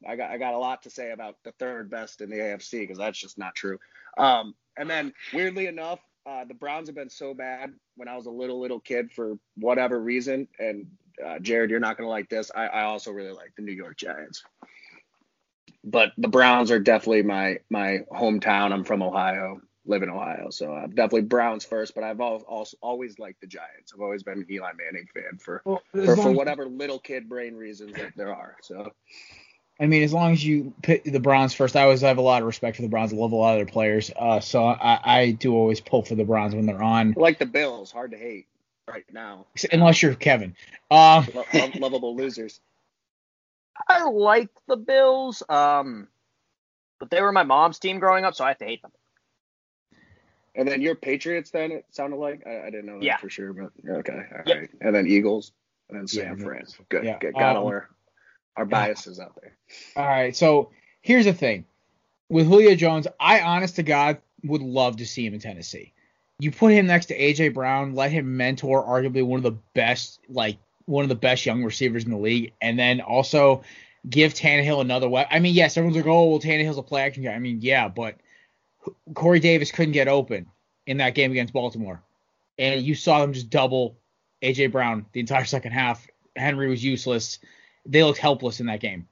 I 0.07 0.15
got 0.15 0.29
I 0.31 0.37
got 0.37 0.53
a 0.53 0.57
lot 0.59 0.83
to 0.83 0.89
say 0.89 1.11
about 1.11 1.37
the 1.43 1.51
third 1.53 1.89
best 1.89 2.21
in 2.21 2.29
the 2.29 2.37
AFC 2.39 2.81
because 2.81 2.97
that's 2.97 3.17
just 3.19 3.37
not 3.37 3.55
true. 3.55 3.79
Um, 4.17 4.55
and 4.77 4.89
then 4.89 5.13
weirdly 5.33 5.65
enough, 5.67 5.99
uh, 6.25 6.45
the 6.45 6.53
Browns 6.53 6.87
have 6.87 6.95
been 6.95 7.09
so 7.09 7.33
bad 7.33 7.73
when 7.95 8.07
I 8.07 8.15
was 8.15 8.25
a 8.27 8.31
little 8.31 8.59
little 8.59 8.79
kid 8.79 9.11
for 9.11 9.39
whatever 9.57 9.99
reason. 9.99 10.47
And 10.59 10.85
uh, 11.23 11.39
Jared, 11.39 11.69
you're 11.71 11.79
not 11.79 11.97
gonna 11.97 12.09
like 12.09 12.29
this. 12.29 12.51
I, 12.53 12.67
I 12.67 12.81
also 12.83 13.11
really 13.11 13.31
like 13.31 13.53
the 13.55 13.63
New 13.63 13.71
York 13.73 13.97
Giants. 13.97 14.43
But 15.85 16.11
the 16.17 16.27
Browns 16.27 16.71
are 16.71 16.79
definitely 16.79 17.23
my 17.23 17.59
my 17.69 17.99
hometown. 18.11 18.73
I'm 18.73 18.83
from 18.83 19.03
Ohio, 19.03 19.61
live 19.85 20.01
in 20.01 20.09
Ohio, 20.09 20.49
so 20.49 20.73
I'm 20.73 20.89
definitely 20.89 21.21
Browns 21.21 21.63
first. 21.63 21.93
But 21.93 22.03
I've 22.03 22.19
al- 22.19 22.43
also 22.47 22.75
always 22.81 23.19
liked 23.19 23.41
the 23.41 23.47
Giants. 23.47 23.93
I've 23.93 24.01
always 24.01 24.23
been 24.23 24.39
an 24.39 24.47
Eli 24.49 24.71
Manning 24.73 25.07
fan 25.13 25.37
for 25.37 25.61
Well, 25.63 25.81
for, 25.91 26.15
for 26.15 26.31
whatever 26.31 26.65
little 26.65 26.99
kid 26.99 27.29
brain 27.29 27.55
reasons 27.55 27.93
that 27.93 28.13
there 28.15 28.33
are. 28.35 28.57
So 28.63 28.91
I 29.79 29.87
mean, 29.87 30.03
as 30.03 30.13
long 30.13 30.31
as 30.31 30.43
you 30.43 30.73
pick 30.81 31.03
the 31.03 31.19
Browns 31.19 31.53
first, 31.53 31.75
I 31.75 31.83
always 31.83 32.01
have 32.01 32.17
a 32.17 32.21
lot 32.21 32.41
of 32.41 32.47
respect 32.47 32.77
for 32.77 32.81
the 32.81 32.87
Browns. 32.87 33.11
I 33.11 33.17
love 33.17 33.33
a 33.33 33.35
lot 33.35 33.53
of 33.53 33.59
their 33.59 33.71
players. 33.71 34.09
Uh, 34.17 34.39
so 34.39 34.63
I, 34.63 34.99
I 35.03 35.31
do 35.31 35.53
always 35.53 35.81
pull 35.81 36.01
for 36.01 36.15
the 36.15 36.23
Browns 36.23 36.55
when 36.55 36.65
they're 36.65 36.81
on, 36.81 37.13
like 37.17 37.39
the 37.39 37.45
Bills, 37.45 37.91
hard 37.91 38.11
to 38.11 38.17
hate 38.17 38.47
right 38.87 39.05
now. 39.11 39.47
unless 39.71 40.01
you're 40.01 40.15
Kevin. 40.15 40.55
Um, 40.89 41.27
lo- 41.33 41.71
lovable 41.75 42.15
losers. 42.15 42.61
I 43.87 44.03
like 44.03 44.49
the 44.67 44.77
Bills, 44.77 45.43
um, 45.49 46.07
but 46.99 47.09
they 47.09 47.21
were 47.21 47.31
my 47.31 47.43
mom's 47.43 47.79
team 47.79 47.99
growing 47.99 48.25
up, 48.25 48.35
so 48.35 48.45
I 48.45 48.49
have 48.49 48.57
to 48.59 48.65
hate 48.65 48.81
them. 48.81 48.91
And 50.55 50.67
then 50.67 50.81
your 50.81 50.95
Patriots. 50.95 51.51
Then 51.51 51.71
it 51.71 51.85
sounded 51.91 52.15
like 52.17 52.47
I, 52.47 52.61
I 52.61 52.69
didn't 52.69 52.85
know 52.85 52.99
that 52.99 53.05
Yeah. 53.05 53.17
for 53.17 53.29
sure, 53.29 53.53
but 53.53 53.71
okay, 53.87 54.13
all 54.13 54.37
right. 54.37 54.47
Yep. 54.47 54.69
And 54.81 54.95
then 54.95 55.07
Eagles, 55.07 55.51
and 55.89 55.99
then 55.99 56.07
San 56.07 56.37
Yeah, 56.37 56.43
Fran. 56.45 56.65
Good, 56.89 57.03
yeah, 57.03 57.19
good. 57.19 57.33
Got 57.33 57.57
all 57.57 57.67
um, 57.67 57.73
our 57.73 57.89
our 58.55 58.65
biases 58.65 59.19
out 59.19 59.37
there. 59.41 59.57
All 59.97 60.07
right, 60.07 60.35
so 60.35 60.71
here's 61.01 61.25
the 61.25 61.33
thing 61.33 61.65
with 62.29 62.47
Julio 62.47 62.75
Jones. 62.75 63.07
I, 63.19 63.41
honest 63.41 63.75
to 63.75 63.83
God, 63.83 64.19
would 64.43 64.61
love 64.61 64.97
to 64.97 65.05
see 65.05 65.25
him 65.25 65.33
in 65.33 65.39
Tennessee. 65.39 65.91
You 66.39 66.51
put 66.51 66.71
him 66.71 66.87
next 66.87 67.07
to 67.07 67.17
AJ 67.17 67.53
Brown, 67.53 67.93
let 67.95 68.11
him 68.11 68.37
mentor 68.37 68.85
arguably 68.85 69.25
one 69.25 69.37
of 69.37 69.43
the 69.43 69.57
best, 69.73 70.19
like 70.29 70.57
one 70.85 71.03
of 71.03 71.09
the 71.09 71.15
best 71.15 71.45
young 71.45 71.63
receivers 71.63 72.05
in 72.05 72.11
the 72.11 72.17
league, 72.17 72.53
and 72.61 72.77
then 72.77 73.01
also 73.01 73.63
give 74.09 74.33
Tannehill 74.33 74.81
another 74.81 75.09
weapon. 75.09 75.35
I 75.35 75.39
mean, 75.39 75.55
yes, 75.55 75.77
everyone's 75.77 75.97
like, 75.97 76.05
oh, 76.05 76.25
well, 76.29 76.39
Tannehill's 76.39 76.77
a 76.77 76.83
play 76.83 77.01
action 77.01 77.23
guy. 77.23 77.33
I 77.33 77.39
mean, 77.39 77.59
yeah, 77.61 77.87
but 77.87 78.17
Corey 79.13 79.39
Davis 79.39 79.71
couldn't 79.71 79.93
get 79.93 80.07
open 80.07 80.47
in 80.85 80.97
that 80.97 81.15
game 81.15 81.31
against 81.31 81.53
Baltimore, 81.53 82.01
and 82.59 82.81
you 82.81 82.95
saw 82.95 83.21
them 83.21 83.33
just 83.33 83.49
double 83.49 83.97
AJ 84.41 84.71
Brown 84.71 85.05
the 85.11 85.19
entire 85.19 85.45
second 85.45 85.71
half. 85.71 86.07
Henry 86.35 86.69
was 86.69 86.83
useless. 86.83 87.39
They 87.85 88.03
looked 88.03 88.19
helpless 88.19 88.59
in 88.59 88.67
that 88.67 88.79
game. 88.79 89.07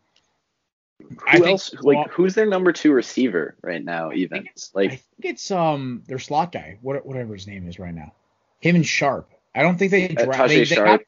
Who 1.32 1.46
else? 1.46 1.74
Like, 1.82 2.12
who's 2.12 2.36
their 2.36 2.46
number 2.46 2.72
two 2.72 2.92
receiver 2.92 3.56
right 3.62 3.84
now? 3.84 4.12
Even 4.14 4.48
I 4.48 4.52
like, 4.74 4.90
think 4.92 5.04
it's 5.24 5.52
um 5.52 6.04
their 6.08 6.20
slot 6.20 6.52
guy, 6.52 6.78
whatever 6.82 7.34
his 7.34 7.48
name 7.48 7.68
is 7.68 7.80
right 7.80 7.94
now. 7.94 8.14
Him 8.60 8.76
and 8.76 8.86
Sharp. 8.86 9.30
I 9.56 9.62
don't 9.64 9.78
think 9.78 9.92
they 9.92 10.10
Uh, 10.10 10.26
draft. 10.26 10.50
They, 10.50 10.64
they, 10.64 10.76
got. 10.76 11.02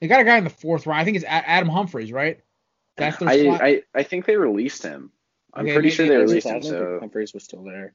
They 0.00 0.08
got 0.08 0.20
a 0.20 0.24
guy 0.24 0.38
in 0.38 0.44
the 0.44 0.50
fourth 0.50 0.86
round. 0.86 1.00
I 1.00 1.04
think 1.04 1.16
it's 1.16 1.24
A- 1.24 1.30
Adam 1.48 1.68
Humphries, 1.68 2.12
right? 2.12 2.40
That's 2.96 3.18
their 3.18 3.28
I, 3.28 3.42
slot. 3.42 3.60
I 3.62 3.82
I 3.94 4.02
think 4.02 4.26
they 4.26 4.36
released 4.36 4.82
him. 4.82 5.10
I'm 5.52 5.64
Okay, 5.64 5.74
pretty 5.74 5.86
maybe 5.88 5.94
sure 5.96 6.06
they 6.08 6.16
released 6.16 6.46
him. 6.46 6.62
So 6.62 6.98
Humphries 7.00 7.34
was 7.34 7.44
still 7.44 7.62
there. 7.64 7.94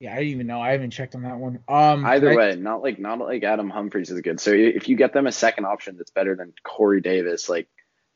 yeah, 0.00 0.12
I 0.12 0.16
didn't 0.16 0.30
even 0.32 0.46
know. 0.46 0.60
I 0.60 0.72
haven't 0.72 0.90
checked 0.90 1.14
on 1.14 1.22
that 1.22 1.38
one. 1.38 1.60
Um, 1.68 2.04
either 2.06 2.32
I- 2.32 2.36
way, 2.36 2.56
not 2.56 2.82
like 2.82 2.98
not 2.98 3.18
like 3.18 3.42
Adam 3.44 3.70
Humphries 3.70 4.10
is 4.10 4.20
good. 4.20 4.40
So 4.40 4.52
if 4.52 4.88
you 4.88 4.96
get 4.96 5.12
them 5.12 5.26
a 5.26 5.32
second 5.32 5.64
option 5.66 5.96
that's 5.96 6.10
better 6.10 6.36
than 6.36 6.52
Corey 6.62 7.00
Davis, 7.00 7.48
like 7.48 7.68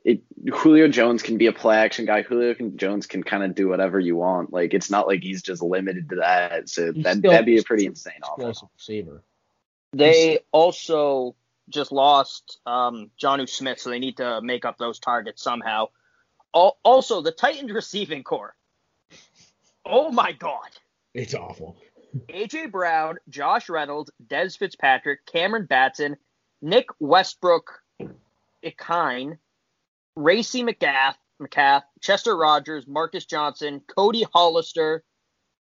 it, 0.05 0.23
Julio 0.53 0.89
Jones 0.89 1.23
can 1.23 1.37
be 1.37 1.47
a 1.47 1.53
play 1.53 1.77
action 1.77 2.07
guy. 2.07 2.23
Julio 2.23 2.55
can, 2.55 2.79
Jones 2.79 3.07
can 3.07 3.23
kind 3.23 3.43
of 3.43 3.55
do 3.55 3.69
whatever 3.69 4.01
you 4.01 4.17
want. 4.17 4.51
Like 4.53 4.73
it's 4.73 4.91
not 4.91 5.07
like 5.07 5.23
he's 5.23 5.43
just 5.43 5.63
limited 5.63 6.09
to 6.11 6.17
that. 6.17 6.69
So 6.71 6.93
that 6.93 7.19
still- 7.19 7.31
that'd 7.33 7.45
be 7.47 7.59
a 7.59 7.63
pretty 7.63 7.85
insane 7.87 8.15
offense. 8.23 8.63
receiver. 8.79 9.23
They 9.93 10.39
also 10.53 11.35
just 11.71 11.93
lost 11.93 12.61
um, 12.67 13.11
Jonnu 13.23 13.49
Smith, 13.49 13.81
so 13.81 13.91
they 13.91 13.99
need 13.99 14.19
to 14.19 14.41
make 14.43 14.65
up 14.65 14.79
those 14.79 14.99
targets 14.99 15.43
somehow. 15.43 15.87
Also, 16.53 17.23
the 17.23 17.31
Titans 17.31 17.73
receiving 17.73 18.25
core. 18.25 18.55
Oh 19.85 20.11
my 20.11 20.33
God. 20.33 20.69
It's 21.15 21.35
awful. 21.35 21.77
AJ 22.29 22.73
Brown, 22.73 23.19
Josh 23.29 23.69
Reynolds, 23.69 24.11
Dez 24.27 24.59
Fitzpatrick, 24.59 25.27
Cameron 25.27 25.67
Batson, 25.67 26.17
Nick 26.61 26.87
Westbrook, 26.99 27.81
Ikhine, 28.65 29.39
Racey 30.17 30.63
McMath, 30.63 31.15
McMath, 31.41 31.83
Chester 32.01 32.37
Rogers, 32.37 32.85
Marcus 32.87 33.25
Johnson, 33.25 33.81
Cody 33.87 34.27
Hollister, 34.35 35.05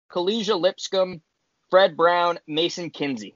Kalija 0.10 0.60
Lipscomb, 0.60 1.22
Fred 1.70 1.98
Brown, 1.98 2.40
Mason 2.48 2.90
Kinsey. 2.90 3.36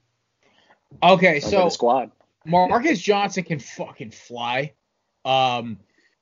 Okay, 1.02 1.40
so 1.40 1.66
a 1.66 1.70
squad. 1.70 2.10
Marcus 2.44 3.00
Johnson 3.00 3.44
can 3.44 3.58
fucking 3.58 4.10
fly. 4.10 4.72
Um, 5.24 5.78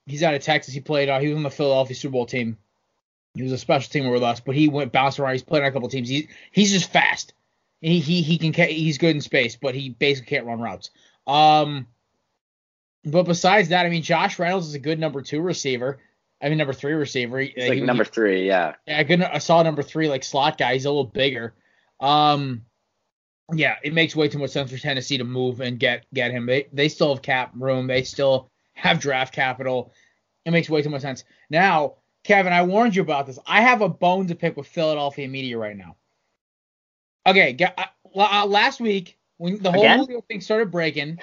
he's 0.06 0.22
out 0.22 0.34
of 0.34 0.42
Texas. 0.42 0.74
He 0.74 0.80
played. 0.80 1.08
Uh, 1.08 1.18
he 1.20 1.28
was 1.28 1.36
on 1.36 1.42
the 1.42 1.50
Philadelphia 1.50 1.96
Super 1.96 2.12
Bowl 2.12 2.26
team. 2.26 2.56
He 3.34 3.42
was 3.42 3.52
a 3.52 3.58
special 3.58 3.90
teamer 3.90 4.12
with 4.12 4.22
us, 4.22 4.40
but 4.40 4.54
he 4.56 4.68
went 4.68 4.92
bounced 4.92 5.20
around. 5.20 5.32
He's 5.32 5.42
played 5.42 5.62
on 5.62 5.68
a 5.68 5.72
couple 5.72 5.88
teams. 5.88 6.08
He, 6.08 6.28
he's 6.50 6.72
just 6.72 6.92
fast. 6.92 7.32
He, 7.80 8.00
he 8.00 8.20
he 8.22 8.36
can 8.36 8.52
he's 8.68 8.98
good 8.98 9.14
in 9.14 9.20
space, 9.22 9.56
but 9.56 9.74
he 9.74 9.90
basically 9.90 10.28
can't 10.28 10.46
run 10.46 10.60
routes. 10.60 10.90
Um, 11.26 11.86
but 13.04 13.22
besides 13.22 13.68
that, 13.70 13.86
I 13.86 13.88
mean, 13.88 14.02
Josh 14.02 14.38
Reynolds 14.38 14.66
is 14.68 14.74
a 14.74 14.78
good 14.78 14.98
number 14.98 15.22
two 15.22 15.40
receiver. 15.40 15.98
I 16.42 16.48
mean, 16.48 16.58
number 16.58 16.72
three 16.74 16.92
receiver. 16.92 17.38
He- 17.38 17.52
He's 17.54 17.68
like 17.68 17.78
he- 17.78 17.84
number 17.84 18.04
three, 18.04 18.46
yeah. 18.46 18.74
yeah, 18.86 19.02
good. 19.02 19.22
I 19.22 19.38
saw 19.38 19.62
number 19.62 19.82
three 19.82 20.08
like 20.08 20.24
slot 20.24 20.58
guy. 20.58 20.74
He's 20.74 20.84
a 20.84 20.90
little 20.90 21.04
bigger. 21.04 21.54
Um, 22.00 22.64
yeah, 23.52 23.76
it 23.82 23.92
makes 23.92 24.16
way 24.16 24.28
too 24.28 24.38
much 24.38 24.50
sense 24.50 24.70
for 24.70 24.78
Tennessee 24.78 25.18
to 25.18 25.24
move 25.24 25.60
and 25.60 25.78
get 25.78 26.06
get 26.12 26.30
him. 26.30 26.46
They 26.46 26.68
they 26.72 26.88
still 26.88 27.14
have 27.14 27.22
cap 27.22 27.52
room. 27.54 27.86
They 27.86 28.02
still 28.02 28.50
have 28.72 29.00
draft 29.00 29.34
capital. 29.34 29.92
It 30.44 30.52
makes 30.52 30.70
way 30.70 30.82
too 30.82 30.90
much 30.90 31.02
sense. 31.02 31.24
Now, 31.50 31.96
Kevin, 32.24 32.52
I 32.52 32.62
warned 32.62 32.96
you 32.96 33.02
about 33.02 33.26
this. 33.26 33.38
I 33.46 33.62
have 33.62 33.82
a 33.82 33.88
bone 33.88 34.26
to 34.28 34.34
pick 34.34 34.56
with 34.56 34.66
Philadelphia 34.66 35.28
media 35.28 35.58
right 35.58 35.76
now. 35.76 35.96
Okay, 37.26 37.56
uh, 37.76 37.84
uh, 38.16 38.46
last 38.46 38.80
week 38.80 39.18
when 39.36 39.62
the 39.62 39.70
whole 39.70 39.82
Again? 39.82 40.06
Thing 40.28 40.40
started 40.40 40.70
breaking, 40.70 41.18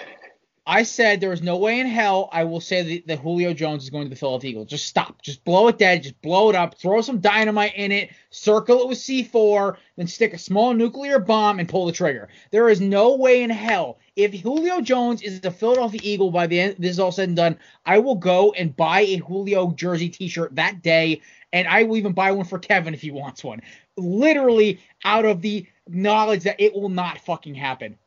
I 0.70 0.84
said 0.84 1.22
there 1.22 1.32
is 1.32 1.42
no 1.42 1.56
way 1.56 1.80
in 1.80 1.88
hell 1.88 2.28
I 2.30 2.44
will 2.44 2.60
say 2.60 2.82
that, 2.82 3.08
that 3.08 3.20
Julio 3.20 3.54
Jones 3.54 3.84
is 3.84 3.90
going 3.90 4.04
to 4.04 4.10
the 4.10 4.18
Philadelphia 4.18 4.50
Eagles. 4.50 4.68
Just 4.68 4.86
stop. 4.86 5.22
Just 5.22 5.46
blow 5.46 5.70
it 5.70 5.78
dead. 5.78 6.04
Just 6.04 6.22
blow 6.22 6.50
it 6.50 6.58
up. 6.58 6.78
Throw 6.78 7.00
some 7.00 7.22
dynamite 7.22 7.76
in 7.78 7.94
it. 7.94 8.10
Circle 8.32 8.82
it 8.82 8.90
with 8.90 8.98
C4. 8.98 9.78
Then 9.96 10.08
stick 10.08 10.34
a 10.34 10.38
small 10.38 10.74
nuclear 10.74 11.20
bomb 11.20 11.60
and 11.60 11.70
pull 11.70 11.86
the 11.86 11.94
trigger. 11.94 12.28
There 12.52 12.68
is 12.68 12.82
no 12.82 13.16
way 13.16 13.44
in 13.44 13.50
hell. 13.50 14.00
If 14.18 14.34
Julio 14.34 14.82
Jones 14.82 15.22
is 15.22 15.40
a 15.46 15.52
Philadelphia 15.52 16.02
Eagle 16.04 16.32
by 16.32 16.48
the 16.48 16.60
end, 16.60 16.76
this 16.80 16.92
is 16.92 17.00
all 17.00 17.14
said 17.14 17.30
and 17.30 17.38
done, 17.38 17.58
I 17.86 18.00
will 18.00 18.16
go 18.16 18.52
and 18.52 18.76
buy 18.76 19.02
a 19.02 19.16
Julio 19.16 19.72
jersey 19.72 20.10
T-shirt 20.10 20.54
that 20.56 20.82
day, 20.82 21.22
and 21.54 21.66
I 21.66 21.84
will 21.84 21.96
even 21.96 22.12
buy 22.12 22.34
one 22.34 22.46
for 22.46 22.60
Kevin 22.60 22.94
if 22.94 23.00
he 23.00 23.12
wants 23.12 23.42
one. 23.42 23.62
Literally 23.96 24.82
out 25.06 25.24
of 25.24 25.42
the 25.42 25.66
knowledge 25.88 26.44
that 26.44 26.60
it 26.60 26.74
will 26.74 26.90
not 26.90 27.20
fucking 27.20 27.56
happen 27.56 27.98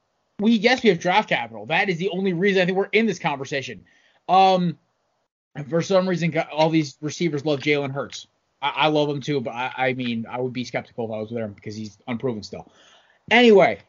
we 0.40 0.52
yes 0.52 0.82
we 0.82 0.88
have 0.90 0.98
draft 0.98 1.28
capital. 1.28 1.66
That 1.66 1.88
is 1.88 1.98
the 1.98 2.10
only 2.10 2.32
reason 2.32 2.62
I 2.62 2.66
think 2.66 2.76
we're 2.76 2.86
in 2.86 3.06
this 3.06 3.18
conversation. 3.18 3.84
Um, 4.28 4.78
for 5.68 5.82
some 5.82 6.08
reason, 6.08 6.36
all 6.52 6.70
these 6.70 6.96
receivers 7.00 7.44
love 7.44 7.60
Jalen 7.60 7.92
Hurts. 7.92 8.26
I, 8.62 8.72
I 8.76 8.86
love 8.88 9.08
him 9.08 9.20
too, 9.20 9.40
but 9.40 9.52
I, 9.52 9.72
I 9.76 9.92
mean, 9.94 10.26
I 10.30 10.40
would 10.40 10.52
be 10.52 10.64
skeptical 10.64 11.06
if 11.06 11.10
I 11.10 11.18
was 11.18 11.30
with 11.30 11.42
him 11.42 11.52
because 11.52 11.74
he's 11.74 11.98
unproven 12.06 12.42
still. 12.42 12.70
Anyway, 13.30 13.80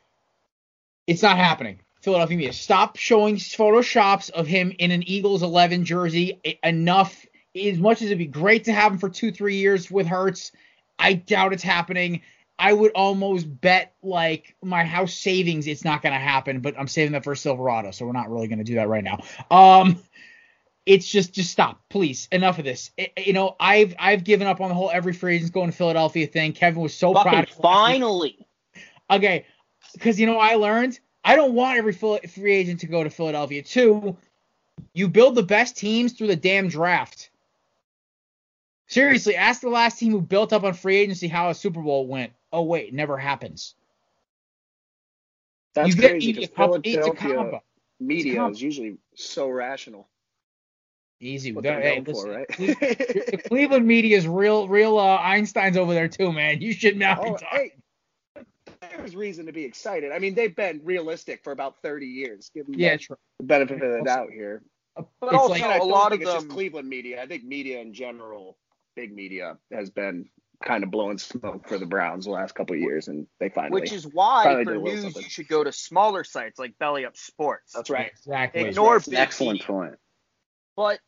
it's 1.07 1.21
not 1.21 1.37
happening. 1.37 1.79
Philadelphia 2.01 2.37
media, 2.37 2.53
stop 2.53 2.97
showing 2.97 3.35
photoshops 3.35 4.31
of 4.31 4.47
him 4.47 4.73
in 4.79 4.89
an 4.91 5.07
Eagles 5.07 5.43
11 5.43 5.85
jersey. 5.85 6.39
Enough. 6.63 7.25
As 7.55 7.77
much 7.77 8.01
as 8.01 8.07
it'd 8.07 8.17
be 8.17 8.25
great 8.25 8.63
to 8.63 8.73
have 8.73 8.93
him 8.93 8.97
for 8.97 9.09
two, 9.09 9.31
three 9.31 9.57
years 9.57 9.91
with 9.91 10.07
Hurts, 10.07 10.51
I 10.97 11.13
doubt 11.13 11.53
it's 11.53 11.63
happening. 11.63 12.21
I 12.61 12.73
would 12.73 12.91
almost 12.91 13.47
bet 13.59 13.95
like 14.03 14.55
my 14.63 14.83
house 14.83 15.15
savings 15.15 15.65
it's 15.65 15.83
not 15.83 16.03
going 16.03 16.13
to 16.13 16.19
happen, 16.19 16.59
but 16.61 16.77
I'm 16.79 16.87
saving 16.87 17.13
that 17.13 17.23
for 17.23 17.33
Silverado, 17.33 17.89
so 17.89 18.05
we're 18.05 18.11
not 18.11 18.29
really 18.29 18.47
going 18.47 18.59
to 18.59 18.63
do 18.63 18.75
that 18.75 18.87
right 18.87 19.03
now. 19.03 19.23
Um, 19.49 19.97
it's 20.85 21.09
just 21.09 21.33
just 21.33 21.51
stop, 21.51 21.81
please. 21.89 22.27
Enough 22.31 22.59
of 22.59 22.65
this. 22.65 22.91
I- 22.99 23.11
you 23.17 23.33
know, 23.33 23.55
I've 23.59 23.95
I've 23.97 24.23
given 24.23 24.45
up 24.47 24.61
on 24.61 24.69
the 24.69 24.75
whole 24.75 24.91
every 24.91 25.13
free 25.13 25.35
agent's 25.35 25.51
going 25.51 25.71
to 25.71 25.75
Philadelphia 25.75 26.27
thing. 26.27 26.53
Kevin 26.53 26.81
was 26.81 26.93
so 26.93 27.13
Fucking 27.13 27.31
proud. 27.31 27.49
finally. 27.49 28.45
Okay, 29.09 29.45
because 29.93 30.19
you 30.19 30.27
know 30.27 30.37
I 30.37 30.55
learned 30.55 30.99
I 31.23 31.35
don't 31.35 31.53
want 31.53 31.79
every 31.79 31.93
free 31.93 32.53
agent 32.53 32.81
to 32.81 32.87
go 32.87 33.03
to 33.03 33.09
Philadelphia. 33.09 33.63
Two, 33.63 34.17
you 34.93 35.07
build 35.07 35.33
the 35.35 35.43
best 35.43 35.77
teams 35.77 36.13
through 36.13 36.27
the 36.27 36.35
damn 36.35 36.67
draft. 36.67 37.31
Seriously, 38.87 39.35
ask 39.35 39.61
the 39.61 39.69
last 39.69 39.97
team 39.99 40.11
who 40.11 40.21
built 40.21 40.51
up 40.53 40.63
on 40.63 40.73
free 40.73 40.97
agency 40.97 41.27
how 41.27 41.49
a 41.49 41.55
Super 41.55 41.81
Bowl 41.81 42.07
went. 42.07 42.33
Oh 42.51 42.63
wait, 42.63 42.93
never 42.93 43.17
happens. 43.17 43.75
That's 45.73 45.89
you 45.89 45.95
get 45.95 46.11
crazy 46.11 46.27
media 46.27 46.47
because 46.47 46.55
comp- 46.55 46.85
it's 46.85 46.95
a 46.95 47.01
Philadelphia 47.13 47.35
combo. 47.35 47.63
media 47.99 48.35
comp- 48.35 48.55
is 48.55 48.61
usually 48.61 48.97
so 49.15 49.49
rational. 49.49 50.07
Easy. 51.21 51.51
What 51.51 51.63
We 51.63 51.69
they're 51.69 51.81
hey, 51.81 51.95
known 51.99 52.05
for, 52.05 52.29
right? 52.31 52.47
the 52.57 53.41
Cleveland 53.47 53.85
media 53.85 54.17
is 54.17 54.27
real, 54.27 54.67
real 54.67 54.97
uh, 54.97 55.17
Einstein's 55.17 55.77
over 55.77 55.93
there 55.93 56.07
too, 56.07 56.31
man. 56.33 56.61
You 56.61 56.73
should 56.73 56.97
not 56.97 57.21
be 57.21 57.29
oh, 57.29 57.37
talking. 57.37 57.71
hey, 58.35 58.91
there's 58.97 59.15
reason 59.15 59.45
to 59.45 59.51
be 59.51 59.63
excited. 59.63 60.11
I 60.11 60.19
mean, 60.19 60.33
they've 60.33 60.55
been 60.55 60.81
realistic 60.83 61.43
for 61.43 61.51
about 61.53 61.75
30 61.83 62.07
years. 62.07 62.49
Give 62.53 62.65
them 62.65 62.75
Yeah, 62.77 62.93
the 62.93 62.97
true. 62.97 63.17
benefit 63.43 63.81
of 63.83 63.91
the 63.99 64.01
doubt 64.03 64.31
here. 64.31 64.63
But 64.95 65.05
It's 65.21 65.33
also, 65.33 65.49
like- 65.53 65.61
And 65.61 65.71
I 65.71 65.75
a 65.75 65.79
don't 65.79 65.89
lot 65.89 66.09
think 66.11 66.23
of 66.23 66.27
it's 66.27 66.33
them. 66.33 66.41
just 66.43 66.53
Cleveland 66.53 66.89
media. 66.89 67.21
I 67.21 67.27
think 67.27 67.43
media 67.43 67.79
in 67.79 67.93
general, 67.93 68.57
big 68.95 69.13
media, 69.15 69.57
has 69.71 69.91
been 69.91 70.27
kind 70.63 70.83
of 70.83 70.91
blowing 70.91 71.17
smoke 71.17 71.67
for 71.67 71.77
the 71.77 71.85
Browns 71.85 72.25
the 72.25 72.31
last 72.31 72.55
couple 72.55 72.75
of 72.75 72.81
years, 72.81 73.07
and 73.07 73.27
they 73.39 73.49
finally. 73.49 73.81
Which 73.81 73.91
is 73.91 74.05
why 74.05 74.43
for 74.43 74.57
did 74.57 74.67
a 74.67 74.71
little 74.71 74.83
news 74.83 75.01
something. 75.03 75.23
you 75.23 75.29
should 75.29 75.47
go 75.47 75.63
to 75.63 75.71
smaller 75.71 76.23
sites 76.23 76.59
like 76.59 76.77
Belly 76.79 77.05
Up 77.05 77.17
Sports. 77.17 77.73
that's 77.73 77.89
right. 77.89 78.11
Exactly. 78.11 78.65
Ignore 78.65 78.95
That's 78.95 79.07
an 79.07 79.11
big 79.11 79.19
excellent 79.19 79.63
point. 79.63 79.95
But 80.75 80.99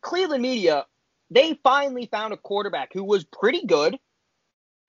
Cleveland 0.00 0.42
media, 0.42 0.86
they 1.30 1.58
finally 1.62 2.06
found 2.06 2.32
a 2.32 2.36
quarterback 2.36 2.92
who 2.92 3.04
was 3.04 3.24
pretty 3.24 3.66
good. 3.66 3.98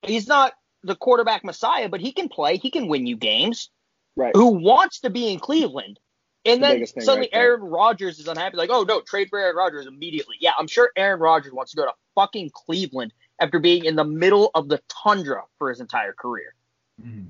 He's 0.02 0.28
not 0.28 0.54
the 0.84 0.96
quarterback 0.96 1.44
messiah, 1.44 1.90
but 1.90 2.00
he 2.00 2.12
can 2.12 2.30
play. 2.30 2.58
He 2.58 2.72
can 2.72 2.88
win 2.88 3.06
you 3.06 3.18
games. 3.18 3.70
Right. 4.16 4.36
Who 4.36 4.52
wants 4.52 5.02
to 5.02 5.10
be 5.10 5.32
in 5.32 5.40
Cleveland? 5.40 6.00
And 6.46 6.64
The 6.64 6.68
then 6.68 6.76
biggest 6.78 7.02
suddenly 7.02 7.30
right. 7.34 7.40
Aaron 7.40 7.62
Rodgers 7.62 8.20
is 8.20 8.28
unhappy. 8.28 8.58
Like, 8.58 8.70
oh 8.72 8.84
no, 8.84 9.02
trade 9.02 9.28
for 9.30 9.38
Aaron 9.38 9.56
Rodgers 9.56 9.86
immediately. 9.86 10.38
Yeah, 10.40 10.52
I'm 10.58 10.68
sure 10.68 10.92
Aaron 10.96 11.20
Rodgers 11.20 11.52
wants 11.52 11.72
to 11.72 11.78
go 11.78 11.86
to 11.86 11.92
fucking 12.16 12.52
Cleveland 12.54 13.14
after 13.40 13.60
being 13.60 13.86
in 13.86 13.96
the 13.96 14.04
middle 14.04 14.52
of 14.56 14.68
the 14.70 14.82
tundra 14.88 15.44
for 15.58 15.70
his 15.70 15.80
entire 15.80 16.14
career. 16.14 16.54
Mhm. 17.02 17.28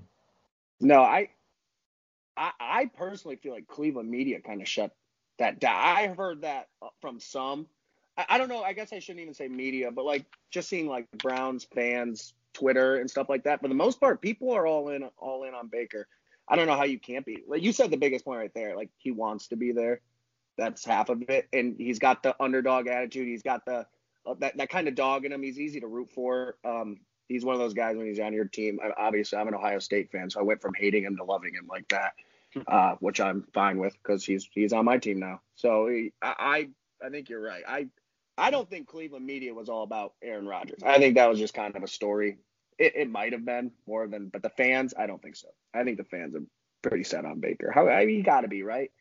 No, 0.80 1.02
I, 1.02 1.30
I, 2.36 2.52
I 2.60 2.86
personally 2.86 3.36
feel 3.36 3.54
like 3.54 3.68
Cleveland 3.68 4.10
media 4.10 4.40
kind 4.40 4.62
of 4.62 4.68
shut 4.68 4.96
that 5.40 5.60
down. 5.60 5.76
I 5.76 6.08
heard 6.08 6.42
that 6.42 6.68
uh, 6.82 6.90
from 7.02 7.20
some. 7.20 7.68
I, 8.18 8.26
I 8.30 8.38
don't 8.38 8.50
know. 8.50 8.64
I 8.64 8.74
guess 8.74 8.94
I 8.94 9.00
shouldn't 9.00 9.22
even 9.22 9.34
say 9.34 9.48
media, 9.48 9.92
but 9.92 10.06
like 10.06 10.26
just 10.52 10.70
seeing 10.70 10.88
like 10.88 11.10
Browns 11.12 11.66
fans, 11.74 12.34
Twitter 12.54 12.98
and 12.98 13.10
stuff 13.10 13.28
like 13.30 13.44
that. 13.44 13.62
For 13.62 13.68
the 13.68 13.76
most 13.76 14.00
part, 14.00 14.22
people 14.22 14.52
are 14.52 14.68
all 14.68 14.90
in, 14.90 15.04
all 15.18 15.44
in 15.44 15.54
on 15.54 15.68
Baker. 15.68 16.08
I 16.48 16.56
don't 16.56 16.68
know 16.68 16.78
how 16.78 16.86
you 16.86 17.00
can't 17.00 17.26
be. 17.26 17.44
Like 17.48 17.64
you 17.64 17.74
said, 17.74 17.92
the 17.92 17.98
biggest 17.98 18.24
point 18.24 18.40
right 18.40 18.54
there. 18.54 18.76
Like 18.76 18.90
he 18.98 19.12
wants 19.12 19.48
to 19.48 19.56
be 19.56 19.72
there. 19.72 20.02
That's 20.58 20.84
half 20.86 21.10
of 21.10 21.22
it, 21.30 21.48
and 21.54 21.76
he's 21.78 22.00
got 22.00 22.24
the 22.24 22.36
underdog 22.42 22.88
attitude. 22.88 23.28
He's 23.28 23.44
got 23.44 23.66
the 23.66 23.86
that 24.36 24.58
that 24.58 24.70
kind 24.70 24.88
of 24.88 24.96
dog 24.96 25.26
in 25.26 25.32
him. 25.32 25.44
He's 25.44 25.60
easy 25.60 25.80
to 25.80 25.88
root 25.88 26.12
for. 26.12 26.58
Um, 26.64 26.98
he's 27.28 27.46
one 27.46 27.56
of 27.56 27.60
those 27.60 27.74
guys 27.74 27.98
when 27.98 28.08
he's 28.08 28.20
on 28.20 28.34
your 28.34 28.46
team. 28.46 28.80
I, 28.84 28.92
obviously, 28.98 29.38
I'm 29.38 29.48
an 29.48 29.56
Ohio 29.56 29.80
State 29.80 30.12
fan, 30.12 30.30
so 30.30 30.40
I 30.40 30.44
went 30.44 30.62
from 30.62 30.74
hating 30.74 31.04
him 31.04 31.18
to 31.18 31.24
loving 31.24 31.54
him 31.54 31.68
like 31.70 31.88
that, 31.90 32.14
uh, 32.68 32.96
which 33.00 33.20
I'm 33.20 33.46
fine 33.54 33.78
with 33.78 33.94
because 33.94 34.26
he's 34.26 34.50
he's 34.52 34.74
on 34.74 34.86
my 34.86 34.98
team 34.98 35.20
now. 35.20 35.42
So 35.56 35.88
he, 35.88 36.14
I 36.22 36.70
I 37.02 37.06
I 37.08 37.10
think 37.10 37.30
you're 37.30 37.42
right. 37.42 37.64
I 37.68 37.88
I 38.38 38.52
don't 38.52 38.70
think 38.70 38.88
Cleveland 38.88 39.26
media 39.26 39.54
was 39.54 39.70
all 39.70 39.84
about 39.84 40.14
Aaron 40.22 40.48
Rodgers. 40.48 40.82
I 40.86 41.00
think 41.00 41.16
that 41.16 41.30
was 41.30 41.40
just 41.40 41.54
kind 41.54 41.76
of 41.76 41.84
a 41.84 41.88
story. 41.88 42.38
It, 42.78 42.94
it 42.96 43.10
might 43.10 43.34
have 43.34 43.44
been 43.44 43.72
more 43.88 44.08
than, 44.08 44.30
but 44.30 44.44
the 44.44 44.52
fans, 44.52 44.94
I 44.98 45.08
don't 45.08 45.22
think 45.22 45.36
so. 45.36 45.48
I 45.74 45.84
think 45.84 45.98
the 45.98 46.04
fans 46.04 46.36
are 46.36 46.44
pretty 46.84 47.04
set 47.04 47.26
on 47.26 47.40
Baker. 47.40 47.72
How 47.74 47.90
I 47.90 48.06
mean, 48.06 48.18
you 48.18 48.24
got 48.24 48.42
to 48.42 48.48
be 48.48 48.62
right. 48.62 48.92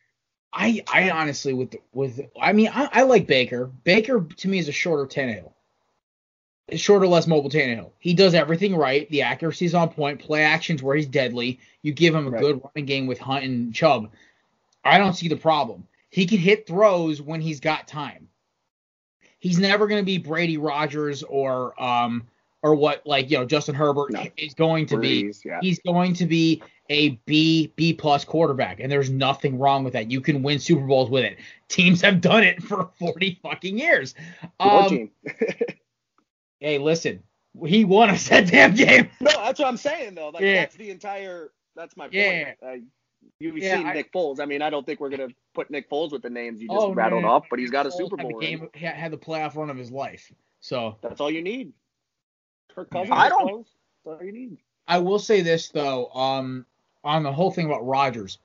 I 0.53 0.83
I 0.93 1.11
honestly 1.11 1.53
with 1.53 1.77
with 1.93 2.21
I 2.41 2.53
mean 2.53 2.69
I, 2.73 2.89
I 2.93 3.03
like 3.03 3.27
Baker. 3.27 3.67
Baker 3.85 4.27
to 4.39 4.49
me 4.49 4.59
is 4.59 4.69
a 4.69 4.73
shorter 4.73 5.07
Tannehill. 5.07 5.53
A 6.71 6.77
shorter, 6.77 7.07
less 7.07 7.27
mobile 7.29 7.51
Tannehill. 7.51 7.93
He 8.01 8.13
does 8.15 8.35
everything 8.35 8.75
right. 8.75 9.09
The 9.11 9.23
accuracy's 9.23 9.75
on 9.75 9.89
point. 9.91 10.21
Play 10.21 10.43
actions 10.43 10.83
where 10.83 10.97
he's 10.97 11.07
deadly. 11.07 11.61
You 11.83 11.93
give 11.93 12.13
him 12.15 12.27
a 12.27 12.31
Right. 12.31 12.41
good 12.41 12.61
running 12.65 12.87
game 12.87 13.07
with 13.07 13.19
Hunt 13.21 13.45
and 13.45 13.73
Chubb. 13.73 14.11
I 14.85 14.99
don't 14.99 15.15
see 15.15 15.29
the 15.29 15.37
problem. 15.37 15.87
He 16.11 16.27
can 16.27 16.39
hit 16.39 16.67
throws 16.67 17.23
when 17.23 17.41
he's 17.41 17.61
got 17.61 17.87
time. 17.87 18.29
He's 19.39 19.59
never 19.59 19.87
going 19.87 20.01
to 20.01 20.05
be 20.07 20.19
Brady 20.19 20.57
Rodgers 20.59 21.23
or 21.23 21.81
um 21.81 22.27
or 22.63 22.75
what 22.75 23.07
like 23.07 23.31
you 23.31 23.39
know 23.39 23.45
Justin 23.45 23.75
Herbert 23.77 24.11
No. 24.11 24.25
is 24.37 24.55
going 24.55 24.87
to 24.87 24.97
be 24.97 25.33
yeah. 25.45 25.61
he's 25.61 25.79
going 25.81 26.15
to 26.15 26.27
be 26.27 26.63
a 26.89 27.11
B 27.27 27.73
B 27.77 27.93
plus 27.93 28.25
quarterback, 28.25 28.81
and 28.81 28.91
there's 28.91 29.11
nothing 29.11 29.59
wrong 29.59 29.85
with 29.85 29.93
that. 29.95 30.11
You 30.11 30.21
can 30.21 30.43
win 30.43 30.59
Super 30.59 30.87
Bowls 30.87 31.11
with 31.11 31.25
it. 31.25 31.39
Teams 31.69 32.01
have 32.03 32.21
done 32.21 32.43
it 32.45 32.63
for 32.63 32.91
40 32.99 33.39
fucking 33.43 33.79
years. 33.79 34.15
Your 34.61 34.83
Um, 34.85 34.89
team. 34.89 35.11
hey, 36.61 36.79
listen, 36.79 37.23
he 37.67 37.85
won 37.85 38.11
us 38.11 38.29
that 38.29 38.49
damn 38.49 38.75
game. 38.75 39.11
no, 39.21 39.31
that's 39.31 39.59
what 39.59 39.69
I'm 39.69 39.77
saying 39.77 40.15
though. 40.15 40.29
Like 40.31 40.43
Yeah. 40.43 40.55
that's 40.61 40.77
the 40.77 40.91
entire. 40.91 41.53
That's 41.75 41.97
my 41.97 42.05
point. 42.05 42.15
Yeah. 42.15 42.53
Uh, 42.65 42.77
you've 43.39 43.59
Yeah, 43.59 43.77
seen 43.79 43.87
I- 43.87 43.93
Nick 43.95 44.13
Foles. 44.13 44.41
I 44.41 44.45
mean, 44.47 44.63
I 44.63 44.71
don't 44.71 44.87
think 44.87 45.01
we're 45.01 45.11
gonna 45.11 45.29
put 45.55 45.71
Nick 45.71 45.91
Foles 45.91 46.13
with 46.13 46.23
the 46.23 46.31
names 46.31 46.61
you 46.63 46.69
just 46.69 46.81
Oh, 46.81 46.95
rattled 46.95 47.23
no, 47.23 47.29
no. 47.29 47.35
off, 47.35 47.45
but 47.51 47.59
he's 47.59 47.71
got 47.71 47.87
a 47.87 47.91
Foles 47.91 47.97
Super 47.97 48.17
had 48.17 48.27
the 48.27 48.31
Bowl. 48.33 48.41
ring. 48.41 48.69
game. 48.75 48.83
Had 48.95 49.11
the 49.11 49.19
playoff 49.19 49.57
run 49.57 49.71
of 49.71 49.77
his 49.77 49.91
life. 49.91 50.33
So 50.61 50.97
That's 51.03 51.21
all 51.21 51.31
you 51.31 51.43
need. 51.43 51.73
Kirk 52.75 52.91
Cousins. 52.91 53.11
I 53.13 53.29
don't- 53.29 53.49
Foles, 53.49 53.67
That's 54.05 54.21
all 54.21 54.27
you 54.27 54.33
need. 54.33 54.59
I 54.89 54.99
will 54.99 55.19
say 55.19 55.41
this 55.43 55.69
though, 55.71 56.07
um, 56.11 56.65
on 57.07 57.23
the 57.23 57.33
whole 57.33 57.51
thing 57.51 57.67
about 57.67 57.87
Rodgers, 57.87 58.39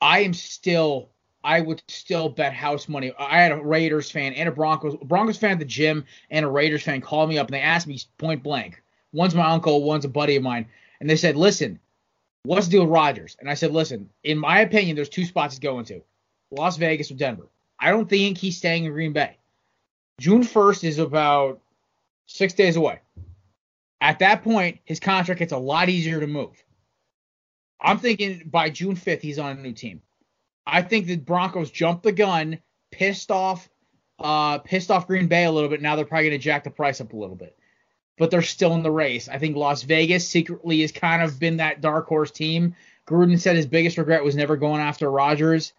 I 0.00 0.20
am 0.20 0.32
still, 0.32 1.10
I 1.42 1.60
would 1.60 1.82
still 1.88 2.28
bet 2.28 2.52
house 2.52 2.88
money. 2.88 3.12
I 3.18 3.40
had 3.40 3.52
a 3.52 3.56
Raiders 3.56 4.10
fan 4.10 4.32
and 4.34 4.48
a 4.48 4.52
Broncos 4.52 4.96
Broncos 5.02 5.36
fan 5.36 5.52
at 5.52 5.58
the 5.58 5.64
gym 5.64 6.04
and 6.30 6.46
a 6.46 6.48
Raiders 6.48 6.84
fan 6.84 7.00
call 7.00 7.26
me 7.26 7.38
up 7.38 7.48
and 7.48 7.54
they 7.54 7.60
asked 7.60 7.88
me 7.88 8.00
point 8.16 8.42
blank. 8.42 8.80
One's 9.12 9.34
my 9.34 9.50
uncle, 9.50 9.82
one's 9.82 10.04
a 10.04 10.08
buddy 10.08 10.36
of 10.36 10.42
mine, 10.42 10.66
and 11.00 11.10
they 11.10 11.16
said, 11.16 11.36
"Listen, 11.36 11.80
what's 12.44 12.66
the 12.66 12.72
deal 12.72 12.82
with 12.82 12.90
Rodgers?" 12.90 13.36
And 13.40 13.50
I 13.50 13.54
said, 13.54 13.72
"Listen, 13.72 14.08
in 14.22 14.38
my 14.38 14.60
opinion, 14.60 14.94
there's 14.94 15.08
two 15.08 15.24
spots 15.24 15.54
he's 15.54 15.60
going 15.60 15.86
to: 15.86 16.02
Las 16.52 16.76
Vegas 16.76 17.10
or 17.10 17.14
Denver. 17.14 17.48
I 17.80 17.90
don't 17.90 18.08
think 18.08 18.38
he's 18.38 18.56
staying 18.56 18.84
in 18.84 18.92
Green 18.92 19.12
Bay. 19.12 19.36
June 20.20 20.42
1st 20.42 20.84
is 20.84 20.98
about 20.98 21.60
six 22.26 22.52
days 22.52 22.76
away." 22.76 23.00
At 24.00 24.20
that 24.20 24.42
point, 24.44 24.78
his 24.84 25.00
contract 25.00 25.40
gets 25.40 25.52
a 25.52 25.58
lot 25.58 25.88
easier 25.88 26.20
to 26.20 26.26
move. 26.26 26.62
I'm 27.80 27.98
thinking 27.98 28.42
by 28.46 28.70
June 28.70 28.96
5th, 28.96 29.20
he's 29.20 29.38
on 29.38 29.58
a 29.58 29.60
new 29.60 29.72
team. 29.72 30.02
I 30.66 30.82
think 30.82 31.06
the 31.06 31.16
Broncos 31.16 31.70
jumped 31.70 32.02
the 32.02 32.12
gun, 32.12 32.58
pissed 32.90 33.30
off, 33.30 33.68
uh, 34.18 34.58
pissed 34.58 34.90
off 34.90 35.06
Green 35.06 35.26
Bay 35.26 35.44
a 35.44 35.50
little 35.50 35.70
bit. 35.70 35.80
Now 35.80 35.96
they're 35.96 36.04
probably 36.04 36.28
going 36.28 36.38
to 36.38 36.44
jack 36.44 36.64
the 36.64 36.70
price 36.70 37.00
up 37.00 37.12
a 37.12 37.16
little 37.16 37.36
bit, 37.36 37.56
but 38.18 38.30
they're 38.30 38.42
still 38.42 38.74
in 38.74 38.82
the 38.82 38.90
race. 38.90 39.28
I 39.28 39.38
think 39.38 39.56
Las 39.56 39.82
Vegas 39.82 40.28
secretly 40.28 40.80
has 40.82 40.92
kind 40.92 41.22
of 41.22 41.38
been 41.38 41.56
that 41.56 41.80
dark 41.80 42.06
horse 42.06 42.30
team. 42.30 42.74
Gruden 43.06 43.38
said 43.38 43.56
his 43.56 43.66
biggest 43.66 43.96
regret 43.96 44.24
was 44.24 44.36
never 44.36 44.56
going 44.56 44.80
after 44.80 45.10
Rodgers. 45.10 45.72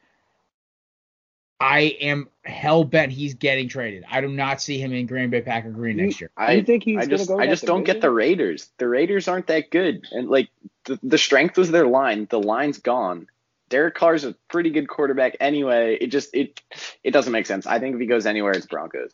I 1.60 1.80
am 2.00 2.30
hell 2.46 2.86
bent 2.86 3.12
he's 3.12 3.34
getting 3.34 3.68
traded. 3.68 4.06
I 4.10 4.22
do 4.22 4.30
not 4.30 4.62
see 4.62 4.78
him 4.78 4.94
in 4.94 5.08
Green 5.08 5.30
Bay 5.30 5.42
Packer 5.42 5.72
Green 5.72 5.98
next 5.98 6.22
year. 6.22 6.32
I 6.38 6.54
you 6.54 6.64
think 6.64 6.84
he's 6.84 6.98
I 6.98 7.06
just 7.06 7.28
go 7.28 7.40
I 7.40 7.48
just 7.48 7.66
don't 7.66 7.84
get 7.84 8.00
the? 8.00 8.10
Raiders. 8.10 8.70
The 8.78 8.88
Raiders 8.88 9.28
aren't 9.28 9.48
that 9.48 9.70
good, 9.70 10.06
and 10.12 10.30
like 10.30 10.50
the, 10.86 10.98
the 11.04 11.18
strength 11.18 11.58
was 11.58 11.70
their 11.70 11.86
line. 11.86 12.28
The 12.30 12.40
line's 12.40 12.80
gone. 12.80 13.28
Derek 13.68 13.96
Carr's 13.96 14.24
a 14.24 14.34
pretty 14.50 14.70
good 14.72 14.88
quarterback 14.88 15.36
anyway. 15.42 15.98
It 16.00 16.08
just 16.08 16.34
it 16.34 16.62
it 17.04 17.12
doesn't 17.12 17.34
make 17.34 17.46
sense. 17.46 17.68
I 17.68 17.80
think 17.80 17.96
if 17.96 18.02
he 18.02 18.08
goes 18.08 18.26
anywhere, 18.26 18.54
it's 18.54 18.66
Broncos. 18.66 19.12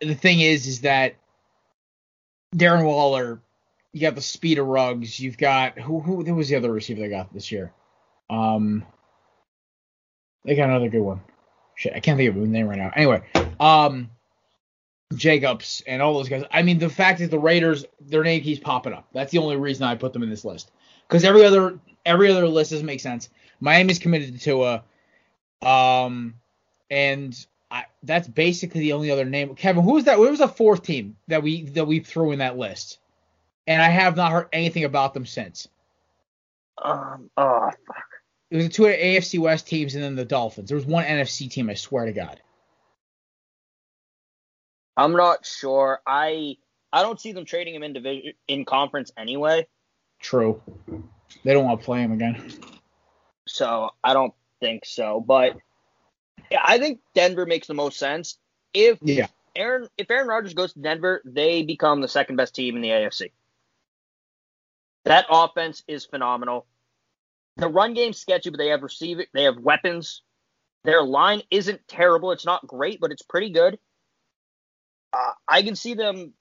the 0.00 0.14
thing 0.14 0.40
is, 0.40 0.66
is 0.66 0.82
that 0.82 1.16
Darren 2.54 2.84
Waller, 2.84 3.40
you 3.92 4.00
got 4.00 4.14
the 4.14 4.22
speed 4.22 4.58
of 4.58 4.66
Ruggs. 4.66 5.18
you've 5.18 5.38
got 5.38 5.78
who 5.78 6.00
who 6.00 6.24
who 6.24 6.34
was 6.34 6.48
the 6.48 6.56
other 6.56 6.72
receiver 6.72 7.00
they 7.00 7.08
got 7.08 7.34
this 7.34 7.50
year? 7.50 7.72
Um, 8.30 8.86
they 10.46 10.54
got 10.54 10.70
another 10.70 10.88
good 10.88 11.02
one. 11.02 11.20
Shit, 11.74 11.92
I 11.94 12.00
can't 12.00 12.16
think 12.16 12.30
of 12.30 12.36
his 12.36 12.48
name 12.48 12.68
right 12.68 12.78
now. 12.78 12.90
Anyway, 12.96 13.22
um, 13.60 14.08
Jacobs 15.14 15.82
and 15.86 16.00
all 16.00 16.14
those 16.14 16.28
guys. 16.28 16.44
I 16.50 16.62
mean, 16.62 16.78
the 16.78 16.88
fact 16.88 17.20
is 17.20 17.28
the 17.28 17.38
Raiders, 17.38 17.84
their 18.00 18.24
name 18.24 18.42
keeps 18.42 18.60
popping 18.60 18.92
up. 18.92 19.06
That's 19.12 19.32
the 19.32 19.38
only 19.38 19.56
reason 19.56 19.84
I 19.84 19.94
put 19.96 20.12
them 20.12 20.22
in 20.22 20.30
this 20.30 20.44
list. 20.44 20.70
Because 21.06 21.24
every 21.24 21.44
other 21.44 21.78
every 22.06 22.30
other 22.30 22.48
list 22.48 22.70
doesn't 22.70 22.86
make 22.86 23.00
sense. 23.00 23.28
Miami's 23.60 23.98
committed 23.98 24.32
to 24.32 24.38
Tua. 24.38 24.84
Um, 25.62 26.34
and 26.90 27.46
I, 27.70 27.86
that's 28.02 28.28
basically 28.28 28.80
the 28.80 28.92
only 28.92 29.10
other 29.10 29.24
name. 29.24 29.54
Kevin, 29.54 29.82
who 29.82 29.94
was 29.94 30.04
that? 30.04 30.16
Who 30.16 30.28
was 30.30 30.38
the 30.38 30.48
fourth 30.48 30.82
team 30.82 31.16
that 31.28 31.42
we 31.42 31.64
that 31.70 31.86
we 31.86 32.00
threw 32.00 32.32
in 32.32 32.38
that 32.38 32.56
list? 32.56 32.98
And 33.66 33.82
I 33.82 33.88
have 33.88 34.16
not 34.16 34.32
heard 34.32 34.48
anything 34.52 34.84
about 34.84 35.12
them 35.12 35.26
since. 35.26 35.68
Um, 36.78 37.30
oh, 37.36 37.70
fuck. 37.86 38.05
It 38.50 38.56
was 38.56 38.66
the 38.66 38.72
two 38.72 38.82
AFC 38.84 39.40
West 39.40 39.66
teams 39.66 39.94
and 39.94 40.04
then 40.04 40.14
the 40.14 40.24
Dolphins. 40.24 40.68
There 40.68 40.76
was 40.76 40.86
one 40.86 41.04
NFC 41.04 41.50
team. 41.50 41.68
I 41.68 41.74
swear 41.74 42.06
to 42.06 42.12
God. 42.12 42.40
I'm 44.96 45.12
not 45.12 45.44
sure. 45.44 46.00
I 46.06 46.56
I 46.92 47.02
don't 47.02 47.20
see 47.20 47.32
them 47.32 47.44
trading 47.44 47.74
him 47.74 47.82
in 47.82 47.92
division 47.92 48.32
in 48.48 48.64
conference 48.64 49.10
anyway. 49.16 49.66
True. 50.20 50.62
They 51.44 51.52
don't 51.52 51.64
want 51.64 51.80
to 51.80 51.84
play 51.84 52.00
him 52.00 52.12
again. 52.12 52.52
So 53.46 53.90
I 54.02 54.14
don't 54.14 54.32
think 54.60 54.84
so. 54.86 55.20
But 55.20 55.56
yeah, 56.50 56.62
I 56.64 56.78
think 56.78 57.00
Denver 57.14 57.46
makes 57.46 57.66
the 57.66 57.74
most 57.74 57.98
sense. 57.98 58.38
If 58.72 58.98
Yeah. 59.02 59.26
Aaron 59.54 59.88
if 59.98 60.10
Aaron 60.10 60.28
Rodgers 60.28 60.54
goes 60.54 60.72
to 60.74 60.80
Denver, 60.80 61.20
they 61.24 61.62
become 61.62 62.00
the 62.00 62.08
second 62.08 62.36
best 62.36 62.54
team 62.54 62.76
in 62.76 62.82
the 62.82 62.88
AFC. 62.90 63.32
That 65.04 65.26
offense 65.30 65.82
is 65.86 66.04
phenomenal. 66.04 66.66
The 67.56 67.68
run 67.68 67.94
game's 67.94 68.18
sketchy, 68.18 68.50
but 68.50 68.58
they 68.58 68.68
have 68.68 68.82
receive 68.82 69.18
they 69.32 69.44
have 69.44 69.58
weapons. 69.58 70.22
Their 70.84 71.02
line 71.02 71.42
isn't 71.50 71.88
terrible. 71.88 72.32
It's 72.32 72.46
not 72.46 72.66
great, 72.66 73.00
but 73.00 73.10
it's 73.10 73.22
pretty 73.22 73.50
good. 73.50 73.78
Uh, 75.12 75.32
I 75.48 75.62
can 75.62 75.74
see 75.74 75.94
them. 75.94 76.34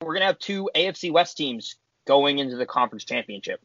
We're 0.00 0.14
gonna 0.14 0.26
have 0.26 0.38
two 0.38 0.70
AFC 0.74 1.12
West 1.12 1.36
teams 1.36 1.76
going 2.06 2.38
into 2.38 2.56
the 2.56 2.66
conference 2.66 3.04
championship. 3.04 3.60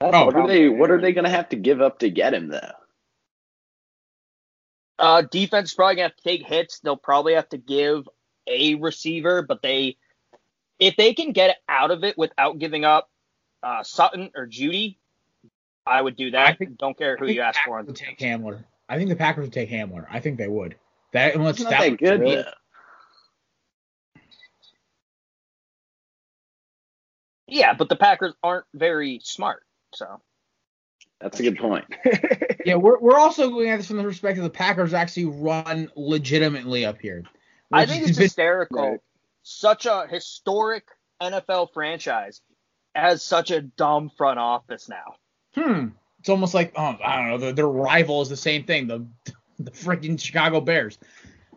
Oh, 0.00 0.10
the 0.10 0.24
What 0.24 0.36
are 0.36 0.48
they 0.48 0.68
What 0.68 0.90
are 0.90 1.00
they 1.00 1.12
gonna 1.12 1.30
have 1.30 1.50
to 1.50 1.56
give 1.56 1.80
up 1.80 2.00
to 2.00 2.10
get 2.10 2.34
him 2.34 2.48
though? 2.48 2.72
Uh, 4.98 5.22
defense 5.22 5.70
is 5.70 5.74
probably 5.74 5.96
gonna 5.96 6.08
have 6.08 6.16
to 6.16 6.22
take 6.22 6.46
hits. 6.46 6.80
They'll 6.80 6.96
probably 6.96 7.34
have 7.34 7.48
to 7.50 7.58
give 7.58 8.08
a 8.46 8.76
receiver, 8.76 9.42
but 9.42 9.60
they, 9.60 9.98
if 10.78 10.96
they 10.96 11.14
can 11.14 11.32
get 11.32 11.58
out 11.68 11.90
of 11.90 12.04
it 12.04 12.16
without 12.16 12.58
giving 12.58 12.84
up 12.84 13.10
uh, 13.62 13.82
Sutton 13.82 14.30
or 14.34 14.46
Jeudy, 14.46 14.96
I 15.86 16.02
would 16.02 16.16
do 16.16 16.30
that. 16.32 16.46
I 16.46 16.54
think- 16.54 16.78
Don't 16.78 16.96
care 16.98 17.16
who 17.16 17.26
you 17.26 17.40
ask 17.42 17.60
for. 17.64 17.78
On 17.78 17.86
would 17.86 17.96
take 17.96 18.18
Hamler. 18.18 18.64
I 18.88 18.96
think 18.98 19.08
the 19.10 19.16
Packers 19.16 19.42
would 19.44 19.52
take 19.52 19.70
Hamler. 19.70 20.06
I 20.10 20.20
think 20.20 20.38
they 20.38 20.48
would. 20.48 20.76
That 21.12 21.34
unless 21.34 21.54
It's 21.56 21.64
not 21.64 21.70
that 21.70 21.90
that 21.90 21.98
good 21.98 22.20
really- 22.20 22.36
though. 22.36 22.52
Yeah, 27.48 27.74
but 27.74 27.88
the 27.88 27.96
Packers 27.96 28.34
aren't 28.42 28.66
very 28.74 29.20
smart. 29.22 29.62
So 29.94 30.20
That's 31.20 31.38
a 31.40 31.42
good 31.42 31.58
point. 31.58 31.84
Yeah, 32.66 32.74
we're 32.74 32.98
we're 32.98 33.16
also 33.18 33.48
going 33.50 33.70
at 33.70 33.76
this 33.76 33.86
from 33.86 33.98
the 33.98 34.02
perspective 34.02 34.42
the 34.42 34.50
Packers 34.50 34.92
actually 34.92 35.26
run 35.26 35.88
legitimately 35.94 36.84
up 36.84 36.98
here. 37.00 37.22
I 37.72 37.86
think 37.86 38.00
it's 38.00 38.10
it's 38.10 38.18
been- 38.18 38.24
hysterical. 38.24 38.90
Right. 38.90 39.00
Such 39.44 39.86
a 39.86 40.08
historic 40.10 40.88
NFL 41.22 41.72
franchise 41.72 42.40
has 42.96 43.22
such 43.22 43.52
a 43.52 43.60
dumb 43.62 44.10
front 44.18 44.40
office 44.40 44.88
now. 44.88 45.14
Hmm. 45.56 45.88
It's 46.20 46.28
almost 46.28 46.54
like 46.54 46.72
oh, 46.76 46.96
I 47.04 47.16
don't 47.16 47.28
know. 47.28 47.38
The, 47.38 47.52
their 47.52 47.68
rival 47.68 48.20
is 48.22 48.28
the 48.28 48.36
same 48.36 48.64
thing. 48.64 48.86
The 48.86 49.06
the 49.58 49.70
freaking 49.70 50.18
Chicago 50.20 50.60
Bears. 50.60 50.98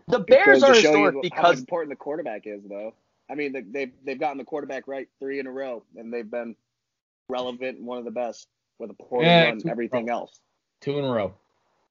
The 0.08 0.20
Bears 0.20 0.64
are 0.64 0.74
to 0.74 0.82
historic 0.82 1.14
you 1.16 1.22
how 1.34 1.41
because 1.43 1.60
important 1.60 1.91
the 1.91 1.95
quarterback 1.95 2.47
is, 2.47 2.62
though. 2.68 2.93
I 3.30 3.36
mean, 3.36 3.52
they- 3.52 3.62
they've 3.62 3.91
they've 4.04 4.20
gotten 4.20 4.38
the 4.38 4.43
quarterback 4.43 4.88
right 4.88 5.08
three 5.20 5.39
in 5.39 5.47
a 5.47 5.52
row, 5.52 5.84
and 5.97 6.12
they've 6.14 6.30
been 6.30 6.56
relevant 7.30 7.78
and 7.78 7.86
one 7.88 7.97
of 8.00 8.06
the 8.06 8.12
best 8.12 8.47
with 8.80 8.89
a 8.89 8.93
poorly 8.93 9.28
Yeah, 9.28 9.45
run 9.45 9.62
two 9.62 9.70
everything 9.70 10.08
row. 10.08 10.14
else. 10.14 10.39
Two 10.82 10.97
in 10.97 11.06
a 11.06 11.12
row. 11.12 11.34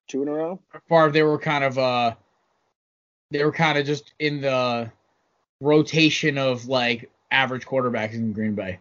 Two 0.08 0.22
in 0.22 0.28
a 0.28 0.32
row. 0.32 0.58
Favre, 0.88 1.10
they 1.12 1.22
were 1.22 1.38
kind 1.38 1.62
of 1.62 1.78
uh, 1.78 2.14
they 3.30 3.44
were 3.44 3.52
kind 3.52 3.78
of 3.78 3.86
just 3.86 4.14
in 4.18 4.40
the 4.40 4.90
rotation 5.60 6.38
of 6.38 6.66
like 6.66 7.10
average 7.30 7.66
quarterbacks 7.66 8.14
in 8.14 8.32
Green 8.32 8.54
Bay. 8.54 8.78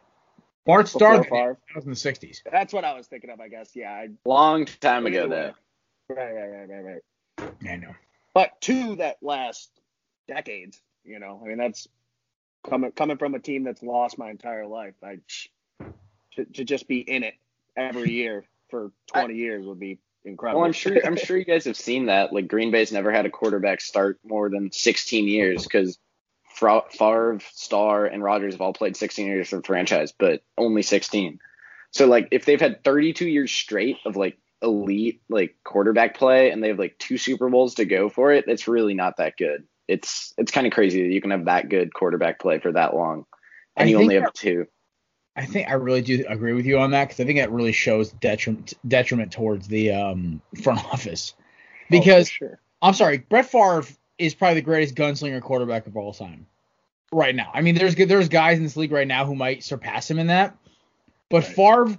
Bart 0.68 0.86
Before 0.86 0.99
Starr 0.99 1.24
Favre. 1.24 1.57
that 1.70 1.76
was 1.76 1.86
in 1.86 1.91
the 1.91 1.95
'60s. 1.95 2.41
That's 2.51 2.74
what 2.74 2.84
I 2.84 2.93
was 2.93 3.07
thinking 3.07 3.30
of, 3.30 3.39
I 3.39 3.47
guess. 3.47 3.72
Yeah. 3.74 3.91
I, 3.91 4.09
Long 4.26 4.65
time 4.65 5.05
ago 5.05 5.28
though. 5.28 5.36
way. 5.36 5.53
right, 6.09 6.34
right, 6.34 6.49
right, 6.49 6.70
right, 6.70 7.01
right. 7.39 7.72
I 7.72 7.76
know. 7.78 7.95
But 8.34 8.59
to 8.61 8.97
that 8.97 9.18
last 9.22 9.72
decades, 10.28 10.80
you 11.03 11.20
know. 11.20 11.41
I 11.43 11.47
mean, 11.47 11.57
that's 11.57 11.88
coming 12.70 12.91
coming 12.91 13.18
from 13.18 13.34
a 13.34 13.39
team 13.39 13.63
that's 13.63 13.82
lost 13.82 14.18
my 14.18 14.30
entire 14.30 14.68
life. 14.68 14.93
I 15.03 15.20
to, 16.36 16.45
to 16.53 16.63
just 16.63 16.88
be 16.88 16.99
in 16.99 17.24
it 17.24 17.34
every 17.76 18.11
year 18.11 18.43
for 18.70 18.91
20 19.13 19.36
years 19.36 19.65
would 19.65 19.80
be 19.80 19.99
incredible. 20.26 20.61
Well, 20.61 20.68
I'm 20.68 20.74
sure 20.74 20.99
I'm 21.05 21.15
sure 21.15 21.38
you 21.38 21.45
guys 21.45 21.65
have 21.65 21.78
seen 21.78 22.07
that. 22.07 22.34
Like 22.34 22.47
Green 22.47 22.72
Bay's 22.72 22.91
never 22.91 23.11
had 23.11 23.26
a 23.26 23.30
quarterback 23.30 23.82
start 23.82 24.20
more 24.24 24.49
than 24.49 24.72
16 24.72 25.28
years 25.28 25.63
because 25.63 25.97
Favre, 26.58 27.39
Starr, 27.53 28.05
and 28.05 28.24
Rodgers 28.24 28.53
have 28.53 28.62
all 28.62 28.74
played 28.74 28.97
16 28.97 29.28
years 29.28 29.49
for 29.49 29.58
the 29.58 29.64
franchise, 29.64 30.14
but 30.18 30.41
only 30.58 30.82
16. 30.82 31.39
So 31.91 32.08
like 32.08 32.30
if 32.32 32.45
they've 32.45 32.60
had 32.60 32.84
32 32.84 33.28
years 33.28 33.51
straight 33.51 33.97
of 34.05 34.16
like 34.16 34.38
elite 34.62 35.22
like 35.30 35.55
quarterback 35.64 36.18
play 36.18 36.49
and 36.49 36.64
they 36.64 36.70
have 36.70 36.80
like 36.80 36.97
two 36.97 37.18
Super 37.18 37.49
Bowls 37.49 37.76
to 37.76 37.86
go 37.86 38.10
for 38.10 38.34
it, 38.34 38.45
it's 38.47 38.68
really 38.68 38.93
not 38.93 39.18
that 39.18 39.38
good. 39.38 39.66
It's 39.88 40.34
it's 40.38 40.51
kind 40.51 40.68
of 40.68 40.74
crazy 40.74 41.03
that 41.03 41.14
you 41.14 41.22
can 41.22 41.32
have 41.32 41.45
that 41.45 41.70
good 41.70 41.93
quarterback 41.93 42.39
play 42.39 42.60
for 42.60 42.74
that 42.74 42.93
long, 42.93 43.26
and 43.78 43.88
I 43.88 43.91
you 43.91 43.97
only 43.99 44.16
that- 44.16 44.24
have 44.24 44.34
two. 44.34 44.68
I 45.38 45.45
think 45.45 45.70
I 45.70 45.74
really 45.74 46.01
do 46.01 46.26
agree 46.28 46.53
with 46.53 46.66
you 46.66 46.80
on 46.80 46.91
that 46.91 47.05
because 47.05 47.20
I 47.20 47.26
think 47.26 47.38
that 47.38 47.51
really 47.51 47.72
shows 47.72 48.12
detriment 48.12 48.74
detriment 48.88 49.32
towards 49.32 49.68
the 49.68 49.91
um, 49.91 50.41
front 50.64 50.84
office. 50.86 51.36
Because 51.91 52.28
oh, 52.28 52.32
sure. 52.32 52.60
I'm 52.82 52.95
sorry, 52.95 53.20
Brett 53.20 53.45
Favre 53.45 53.84
is 54.18 54.36
probably 54.36 54.55
the 54.55 54.61
greatest 54.61 54.95
gunslinger 54.95 55.41
quarterback 55.41 55.88
of 55.88 55.95
all 55.97 56.13
time 56.13 56.47
right 57.11 57.36
now. 57.36 57.51
I 57.53 57.61
mean, 57.61 57.76
there's 57.76 57.95
there's 57.95 58.30
guys 58.30 58.57
in 58.57 58.63
this 58.63 58.78
league 58.78 58.91
right 58.91 59.07
now 59.07 59.26
who 59.26 59.36
might 59.36 59.63
surpass 59.63 60.09
him 60.09 60.20
in 60.20 60.28
that, 60.28 60.57
but 61.30 61.43
right. 61.43 61.55
Favre 61.55 61.97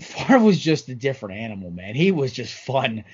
Favre 0.00 0.38
was 0.38 0.58
just 0.58 0.88
a 0.88 0.94
different 0.94 1.40
animal, 1.40 1.70
man. 1.70 1.94
He 1.94 2.12
was 2.12 2.32
just 2.32 2.54
fun. 2.54 3.04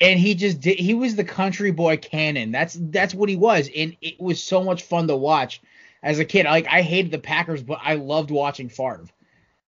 And 0.00 0.18
he 0.18 0.34
just 0.34 0.60
did 0.60 0.78
he 0.78 0.94
was 0.94 1.14
the 1.14 1.24
country 1.24 1.70
boy 1.70 1.96
cannon. 1.98 2.50
That's 2.50 2.76
that's 2.80 3.14
what 3.14 3.28
he 3.28 3.36
was. 3.36 3.70
And 3.74 3.96
it 4.00 4.20
was 4.20 4.42
so 4.42 4.64
much 4.64 4.82
fun 4.82 5.06
to 5.08 5.16
watch 5.16 5.60
as 6.02 6.18
a 6.18 6.24
kid. 6.24 6.46
Like 6.46 6.66
I 6.66 6.82
hated 6.82 7.12
the 7.12 7.18
Packers, 7.18 7.62
but 7.62 7.78
I 7.82 7.94
loved 7.94 8.30
watching 8.30 8.68
Favre. 8.68 9.06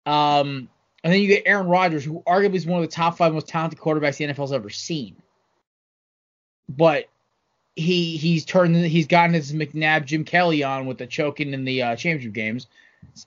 Um 0.06 0.70
and 1.02 1.14
then 1.14 1.22
you 1.22 1.28
get 1.28 1.44
Aaron 1.46 1.68
Rodgers, 1.68 2.04
who 2.04 2.22
arguably 2.28 2.56
is 2.56 2.66
one 2.66 2.84
of 2.84 2.90
the 2.90 2.94
top 2.94 3.16
five 3.16 3.34
most 3.34 3.48
talented 3.48 3.80
quarterbacks 3.80 4.18
the 4.18 4.26
NFL's 4.26 4.52
ever 4.52 4.70
seen. 4.70 5.16
But 6.70 7.10
he 7.76 8.18
he's 8.18 8.46
turned 8.46 8.76
he's 8.76 9.08
gotten 9.08 9.34
his 9.34 9.52
McNabb 9.54 10.06
Jim 10.06 10.24
Kelly 10.24 10.64
on 10.64 10.86
with 10.86 10.98
the 10.98 11.08
choking 11.08 11.54
in 11.54 11.66
the 11.66 11.82
uh, 11.82 11.96
championship 11.96 12.34
games, 12.34 12.68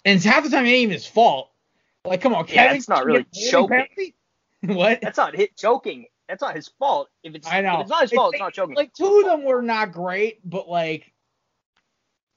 and 0.05 0.17
it's 0.17 0.25
half 0.25 0.45
the 0.45 0.51
time 0.51 0.65
it 0.65 0.69
ain't 0.69 0.79
even 0.79 0.93
his 0.93 1.07
fault. 1.07 1.51
Like, 2.05 2.21
come 2.21 2.35
on, 2.35 2.47
Kevin. 2.47 2.73
Yeah, 2.73 2.77
it's 2.77 2.89
not 2.89 3.05
really 3.05 3.27
choking. 3.33 4.13
what? 4.63 5.01
That's 5.01 5.19
not 5.19 5.35
hit 5.35 5.57
choking. 5.57 6.07
That's 6.29 6.43
not 6.43 6.57
his 6.57 6.69
fault. 6.79 7.09
If 7.23 7.35
it's, 7.35 7.47
I 7.47 7.61
know. 7.61 7.81
It's 7.81 7.91
not 7.91 8.03
his 8.03 8.13
fault, 8.13 8.35
it's, 8.35 8.37
it's 8.37 8.41
not 8.41 8.55
choking. 8.55 8.75
Like 8.75 8.93
two 8.95 9.19
of 9.19 9.25
them 9.25 9.45
were 9.45 9.63
not 9.63 9.93
great, 9.93 10.39
but 10.49 10.69
like. 10.69 11.13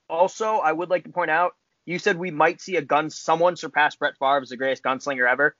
Also, 0.07 0.57
I 0.57 0.71
would 0.71 0.89
like 0.89 1.05
to 1.05 1.09
point 1.09 1.31
out, 1.31 1.55
you 1.85 1.97
said 1.97 2.17
we 2.17 2.29
might 2.29 2.61
see 2.61 2.75
a 2.75 2.81
gun 2.81 3.09
someone 3.09 3.55
surpass 3.55 3.95
Brett 3.95 4.17
Favre 4.19 4.41
as 4.41 4.49
the 4.49 4.57
greatest 4.57 4.83
gunslinger 4.83 5.27
ever. 5.27 5.55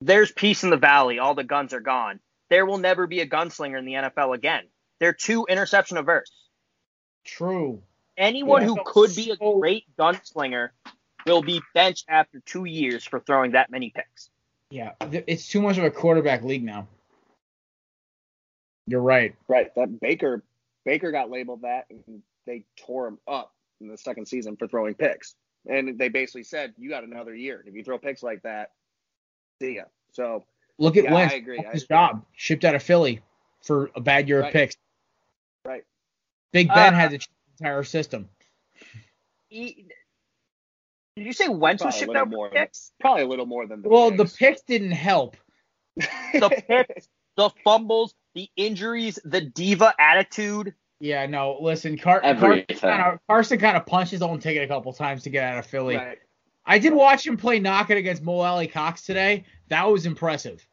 There's 0.00 0.30
peace 0.30 0.62
in 0.64 0.70
the 0.70 0.76
valley. 0.76 1.18
All 1.18 1.34
the 1.34 1.44
guns 1.44 1.72
are 1.72 1.80
gone. 1.80 2.20
There 2.52 2.66
will 2.66 2.76
never 2.76 3.06
be 3.06 3.20
a 3.20 3.26
gunslinger 3.26 3.78
in 3.78 3.86
the 3.86 3.94
NFL 3.94 4.34
again. 4.34 4.64
They're 5.00 5.14
too 5.14 5.46
interception 5.48 5.96
averse. 5.96 6.30
True. 7.24 7.80
Anyone 8.18 8.60
yeah, 8.60 8.68
who 8.68 8.78
could 8.84 9.16
be 9.16 9.30
a 9.30 9.36
great 9.38 9.84
gunslinger 9.98 10.68
will 11.24 11.40
be 11.40 11.62
benched 11.72 12.04
after 12.10 12.40
two 12.40 12.66
years 12.66 13.04
for 13.04 13.20
throwing 13.20 13.52
that 13.52 13.70
many 13.70 13.88
picks. 13.88 14.28
Yeah, 14.68 14.90
it's 15.00 15.48
too 15.48 15.62
much 15.62 15.78
of 15.78 15.84
a 15.84 15.90
quarterback 15.90 16.42
league 16.42 16.62
now. 16.62 16.88
You're 18.86 19.00
right. 19.00 19.34
Right. 19.48 19.74
That 19.74 19.98
Baker 19.98 20.42
Baker 20.84 21.10
got 21.10 21.30
labeled 21.30 21.62
that, 21.62 21.86
and 21.88 22.20
they 22.44 22.66
tore 22.76 23.08
him 23.08 23.18
up 23.26 23.54
in 23.80 23.88
the 23.88 23.96
second 23.96 24.28
season 24.28 24.56
for 24.58 24.68
throwing 24.68 24.92
picks. 24.92 25.36
And 25.66 25.98
they 25.98 26.10
basically 26.10 26.44
said, 26.44 26.74
"You 26.76 26.90
got 26.90 27.02
another 27.02 27.34
year. 27.34 27.64
If 27.66 27.74
you 27.74 27.82
throw 27.82 27.96
picks 27.96 28.22
like 28.22 28.42
that, 28.42 28.72
see 29.58 29.76
ya." 29.76 29.84
So 30.10 30.44
look 30.78 30.96
at 30.96 31.04
yeah, 31.04 31.14
Wentz. 31.14 31.34
I 31.34 31.36
agree. 31.36 31.64
His 31.72 31.84
job 31.84 32.24
shipped 32.34 32.64
out 32.64 32.74
of 32.74 32.82
Philly 32.82 33.20
for 33.62 33.90
a 33.94 34.00
bad 34.00 34.28
year 34.28 34.40
right. 34.40 34.48
of 34.48 34.52
picks. 34.52 34.76
Right. 35.64 35.84
Big 36.52 36.68
Ben 36.68 36.94
uh, 36.94 36.96
had 36.96 37.12
the 37.12 37.20
entire 37.58 37.84
system. 37.84 38.28
He, 39.48 39.86
did 41.16 41.26
you 41.26 41.32
say 41.32 41.48
Wentz 41.48 41.84
was 41.84 41.94
shipped 41.94 42.16
out 42.16 42.30
more 42.30 42.50
picks? 42.50 42.92
Probably 43.00 43.22
a 43.22 43.26
little 43.26 43.46
more 43.46 43.66
than 43.66 43.82
the 43.82 43.88
Well, 43.88 44.10
picks. 44.10 44.32
the 44.32 44.38
picks 44.38 44.62
didn't 44.62 44.92
help. 44.92 45.36
the 45.96 46.62
picks, 46.66 47.08
the 47.36 47.50
fumbles, 47.64 48.14
the 48.34 48.48
injuries, 48.56 49.18
the 49.24 49.40
diva 49.40 49.94
attitude. 49.98 50.74
Yeah, 51.00 51.26
no, 51.26 51.58
listen, 51.60 51.98
Car- 51.98 52.20
Carson, 52.20 52.64
kind 52.78 53.02
of, 53.02 53.18
Carson 53.28 53.58
kind 53.58 53.76
of 53.76 53.84
punched 53.84 54.12
his 54.12 54.22
own 54.22 54.38
ticket 54.38 54.62
a 54.62 54.68
couple 54.68 54.92
times 54.92 55.24
to 55.24 55.30
get 55.30 55.44
out 55.44 55.58
of 55.58 55.66
Philly. 55.66 55.96
Right. 55.96 56.18
I 56.64 56.78
did 56.78 56.94
watch 56.94 57.26
him 57.26 57.36
play 57.36 57.58
knockout 57.58 57.96
against 57.96 58.22
Mo 58.22 58.38
Alie-Cox 58.38 59.02
today. 59.02 59.44
That 59.72 59.90
was 59.90 60.04
impressive. 60.04 60.66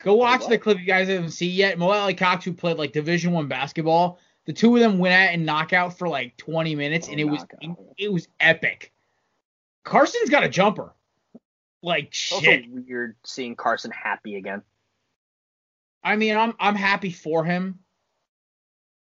Go 0.00 0.14
watch 0.14 0.48
the 0.48 0.58
clip 0.58 0.80
you 0.80 0.84
guys 0.84 1.06
haven't 1.06 1.30
seen 1.30 1.54
yet. 1.54 1.78
Mo 1.78 1.92
Alie-Cox, 1.92 2.44
who 2.44 2.52
played 2.52 2.76
like 2.76 2.92
Division 2.92 3.32
One 3.32 3.46
basketball, 3.46 4.18
the 4.46 4.52
two 4.52 4.74
of 4.74 4.82
them 4.82 4.98
went 4.98 5.14
at 5.14 5.32
and 5.32 5.46
knockout 5.46 5.96
for 5.96 6.08
like 6.08 6.36
20 6.36 6.74
minutes, 6.74 7.06
oh, 7.06 7.12
and 7.12 7.20
it 7.20 7.24
was 7.24 7.44
it, 7.60 7.70
it 7.96 8.12
was 8.12 8.26
epic. 8.40 8.92
Carson's 9.84 10.28
got 10.28 10.42
a 10.42 10.48
jumper. 10.48 10.92
Like 11.84 12.12
shit. 12.12 12.64
Also 12.64 12.82
weird 12.88 13.14
seeing 13.24 13.54
Carson 13.54 13.92
happy 13.92 14.34
again. 14.34 14.62
I 16.02 16.16
mean, 16.16 16.36
I'm 16.36 16.54
I'm 16.58 16.74
happy 16.74 17.12
for 17.12 17.44
him. 17.44 17.78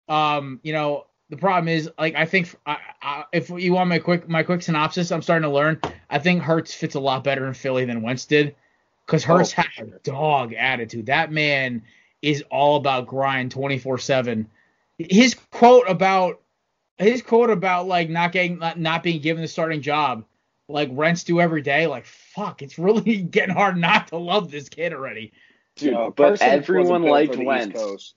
Um, 0.09 0.61
you 0.63 0.75
know, 0.75 1.07
the 1.31 1.39
problem 1.39 1.69
is 1.69 1.91
like 1.99 2.15
I 2.17 2.27
think 2.27 2.55
I, 2.67 2.77
I, 3.01 3.25
if 3.33 3.49
you 3.49 3.73
want 3.73 3.89
my 3.89 3.99
quick 3.99 4.29
my 4.29 4.43
quick 4.43 4.61
synopsis, 4.61 5.11
I'm 5.11 5.23
starting 5.23 5.49
to 5.49 5.55
learn. 5.55 5.81
I 6.11 6.19
think 6.19 6.43
Hurts 6.43 6.75
fits 6.75 6.97
a 6.97 7.01
lot 7.01 7.25
better 7.25 7.47
in 7.47 7.55
Philly 7.55 7.87
than 7.87 8.03
Wentz 8.03 8.27
did, 8.27 8.55
because 9.07 9.25
Hurts 9.25 9.55
oh, 9.57 9.63
has 9.63 9.89
a 9.89 9.99
dog 10.01 10.53
attitude. 10.53 11.07
That 11.07 11.31
man 11.31 11.83
is 12.23 12.43
all 12.51 12.77
about 12.77 13.07
grind 13.07 13.53
24 13.53 13.99
seven. 13.99 14.49
His 14.99 15.35
quote 15.53 15.89
about 15.89 16.41
his 16.99 17.23
quote 17.23 17.51
about 17.51 17.87
like 17.87 18.11
not 18.11 18.33
getting 18.33 18.59
not, 18.59 18.79
not 18.79 19.03
being 19.03 19.21
given 19.21 19.43
the 19.43 19.49
starting 19.49 19.83
job 19.83 20.25
like 20.69 20.89
rents 20.93 21.25
do 21.25 21.41
every 21.41 21.63
day, 21.63 21.87
like 21.87 22.07
fuck, 22.07 22.63
it's 22.63 22.79
really 22.79 23.17
getting 23.23 23.55
hard 23.55 23.77
not 23.77 24.09
to 24.09 24.17
love 24.17 24.51
this 24.51 24.69
kid 24.69 24.93
already. 24.93 25.33
Dude, 25.77 25.95
oh, 25.95 26.13
but 26.17 26.41
everyone 26.41 27.03
liked 27.03 27.37
Wentz. 27.37 28.15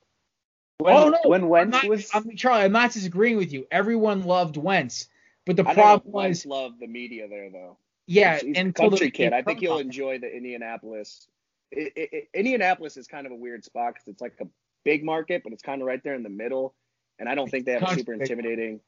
When, 0.78 0.96
oh 0.96 1.10
no, 1.10 1.18
when 1.26 1.50
Wentz 1.50 1.76
I'm 1.76 1.82
not, 1.82 1.90
was, 1.90 2.10
I'm, 2.14 2.36
Charlie, 2.38 2.64
I'm 2.64 2.72
not 2.72 2.94
disagreeing 2.94 3.38
with 3.38 3.52
you. 3.52 3.68
Everyone 3.70 4.24
loved 4.24 4.56
Wentz, 4.56 5.10
but 5.46 5.58
the 5.58 5.68
I 5.68 5.74
problem 5.74 6.14
was, 6.14 6.46
love 6.46 6.80
the 6.80 6.88
media 6.88 7.28
there 7.28 7.50
though. 7.50 7.78
Yeah, 8.10 8.34
he's, 8.34 8.42
he's 8.42 8.58
and 8.58 8.74
country 8.74 9.12
kid. 9.12 9.34
I 9.34 9.44
think 9.44 9.60
he'll 9.60 9.78
enjoy 9.78 10.18
the 10.18 10.36
Indianapolis. 10.36 11.28
It, 11.72 11.94
it, 11.96 12.10
it, 12.12 12.30
Indianapolis 12.34 12.98
is 12.98 13.06
kind 13.06 13.28
of 13.28 13.32
a 13.32 13.36
weird 13.36 13.64
spot 13.64 13.94
because 13.94 14.08
it's 14.08 14.22
like 14.22 14.34
a 14.42 14.48
big 14.84 15.04
market, 15.06 15.44
but 15.44 15.54
it's 15.54 15.62
kind 15.62 15.80
of 15.80 15.88
right 15.88 16.04
there 16.04 16.16
in 16.16 16.24
the 16.24 16.30
middle, 16.30 16.74
and 17.20 17.30
I 17.30 17.36
don't 17.36 17.52
think 17.52 17.66
they 17.66 17.74
have 17.74 17.84
a 17.84 17.94
super 17.94 18.14
intimidating. 18.14 18.80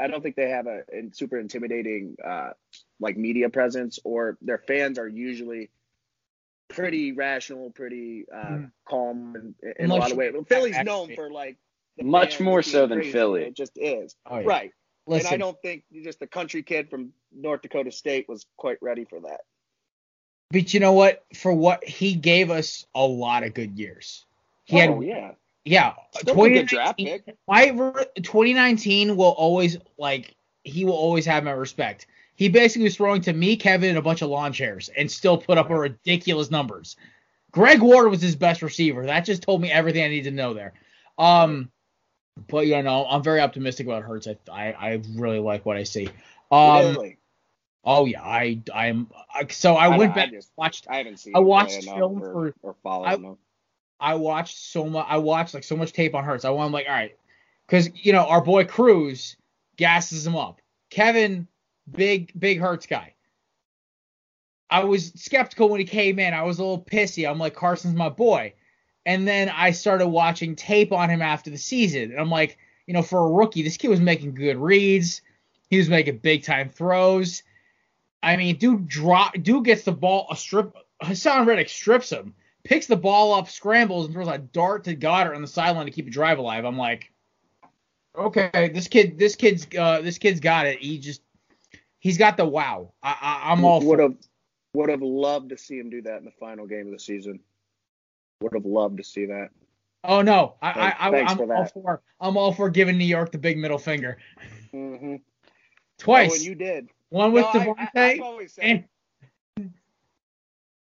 I 0.00 0.06
don't 0.06 0.22
think 0.22 0.36
they 0.36 0.48
have 0.48 0.66
a, 0.66 0.84
a 0.90 1.10
super 1.12 1.38
intimidating 1.38 2.16
uh, 2.26 2.50
like 2.98 3.18
media 3.18 3.50
presence, 3.50 3.98
or 4.04 4.38
their 4.40 4.58
fans 4.58 4.98
are 4.98 5.08
usually 5.08 5.68
pretty 6.68 7.12
rational, 7.12 7.70
pretty 7.72 8.24
uh, 8.34 8.46
mm. 8.46 8.70
calm 8.88 9.54
in, 9.62 9.72
in 9.78 9.90
a 9.90 9.94
lot 9.94 10.12
of 10.12 10.16
ways. 10.16 10.32
But 10.34 10.48
Philly's 10.48 10.78
known 10.82 11.14
for 11.14 11.30
like 11.30 11.58
much 12.00 12.40
more 12.40 12.62
so 12.62 12.86
than. 12.86 13.02
Philly. 13.02 13.42
It 13.42 13.54
just 13.54 13.76
is 13.76 14.16
oh, 14.24 14.38
yeah. 14.38 14.46
right. 14.46 14.70
Listen. 15.08 15.34
And 15.34 15.42
I 15.42 15.46
don't 15.46 15.60
think 15.62 15.84
just 16.02 16.20
the 16.20 16.26
country 16.26 16.62
kid 16.62 16.90
from 16.90 17.12
North 17.34 17.62
Dakota 17.62 17.90
State 17.90 18.28
was 18.28 18.44
quite 18.58 18.76
ready 18.82 19.04
for 19.04 19.20
that. 19.20 19.40
But 20.50 20.74
you 20.74 20.80
know 20.80 20.92
what? 20.92 21.24
For 21.34 21.52
what 21.52 21.82
he 21.84 22.14
gave 22.14 22.50
us 22.50 22.86
a 22.94 23.04
lot 23.04 23.42
of 23.42 23.54
good 23.54 23.78
years. 23.78 24.26
He 24.64 24.76
oh, 24.76 24.80
had 24.80 25.02
yeah. 25.02 25.30
Yeah, 25.64 25.94
Still 26.16 26.44
a 26.44 26.62
draft 26.62 26.98
pick. 26.98 27.36
My 27.46 27.66
2019 27.66 29.16
will 29.16 29.26
always 29.26 29.76
like 29.98 30.34
he 30.62 30.84
will 30.86 30.94
always 30.94 31.26
have 31.26 31.44
my 31.44 31.50
respect. 31.50 32.06
He 32.36 32.48
basically 32.48 32.84
was 32.84 32.96
throwing 32.96 33.20
to 33.22 33.32
me, 33.32 33.56
Kevin, 33.56 33.90
and 33.90 33.98
a 33.98 34.02
bunch 34.02 34.22
of 34.22 34.30
lawn 34.30 34.52
chairs, 34.52 34.88
and 34.96 35.10
still 35.10 35.36
put 35.36 35.58
up 35.58 35.68
a 35.68 35.78
ridiculous 35.78 36.50
numbers. 36.50 36.96
Greg 37.50 37.82
Ward 37.82 38.10
was 38.10 38.22
his 38.22 38.36
best 38.36 38.62
receiver. 38.62 39.04
That 39.06 39.26
just 39.26 39.42
told 39.42 39.60
me 39.60 39.70
everything 39.70 40.04
I 40.04 40.08
need 40.08 40.24
to 40.24 40.30
know 40.30 40.54
there. 40.54 40.72
Um, 41.18 41.70
but 42.46 42.66
you 42.66 42.82
know, 42.82 43.06
I'm 43.06 43.22
very 43.22 43.40
optimistic 43.40 43.86
about 43.86 44.02
Hurts. 44.02 44.26
I 44.28 44.36
I, 44.50 44.72
I 44.72 45.02
really 45.14 45.40
like 45.40 45.66
what 45.66 45.76
I 45.76 45.82
see. 45.82 46.08
Um, 46.50 46.94
really? 46.94 47.18
Oh 47.84 48.04
yeah, 48.06 48.22
I 48.22 48.60
I'm 48.72 49.08
so 49.50 49.74
I, 49.74 49.86
I 49.86 49.96
went 49.96 50.14
back 50.14 50.28
I 50.28 50.32
just, 50.32 50.50
watched. 50.56 50.86
I 50.88 50.96
haven't 50.98 51.18
seen. 51.18 51.34
I 51.34 51.40
watched 51.40 51.84
film 51.84 52.20
for 52.20 52.54
or 52.62 52.74
followed. 52.82 53.36
I 54.00 54.14
watched 54.14 54.58
so 54.58 54.84
much. 54.84 55.06
I 55.08 55.18
watched 55.18 55.54
like 55.54 55.64
so 55.64 55.76
much 55.76 55.92
tape 55.92 56.14
on 56.14 56.24
Hurts. 56.24 56.44
I 56.44 56.50
want 56.50 56.72
like, 56.72 56.86
all 56.86 56.94
right, 56.94 57.16
because 57.66 57.88
you 57.94 58.12
know 58.12 58.24
our 58.24 58.40
boy 58.40 58.64
Cruz 58.64 59.36
gasses 59.76 60.26
him 60.26 60.36
up. 60.36 60.60
Kevin, 60.90 61.48
big 61.90 62.32
big 62.38 62.60
Hurts 62.60 62.86
guy. 62.86 63.14
I 64.70 64.84
was 64.84 65.12
skeptical 65.16 65.68
when 65.70 65.80
he 65.80 65.86
came 65.86 66.18
in. 66.18 66.34
I 66.34 66.42
was 66.42 66.58
a 66.58 66.62
little 66.62 66.84
pissy. 66.84 67.28
I'm 67.28 67.38
like, 67.38 67.54
Carson's 67.54 67.94
my 67.94 68.10
boy. 68.10 68.52
And 69.08 69.26
then 69.26 69.48
I 69.48 69.70
started 69.70 70.08
watching 70.08 70.54
tape 70.54 70.92
on 70.92 71.08
him 71.08 71.22
after 71.22 71.48
the 71.48 71.56
season. 71.56 72.10
And 72.10 72.20
I'm 72.20 72.30
like, 72.30 72.58
you 72.86 72.92
know, 72.92 73.00
for 73.00 73.20
a 73.20 73.30
rookie, 73.30 73.62
this 73.62 73.78
kid 73.78 73.88
was 73.88 74.00
making 74.00 74.34
good 74.34 74.58
reads. 74.58 75.22
He 75.70 75.78
was 75.78 75.88
making 75.88 76.18
big 76.18 76.42
time 76.42 76.68
throws. 76.68 77.42
I 78.22 78.36
mean, 78.36 78.56
dude 78.56 78.86
drop 78.86 79.32
dude 79.40 79.64
gets 79.64 79.84
the 79.84 79.92
ball 79.92 80.26
a 80.30 80.36
strip 80.36 80.76
Haason 81.02 81.46
Reddick 81.46 81.70
strips 81.70 82.10
him 82.10 82.34
picks 82.64 82.84
the 82.84 82.96
ball 82.96 83.32
up, 83.32 83.48
scrambles, 83.48 84.04
and 84.04 84.14
throws 84.14 84.28
a 84.28 84.36
dart 84.36 84.84
to 84.84 84.94
Goedert 84.94 85.34
on 85.34 85.40
the 85.40 85.48
sideline 85.48 85.86
to 85.86 85.92
keep 85.92 86.06
a 86.06 86.10
drive 86.10 86.38
alive. 86.38 86.66
I'm 86.66 86.76
like, 86.76 87.10
okay, 88.14 88.70
this 88.74 88.88
kid, 88.88 89.18
this 89.18 89.36
kid's, 89.36 89.66
uh, 89.78 90.02
this 90.02 90.18
kid's 90.18 90.40
got 90.40 90.66
it. 90.66 90.78
He 90.80 90.98
just, 90.98 91.22
he's 91.98 92.18
got 92.18 92.36
the 92.36 92.44
wow. 92.44 92.92
I, 93.02 93.16
I, 93.46 93.52
am 93.52 93.64
all 93.64 93.80
would 93.80 94.00
have, 94.00 94.16
would 94.74 94.90
have 94.90 95.00
loved 95.00 95.48
to 95.48 95.56
see 95.56 95.78
him 95.78 95.88
do 95.88 96.02
that 96.02 96.18
in 96.18 96.26
the 96.26 96.30
final 96.32 96.66
game 96.66 96.86
of 96.88 96.92
the 96.92 97.00
season. 97.00 97.40
Would 98.40 98.54
have 98.54 98.64
loved 98.66 98.98
to 98.98 99.04
see 99.04 99.26
that. 99.26 99.48
Oh 100.04 100.22
no, 100.22 100.54
I, 100.62 100.72
thanks, 100.72 100.96
I, 101.00 101.08
I, 101.08 101.32
am 101.42 101.50
all 101.50 101.66
for, 101.66 102.02
I'm 102.20 102.36
all 102.36 102.52
for 102.52 102.70
giving 102.70 102.96
New 102.96 103.04
York 103.04 103.32
the 103.32 103.38
big 103.38 103.58
middle 103.58 103.78
finger. 103.78 104.18
Mm-hmm. 104.72 105.16
twice. 105.98 106.30
Oh, 106.30 106.34
and 106.36 106.44
you 106.44 106.54
did. 106.54 106.88
One 107.10 107.32
with 107.32 107.46
No, 107.52 107.74
I- 107.76 107.90
Devontae 107.94 107.96
I, 107.96 108.08
have 108.14 108.58
and 108.58 108.84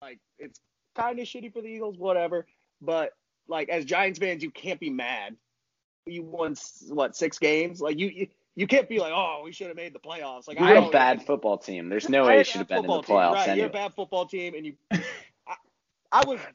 like, 0.01 0.19
it's 0.39 0.61
kind 0.95 1.19
of 1.19 1.27
shitty 1.27 1.53
for 1.53 1.61
the 1.61 1.69
Eagles, 1.69 1.99
whatever. 1.99 2.47
But, 2.81 3.13
like, 3.49 3.69
as 3.69 3.85
Giants 3.85 4.19
fans, 4.19 4.43
you 4.43 4.51
can't 4.51 4.79
be 4.81 4.91
mad. 4.91 5.37
You 6.07 6.23
won, 6.23 6.55
what, 6.89 7.17
six 7.17 7.39
games? 7.39 7.81
Like, 7.81 7.99
you, 7.99 8.09
you, 8.09 8.27
you 8.55 8.67
can't 8.67 8.89
be 8.89 8.99
like, 9.01 9.13
oh, 9.15 9.41
we 9.45 9.53
should 9.53 9.69
have 9.69 9.77
made 9.77 9.95
the 9.95 9.99
playoffs. 9.99 10.47
Like, 10.47 10.61
I 10.61 10.67
You're 10.73 10.81
know 10.83 10.89
a 10.89 10.93
bad 10.93 11.21
it- 11.21 11.27
football 11.27 11.59
team. 11.59 11.89
There's 11.89 12.09
no 12.11 12.27
way 12.27 12.39
you 12.39 12.45
should 12.45 12.59
have 12.59 12.69
been 12.69 12.79
in 12.79 12.83
the 12.83 12.89
football 12.89 13.03
team, 13.03 13.17
playoffs 13.17 13.35
Right, 13.35 13.49
anyway. 13.49 13.59
you're 13.59 13.67
a 13.71 13.73
bad 13.73 13.95
football 13.95 14.27
team, 14.27 14.55
and 14.55 14.67
you. 14.67 14.75
I, 14.93 15.57
I 16.13 16.25
was 16.27 16.39
at 16.41 16.47
the 16.49 16.55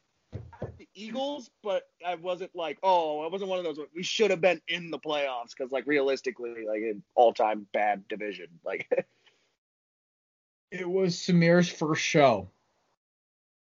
Eagles, 1.00 1.50
but 1.62 1.84
I 2.06 2.14
wasn't 2.16 2.54
like, 2.54 2.78
oh, 2.82 3.20
I 3.20 3.28
wasn't 3.28 3.50
one 3.50 3.58
of 3.58 3.64
those. 3.64 3.78
We 3.94 4.02
should 4.02 4.30
have 4.30 4.40
been 4.40 4.60
in 4.68 4.90
the 4.90 4.98
playoffs 4.98 5.50
because, 5.56 5.72
like, 5.72 5.86
realistically, 5.86 6.66
like, 6.66 6.82
an 6.82 7.02
all-time 7.14 7.66
bad 7.72 8.06
division. 8.08 8.46
Like, 8.64 8.88
it 10.70 10.88
was 10.88 11.16
Samir's 11.16 11.68
first 11.68 12.02
show. 12.02 12.48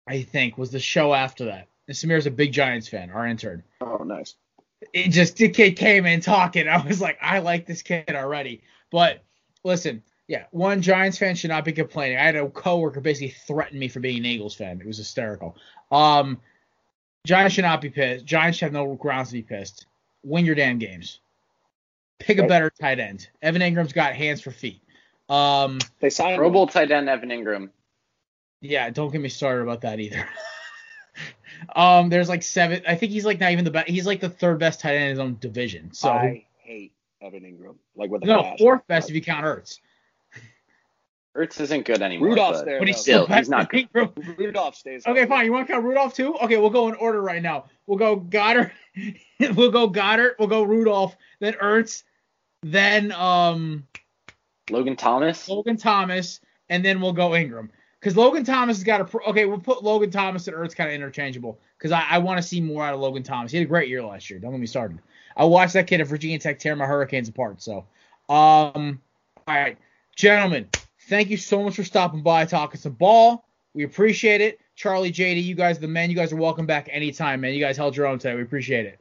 I 0.07 0.23
think 0.23 0.57
was 0.57 0.71
the 0.71 0.81
show 0.81 1.15
after 1.15 1.47
that. 1.47 1.69
And 1.87 1.97
Samir's 1.97 2.27
a 2.27 2.31
big 2.31 2.53
Giants 2.53 2.89
fan, 2.89 3.11
our 3.11 3.27
intern. 3.27 3.63
oh, 3.81 4.05
nice. 4.05 4.35
it 4.93 5.09
just 5.09 5.37
the 5.37 5.49
kid 5.49 5.73
came 5.73 6.07
in 6.07 6.21
talking. 6.21 6.69
I 6.69 6.85
was 6.87 7.01
like, 7.01 7.19
I 7.21 7.39
like 7.41 7.67
this 7.67 7.83
kid 7.83 8.11
already. 8.11 8.63
But 8.91 9.23
listen, 9.65 10.03
yeah, 10.29 10.45
one 10.51 10.83
Giants 10.83 11.19
fan 11.19 11.35
should 11.35 11.51
not 11.51 11.65
be 11.65 11.73
complaining. 11.73 12.19
I 12.19 12.25
had 12.25 12.37
a 12.37 12.49
coworker 12.49 13.01
basically 13.01 13.35
threaten 13.47 13.79
me 13.79 13.89
for 13.89 14.01
being 14.01 14.19
an 14.19 14.27
Eagles 14.27 14.55
fan. 14.55 14.81
It 14.81 14.87
was 14.87 14.99
hysterical. 14.99 15.57
Um, 15.91 16.39
Giants 17.29 17.55
should 17.55 17.65
not 17.65 17.83
be 17.83 17.91
pissed. 17.91 18.25
Giants 18.25 18.57
should 18.57 18.65
have 18.65 18.73
no 18.73 18.95
grounds 18.95 19.29
to 19.29 19.35
be 19.35 19.43
pissed. 19.43 19.85
Win 20.25 20.47
your 20.47 20.55
damn 20.55 20.79
games. 20.79 21.21
Pick 22.19 22.39
a 22.39 22.47
better 22.47 22.71
tight 22.71 22.99
end. 22.99 23.29
Evan 23.43 23.61
Engram's 23.61 23.93
got 23.93 24.15
hands 24.15 24.41
for 24.41 24.51
feet. 24.51 24.81
Um, 25.29 25.79
They 26.01 26.09
signed 26.09 26.39
Pro 26.39 26.47
him. 26.47 26.55
Bowl 26.55 26.67
tight 26.67 26.91
end 26.91 27.07
Evan 27.07 27.29
Engram. 27.29 27.69
yeah, 28.63 28.89
don't 28.89 29.13
get 29.13 29.21
me 29.21 29.29
started 29.29 29.61
about 29.65 29.83
that 29.83 30.01
either. 30.01 30.27
um, 31.77 32.09
there's 32.09 32.31
like 32.31 32.43
seven. 32.43 32.81
I 32.89 32.95
think 32.95 33.13
he's 33.13 33.27
like 33.27 33.39
not 33.41 33.53
even 33.53 33.67
the 33.67 33.73
best. 33.73 33.91
He's 33.91 34.07
like 34.07 34.21
the 34.21 34.31
third 34.31 34.59
best 34.59 34.81
tight 34.81 34.95
end 34.95 35.05
in 35.05 35.11
his 35.11 35.19
own 35.19 35.37
division. 35.39 35.93
So 35.93 36.09
I 36.09 36.47
hate 36.63 36.95
Evan 37.21 37.43
Engram. 37.43 37.77
Like 37.95 38.11
with 38.11 38.23
a 38.23 38.27
no, 38.27 38.55
fourth 38.59 38.87
best 38.87 39.11
if 39.11 39.15
you 39.15 39.21
count 39.21 39.45
Ertz. 39.45 39.81
Ertz 41.39 41.61
isn't 41.61 41.85
good 41.85 42.03
anymore. 42.03 42.31
Rudolph's 42.31 42.59
but 42.59 42.65
there. 42.65 42.79
But 42.81 42.89
he's 42.89 42.97
still 42.99 43.25
Still, 43.25 43.37
he's 43.37 43.49
not 43.49 43.71
than 43.71 43.89
Engram. 43.95 44.39
Rudolph 44.39 44.75
stays. 44.75 45.07
Okay, 45.07 45.21
healthy. 45.21 45.31
fine. 45.31 45.45
You 45.45 45.53
want 45.53 45.67
to 45.67 45.73
count 45.73 45.85
Rudolph 45.85 46.15
too? 46.15 46.35
Okay, 46.37 46.57
we'll 46.57 46.71
go 46.71 46.89
in 46.89 46.95
order 46.97 47.23
right 47.23 47.43
now. 47.43 47.67
We'll 47.87 47.99
go 47.99 48.17
Goedert. 48.17 48.73
we'll 49.55 49.71
go 49.71 49.89
Goedert. 49.89 50.33
We'll 50.39 50.49
go 50.49 50.65
Rudolph. 50.65 51.17
Then 51.41 51.55
Ertz. 51.55 52.03
Then 52.63 53.13
um 53.13 53.87
Logan 54.71 54.97
Thomas. 54.97 55.49
Logan 55.49 55.77
Thomas, 55.77 56.41
and 56.69 56.85
then 56.85 57.01
we'll 57.01 57.13
go 57.13 57.31
Engram. 57.31 57.71
Because 58.01 58.17
Logan 58.17 58.45
Thomas 58.45 58.77
has 58.77 58.85
got 58.85 59.01
a 59.01 59.05
pro- 59.05 59.25
okay. 59.27 59.45
We'll 59.45 59.59
put 59.59 59.83
Logan 59.83 60.11
Thomas 60.11 60.49
and 60.49 60.57
Ertz 60.57 60.75
kind 60.75 60.91
of 60.91 60.95
interchangeable. 60.95 61.61
Because 61.79 61.93
I, 61.93 62.05
I 62.11 62.19
want 62.19 62.39
to 62.39 62.43
see 62.43 62.61
more 62.61 62.83
out 62.85 62.95
of 62.95 63.01
Logan 63.01 63.23
Thomas. 63.23 63.53
He 63.53 63.59
had 63.59 63.67
a 63.67 63.69
great 63.69 63.89
year 63.89 64.03
last 64.03 64.29
year. 64.29 64.41
Don't 64.41 64.51
get 64.51 64.61
me 64.61 64.67
started. 64.67 64.99
I 65.37 65.45
watched 65.45 65.75
that 65.75 65.87
kid 65.87 66.01
at 66.01 66.09
Virginia 66.09 66.39
Tech 66.39 66.59
tear 66.59 66.75
my 66.75 66.87
Hurricanes 66.87 67.29
apart. 67.29 67.63
So, 67.63 67.85
um, 68.29 69.01
all 69.47 69.55
right, 69.55 69.79
gentlemen, 70.17 70.69
thank 71.09 71.31
you 71.31 71.37
so 71.37 71.63
much 71.63 71.77
for 71.77 71.85
stopping 71.85 72.23
by, 72.23 72.45
talking 72.45 72.81
some 72.81 72.93
ball. 72.93 73.47
We 73.75 73.85
appreciate 73.85 74.41
it. 74.41 74.61
Charlie, 74.77 75.11
JD, 75.13 75.43
you 75.43 75.55
guys 75.55 75.79
are 75.79 75.81
the 75.81 75.89
men. 75.89 76.11
You 76.11 76.17
guys 76.17 76.33
are 76.33 76.37
welcome 76.37 76.67
back 76.67 76.89
anytime, 76.91 77.41
man. 77.41 77.55
You 77.55 77.61
guys 77.61 77.77
held 77.77 77.97
your 77.97 78.07
own 78.07 78.19
today. 78.19 78.35
We 78.35 78.43
appreciate 78.43 78.87
it. 78.87 79.01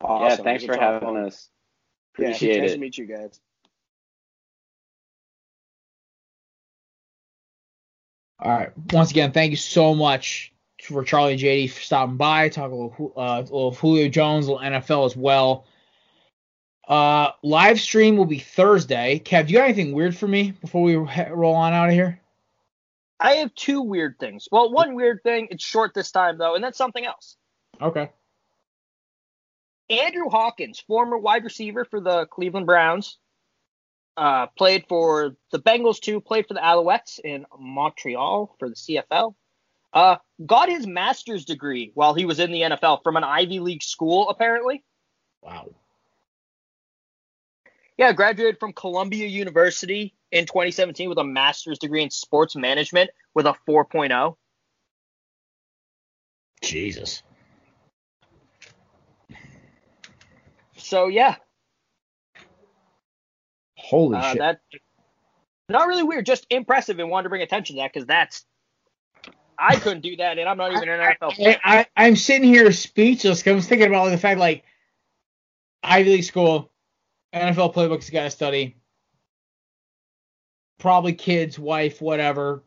Awesome. 0.00 0.38
Yeah, 0.38 0.44
thanks 0.44 0.64
for 0.64 0.76
having 0.76 1.00
fun. 1.00 1.16
us. 1.24 1.48
Yeah, 2.18 2.28
Appreciate 2.28 2.60
nice 2.60 2.70
it. 2.70 2.74
to 2.74 2.80
meet 2.80 2.98
you 2.98 3.06
guys. 3.06 3.40
All 8.38 8.50
right. 8.50 8.70
Once 8.92 9.10
again, 9.10 9.32
thank 9.32 9.50
you 9.50 9.56
so 9.56 9.94
much 9.94 10.52
for 10.82 11.04
Charlie 11.04 11.32
and 11.32 11.40
JD 11.40 11.70
for 11.70 11.80
stopping 11.82 12.16
by, 12.16 12.48
talk 12.48 12.70
a 12.70 12.74
little, 12.74 13.12
uh, 13.16 13.20
a 13.20 13.42
little 13.42 13.72
Julio 13.72 14.08
Jones, 14.08 14.46
a 14.46 14.52
little 14.52 14.66
NFL 14.66 15.06
as 15.06 15.16
well. 15.16 15.66
Uh, 16.88 17.30
live 17.42 17.80
stream 17.80 18.16
will 18.16 18.24
be 18.24 18.38
Thursday. 18.38 19.20
Kev, 19.24 19.46
do 19.46 19.52
you 19.52 19.58
got 19.58 19.64
anything 19.64 19.92
weird 19.92 20.16
for 20.16 20.26
me 20.26 20.52
before 20.52 20.82
we 20.82 20.96
roll 20.96 21.54
on 21.54 21.72
out 21.72 21.88
of 21.88 21.94
here? 21.94 22.20
I 23.20 23.34
have 23.34 23.54
two 23.54 23.82
weird 23.82 24.18
things. 24.18 24.48
Well, 24.50 24.72
one 24.72 24.94
weird 24.94 25.22
thing, 25.22 25.48
it's 25.50 25.62
short 25.62 25.92
this 25.94 26.10
time 26.10 26.38
though, 26.38 26.54
and 26.54 26.64
that's 26.64 26.78
something 26.78 27.04
else. 27.04 27.36
Okay. 27.80 28.10
Andrew 29.90 30.28
Hawkins, 30.28 30.80
former 30.86 31.18
wide 31.18 31.44
receiver 31.44 31.84
for 31.84 32.00
the 32.00 32.26
Cleveland 32.26 32.66
Browns, 32.66 33.18
uh, 34.16 34.46
played 34.46 34.84
for 34.88 35.36
the 35.50 35.58
Bengals 35.58 36.00
too, 36.00 36.20
played 36.20 36.46
for 36.46 36.54
the 36.54 36.60
Alouettes 36.60 37.18
in 37.22 37.44
Montreal 37.58 38.54
for 38.58 38.68
the 38.68 38.74
CFL. 38.74 39.34
Uh, 39.92 40.16
got 40.46 40.68
his 40.68 40.86
master's 40.86 41.44
degree 41.44 41.90
while 41.94 42.14
he 42.14 42.24
was 42.24 42.38
in 42.38 42.52
the 42.52 42.62
NFL 42.62 43.02
from 43.02 43.16
an 43.16 43.24
Ivy 43.24 43.58
League 43.58 43.82
school, 43.82 44.28
apparently. 44.28 44.84
Wow. 45.42 45.74
Yeah, 48.00 48.14
graduated 48.14 48.58
from 48.58 48.72
Columbia 48.72 49.26
University 49.26 50.14
in 50.32 50.46
2017 50.46 51.10
with 51.10 51.18
a 51.18 51.24
master's 51.24 51.78
degree 51.78 52.02
in 52.02 52.08
sports 52.08 52.56
management 52.56 53.10
with 53.34 53.44
a 53.44 53.54
oh. 53.68 53.84
4.0. 53.84 54.36
Jesus. 56.62 57.22
So 60.78 61.08
yeah, 61.08 61.36
Holy 63.76 64.16
uh, 64.16 64.30
shit. 64.30 64.38
that 64.38 64.60
not 65.68 65.86
really 65.86 66.02
weird, 66.02 66.24
just 66.24 66.46
impressive, 66.48 66.98
and 66.98 67.10
wanted 67.10 67.24
to 67.24 67.28
bring 67.28 67.42
attention 67.42 67.76
to 67.76 67.82
that 67.82 67.92
because 67.92 68.06
that's 68.06 68.46
I 69.58 69.76
couldn't 69.76 70.00
do 70.00 70.16
that, 70.16 70.38
and 70.38 70.48
I'm 70.48 70.56
not 70.56 70.72
even 70.72 70.88
an 70.88 71.00
NFL 71.00 71.34
player. 71.34 71.60
I, 71.62 71.86
I'm 71.94 72.16
sitting 72.16 72.48
here 72.48 72.72
speechless 72.72 73.42
'cause 73.42 73.52
I 73.52 73.54
was 73.54 73.66
thinking 73.66 73.88
about 73.88 74.08
the 74.08 74.16
fact 74.16 74.40
like 74.40 74.64
Ivy 75.82 76.12
League 76.12 76.24
school, 76.24 76.70
NFL 77.34 77.74
playbooks 77.74 78.06
you 78.06 78.12
got 78.12 78.24
to 78.24 78.30
study, 78.30 78.76
probably 80.78 81.12
kids, 81.12 81.58
wife, 81.58 82.00
whatever, 82.00 82.64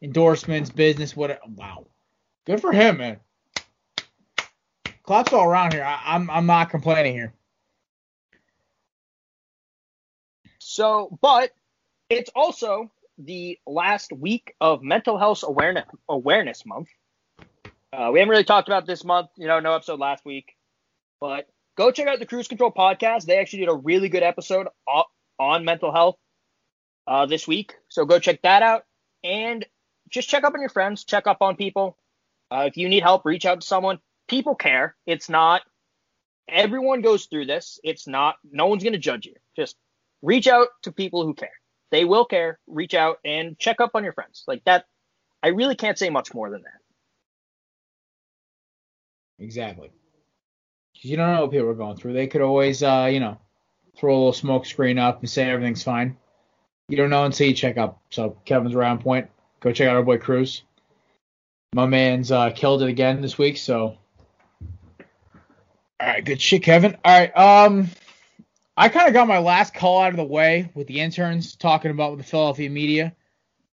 endorsements, 0.00 0.70
business, 0.70 1.16
whatever. 1.16 1.40
Wow, 1.54 1.86
good 2.46 2.60
for 2.60 2.72
him, 2.72 2.98
man. 2.98 3.20
Claps 5.02 5.32
all 5.32 5.48
around 5.48 5.72
here. 5.72 5.84
I, 5.84 6.00
I'm 6.04 6.30
I'm 6.30 6.46
not 6.46 6.70
complaining 6.70 7.14
here. 7.14 7.34
So, 10.58 11.18
but 11.20 11.50
it's 12.08 12.30
also 12.36 12.90
the 13.18 13.58
last 13.66 14.12
week 14.12 14.54
of 14.60 14.82
Mental 14.82 15.18
Health 15.18 15.42
Awareness 15.42 15.86
Awareness 16.08 16.64
Month. 16.64 16.88
Uh, 17.92 18.10
we 18.12 18.20
haven't 18.20 18.30
really 18.30 18.44
talked 18.44 18.68
about 18.68 18.86
this 18.86 19.04
month, 19.04 19.28
you 19.36 19.46
know, 19.46 19.60
no 19.60 19.74
episode 19.74 20.00
last 20.00 20.24
week, 20.24 20.56
but 21.20 21.48
go 21.82 21.90
check 21.90 22.06
out 22.06 22.20
the 22.20 22.26
Cruz 22.26 22.46
Control 22.46 22.70
podcast. 22.70 23.24
They 23.24 23.38
actually 23.38 23.60
did 23.60 23.68
a 23.68 23.74
really 23.74 24.08
good 24.08 24.22
episode 24.22 24.68
on 25.38 25.64
mental 25.64 25.92
health 25.92 26.16
uh, 27.06 27.26
this 27.26 27.48
week, 27.48 27.74
so 27.88 28.04
go 28.04 28.18
check 28.20 28.42
that 28.42 28.62
out 28.62 28.84
and 29.24 29.66
just 30.08 30.28
check 30.28 30.44
up 30.44 30.54
on 30.54 30.60
your 30.60 30.68
friends, 30.68 31.04
check 31.04 31.26
up 31.26 31.38
on 31.40 31.56
people. 31.56 31.98
Uh, 32.50 32.64
if 32.68 32.76
you 32.76 32.88
need 32.88 33.02
help, 33.02 33.24
reach 33.24 33.46
out 33.46 33.60
to 33.62 33.66
someone. 33.66 33.98
People 34.28 34.54
care. 34.54 34.94
It's 35.06 35.28
not 35.28 35.62
everyone 36.48 37.00
goes 37.00 37.26
through 37.26 37.46
this. 37.46 37.80
It's 37.82 38.06
not 38.06 38.36
no 38.44 38.66
one's 38.66 38.84
gonna 38.84 38.98
judge 38.98 39.26
you. 39.26 39.34
Just 39.56 39.76
reach 40.20 40.46
out 40.46 40.68
to 40.82 40.92
people 40.92 41.24
who 41.24 41.34
care. 41.34 41.50
They 41.90 42.04
will 42.04 42.24
care. 42.24 42.60
Reach 42.68 42.94
out 42.94 43.18
and 43.24 43.58
check 43.58 43.80
up 43.80 43.92
on 43.94 44.04
your 44.04 44.12
friends. 44.12 44.44
Like 44.46 44.62
that. 44.64 44.86
I 45.42 45.48
really 45.48 45.74
can't 45.74 45.98
say 45.98 46.10
much 46.10 46.32
more 46.32 46.50
than 46.50 46.62
that. 46.62 46.78
Exactly. 49.44 49.90
You 51.00 51.16
don't 51.16 51.34
know 51.34 51.42
what 51.42 51.50
people 51.50 51.68
are 51.68 51.74
going 51.74 51.96
through. 51.96 52.12
They 52.12 52.26
could 52.26 52.42
always, 52.42 52.82
uh, 52.82 53.08
you 53.12 53.20
know, 53.20 53.38
throw 53.96 54.14
a 54.14 54.16
little 54.16 54.32
smoke 54.32 54.66
screen 54.66 54.98
up 54.98 55.20
and 55.20 55.28
say 55.28 55.50
everything's 55.50 55.82
fine. 55.82 56.16
You 56.88 56.96
don't 56.96 57.10
know 57.10 57.24
until 57.24 57.48
you 57.48 57.54
check 57.54 57.76
up. 57.76 58.00
So 58.10 58.36
Kevin's 58.44 58.74
around 58.74 59.00
point. 59.00 59.30
Go 59.60 59.72
check 59.72 59.88
out 59.88 59.96
our 59.96 60.02
boy 60.02 60.18
Cruz. 60.18 60.62
My 61.74 61.86
man's 61.86 62.30
uh, 62.30 62.50
killed 62.50 62.82
it 62.82 62.88
again 62.88 63.22
this 63.22 63.38
week. 63.38 63.56
So, 63.56 63.96
all 66.00 66.06
right, 66.06 66.24
good 66.24 66.40
shit, 66.40 66.62
Kevin. 66.62 66.96
All 67.04 67.18
right, 67.18 67.36
um, 67.36 67.88
I 68.76 68.88
kind 68.88 69.08
of 69.08 69.14
got 69.14 69.28
my 69.28 69.38
last 69.38 69.72
call 69.72 70.02
out 70.02 70.10
of 70.10 70.16
the 70.16 70.24
way 70.24 70.70
with 70.74 70.86
the 70.86 71.00
interns 71.00 71.56
talking 71.56 71.90
about 71.90 72.18
the 72.18 72.24
Philadelphia 72.24 72.68
media. 72.68 73.14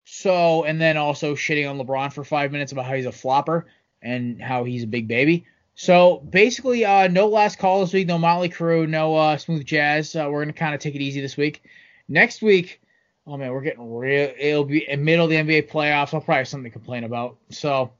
So, 0.05 0.65
and 0.65 0.81
then 0.81 0.97
also 0.97 1.35
shitting 1.35 1.69
on 1.69 1.79
LeBron 1.79 2.13
for 2.13 2.25
five 2.25 2.53
minutes 2.53 2.73
about 2.73 2.87
how 2.87 2.95
he's 2.95 3.07
a 3.07 3.13
flopper 3.13 3.67
and 4.01 4.41
how 4.41 4.65
he's 4.65 4.85
a 4.85 4.87
big 4.87 5.07
baby. 5.07 5.47
So 5.75 6.19
basically, 6.19 6.85
uh, 6.85 7.09
no 7.09 7.29
last 7.29 7.59
call 7.59 7.81
this 7.81 7.93
week, 7.93 8.07
no 8.07 8.19
Motley 8.19 8.49
Crue, 8.51 8.89
no 8.89 9.17
uh, 9.17 9.37
Smooth 9.37 9.65
Jazz. 9.65 10.15
Uh, 10.15 10.29
we're 10.31 10.43
gonna 10.43 10.53
kind 10.53 10.75
of 10.75 10.81
take 10.81 10.95
it 10.95 11.01
easy 11.01 11.21
this 11.21 11.37
week. 11.37 11.63
Next 12.09 12.43
week, 12.43 12.81
oh 13.27 13.37
man, 13.37 13.51
we're 13.53 13.63
getting 13.63 13.93
real. 13.95 14.33
It'll 14.39 14.65
be 14.65 14.89
in 14.89 15.03
middle 15.05 15.25
of 15.25 15.31
the 15.31 15.37
NBA 15.37 15.71
playoffs. 15.71 16.13
I'll 16.15 16.21
probably 16.21 16.37
have 16.37 16.49
something 16.49 16.71
to 16.71 16.79
complain 16.79 17.05
about. 17.05 17.39
So 17.51 17.93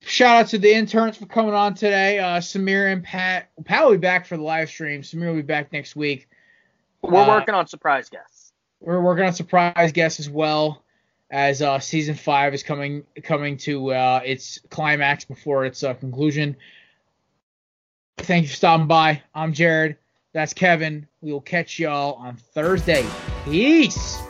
shout 0.00 0.36
out 0.36 0.48
to 0.50 0.58
the 0.58 0.72
interns 0.72 1.16
for 1.16 1.26
coming 1.26 1.54
on 1.54 1.74
today. 1.74 2.18
Uh, 2.20 2.38
Samir 2.38 2.92
and 2.92 3.02
Pat. 3.02 3.50
Pat 3.64 3.84
will 3.84 3.92
be 3.92 3.98
back 3.98 4.26
for 4.26 4.36
the 4.36 4.42
live 4.44 4.68
stream. 4.68 5.02
Samir 5.02 5.26
will 5.28 5.34
be 5.36 5.42
back 5.42 5.72
next 5.72 5.96
week. 5.96 6.28
We're 7.02 7.20
Uh, 7.22 7.28
working 7.28 7.54
on 7.54 7.66
surprise 7.66 8.08
guests. 8.08 8.52
we're 8.80 9.00
working 9.00 9.24
on 9.24 9.32
surprise 9.32 9.90
guests 9.92 10.20
as 10.20 10.30
well 10.30 10.84
as 11.30 11.62
uh, 11.62 11.78
season 11.78 12.14
five 12.14 12.54
is 12.54 12.62
coming 12.62 13.04
coming 13.22 13.56
to 13.58 13.92
uh, 13.92 14.20
its 14.24 14.58
climax 14.70 15.24
before 15.24 15.64
its 15.64 15.82
uh, 15.82 15.94
conclusion. 15.94 16.56
Thank 18.18 18.42
you 18.42 18.48
for 18.48 18.56
stopping 18.56 18.86
by. 18.86 19.22
I'm 19.34 19.52
Jared. 19.52 19.96
That's 20.32 20.52
Kevin. 20.52 21.06
We 21.20 21.32
will 21.32 21.40
catch 21.40 21.78
y'all 21.78 22.14
on 22.14 22.36
Thursday. 22.36 23.06
Peace. 23.44 24.29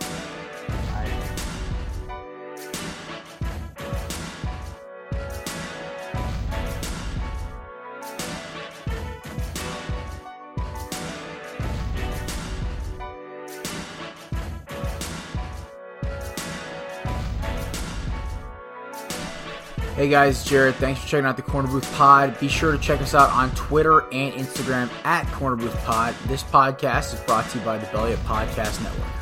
Hey 20.01 20.09
guys, 20.09 20.43
Jared. 20.47 20.77
Thanks 20.77 21.03
for 21.03 21.07
checking 21.07 21.27
out 21.27 21.37
the 21.37 21.43
Corner 21.43 21.69
Booth 21.69 21.93
Pod. 21.93 22.41
Be 22.41 22.49
sure 22.49 22.73
to 22.73 22.79
check 22.79 23.03
us 23.03 23.15
out 23.15 23.29
on 23.29 23.55
Twitter 23.55 24.01
and 24.15 24.33
Instagram 24.33 24.89
at 25.05 25.27
Corner 25.27 25.57
Booth 25.57 25.77
Pod. 25.85 26.15
This 26.25 26.43
podcast 26.43 27.13
is 27.13 27.21
brought 27.21 27.47
to 27.51 27.59
you 27.59 27.65
by 27.67 27.77
the 27.77 27.85
Belly 27.89 28.15
Up 28.15 28.21
Podcast 28.21 28.83
Network. 28.83 29.20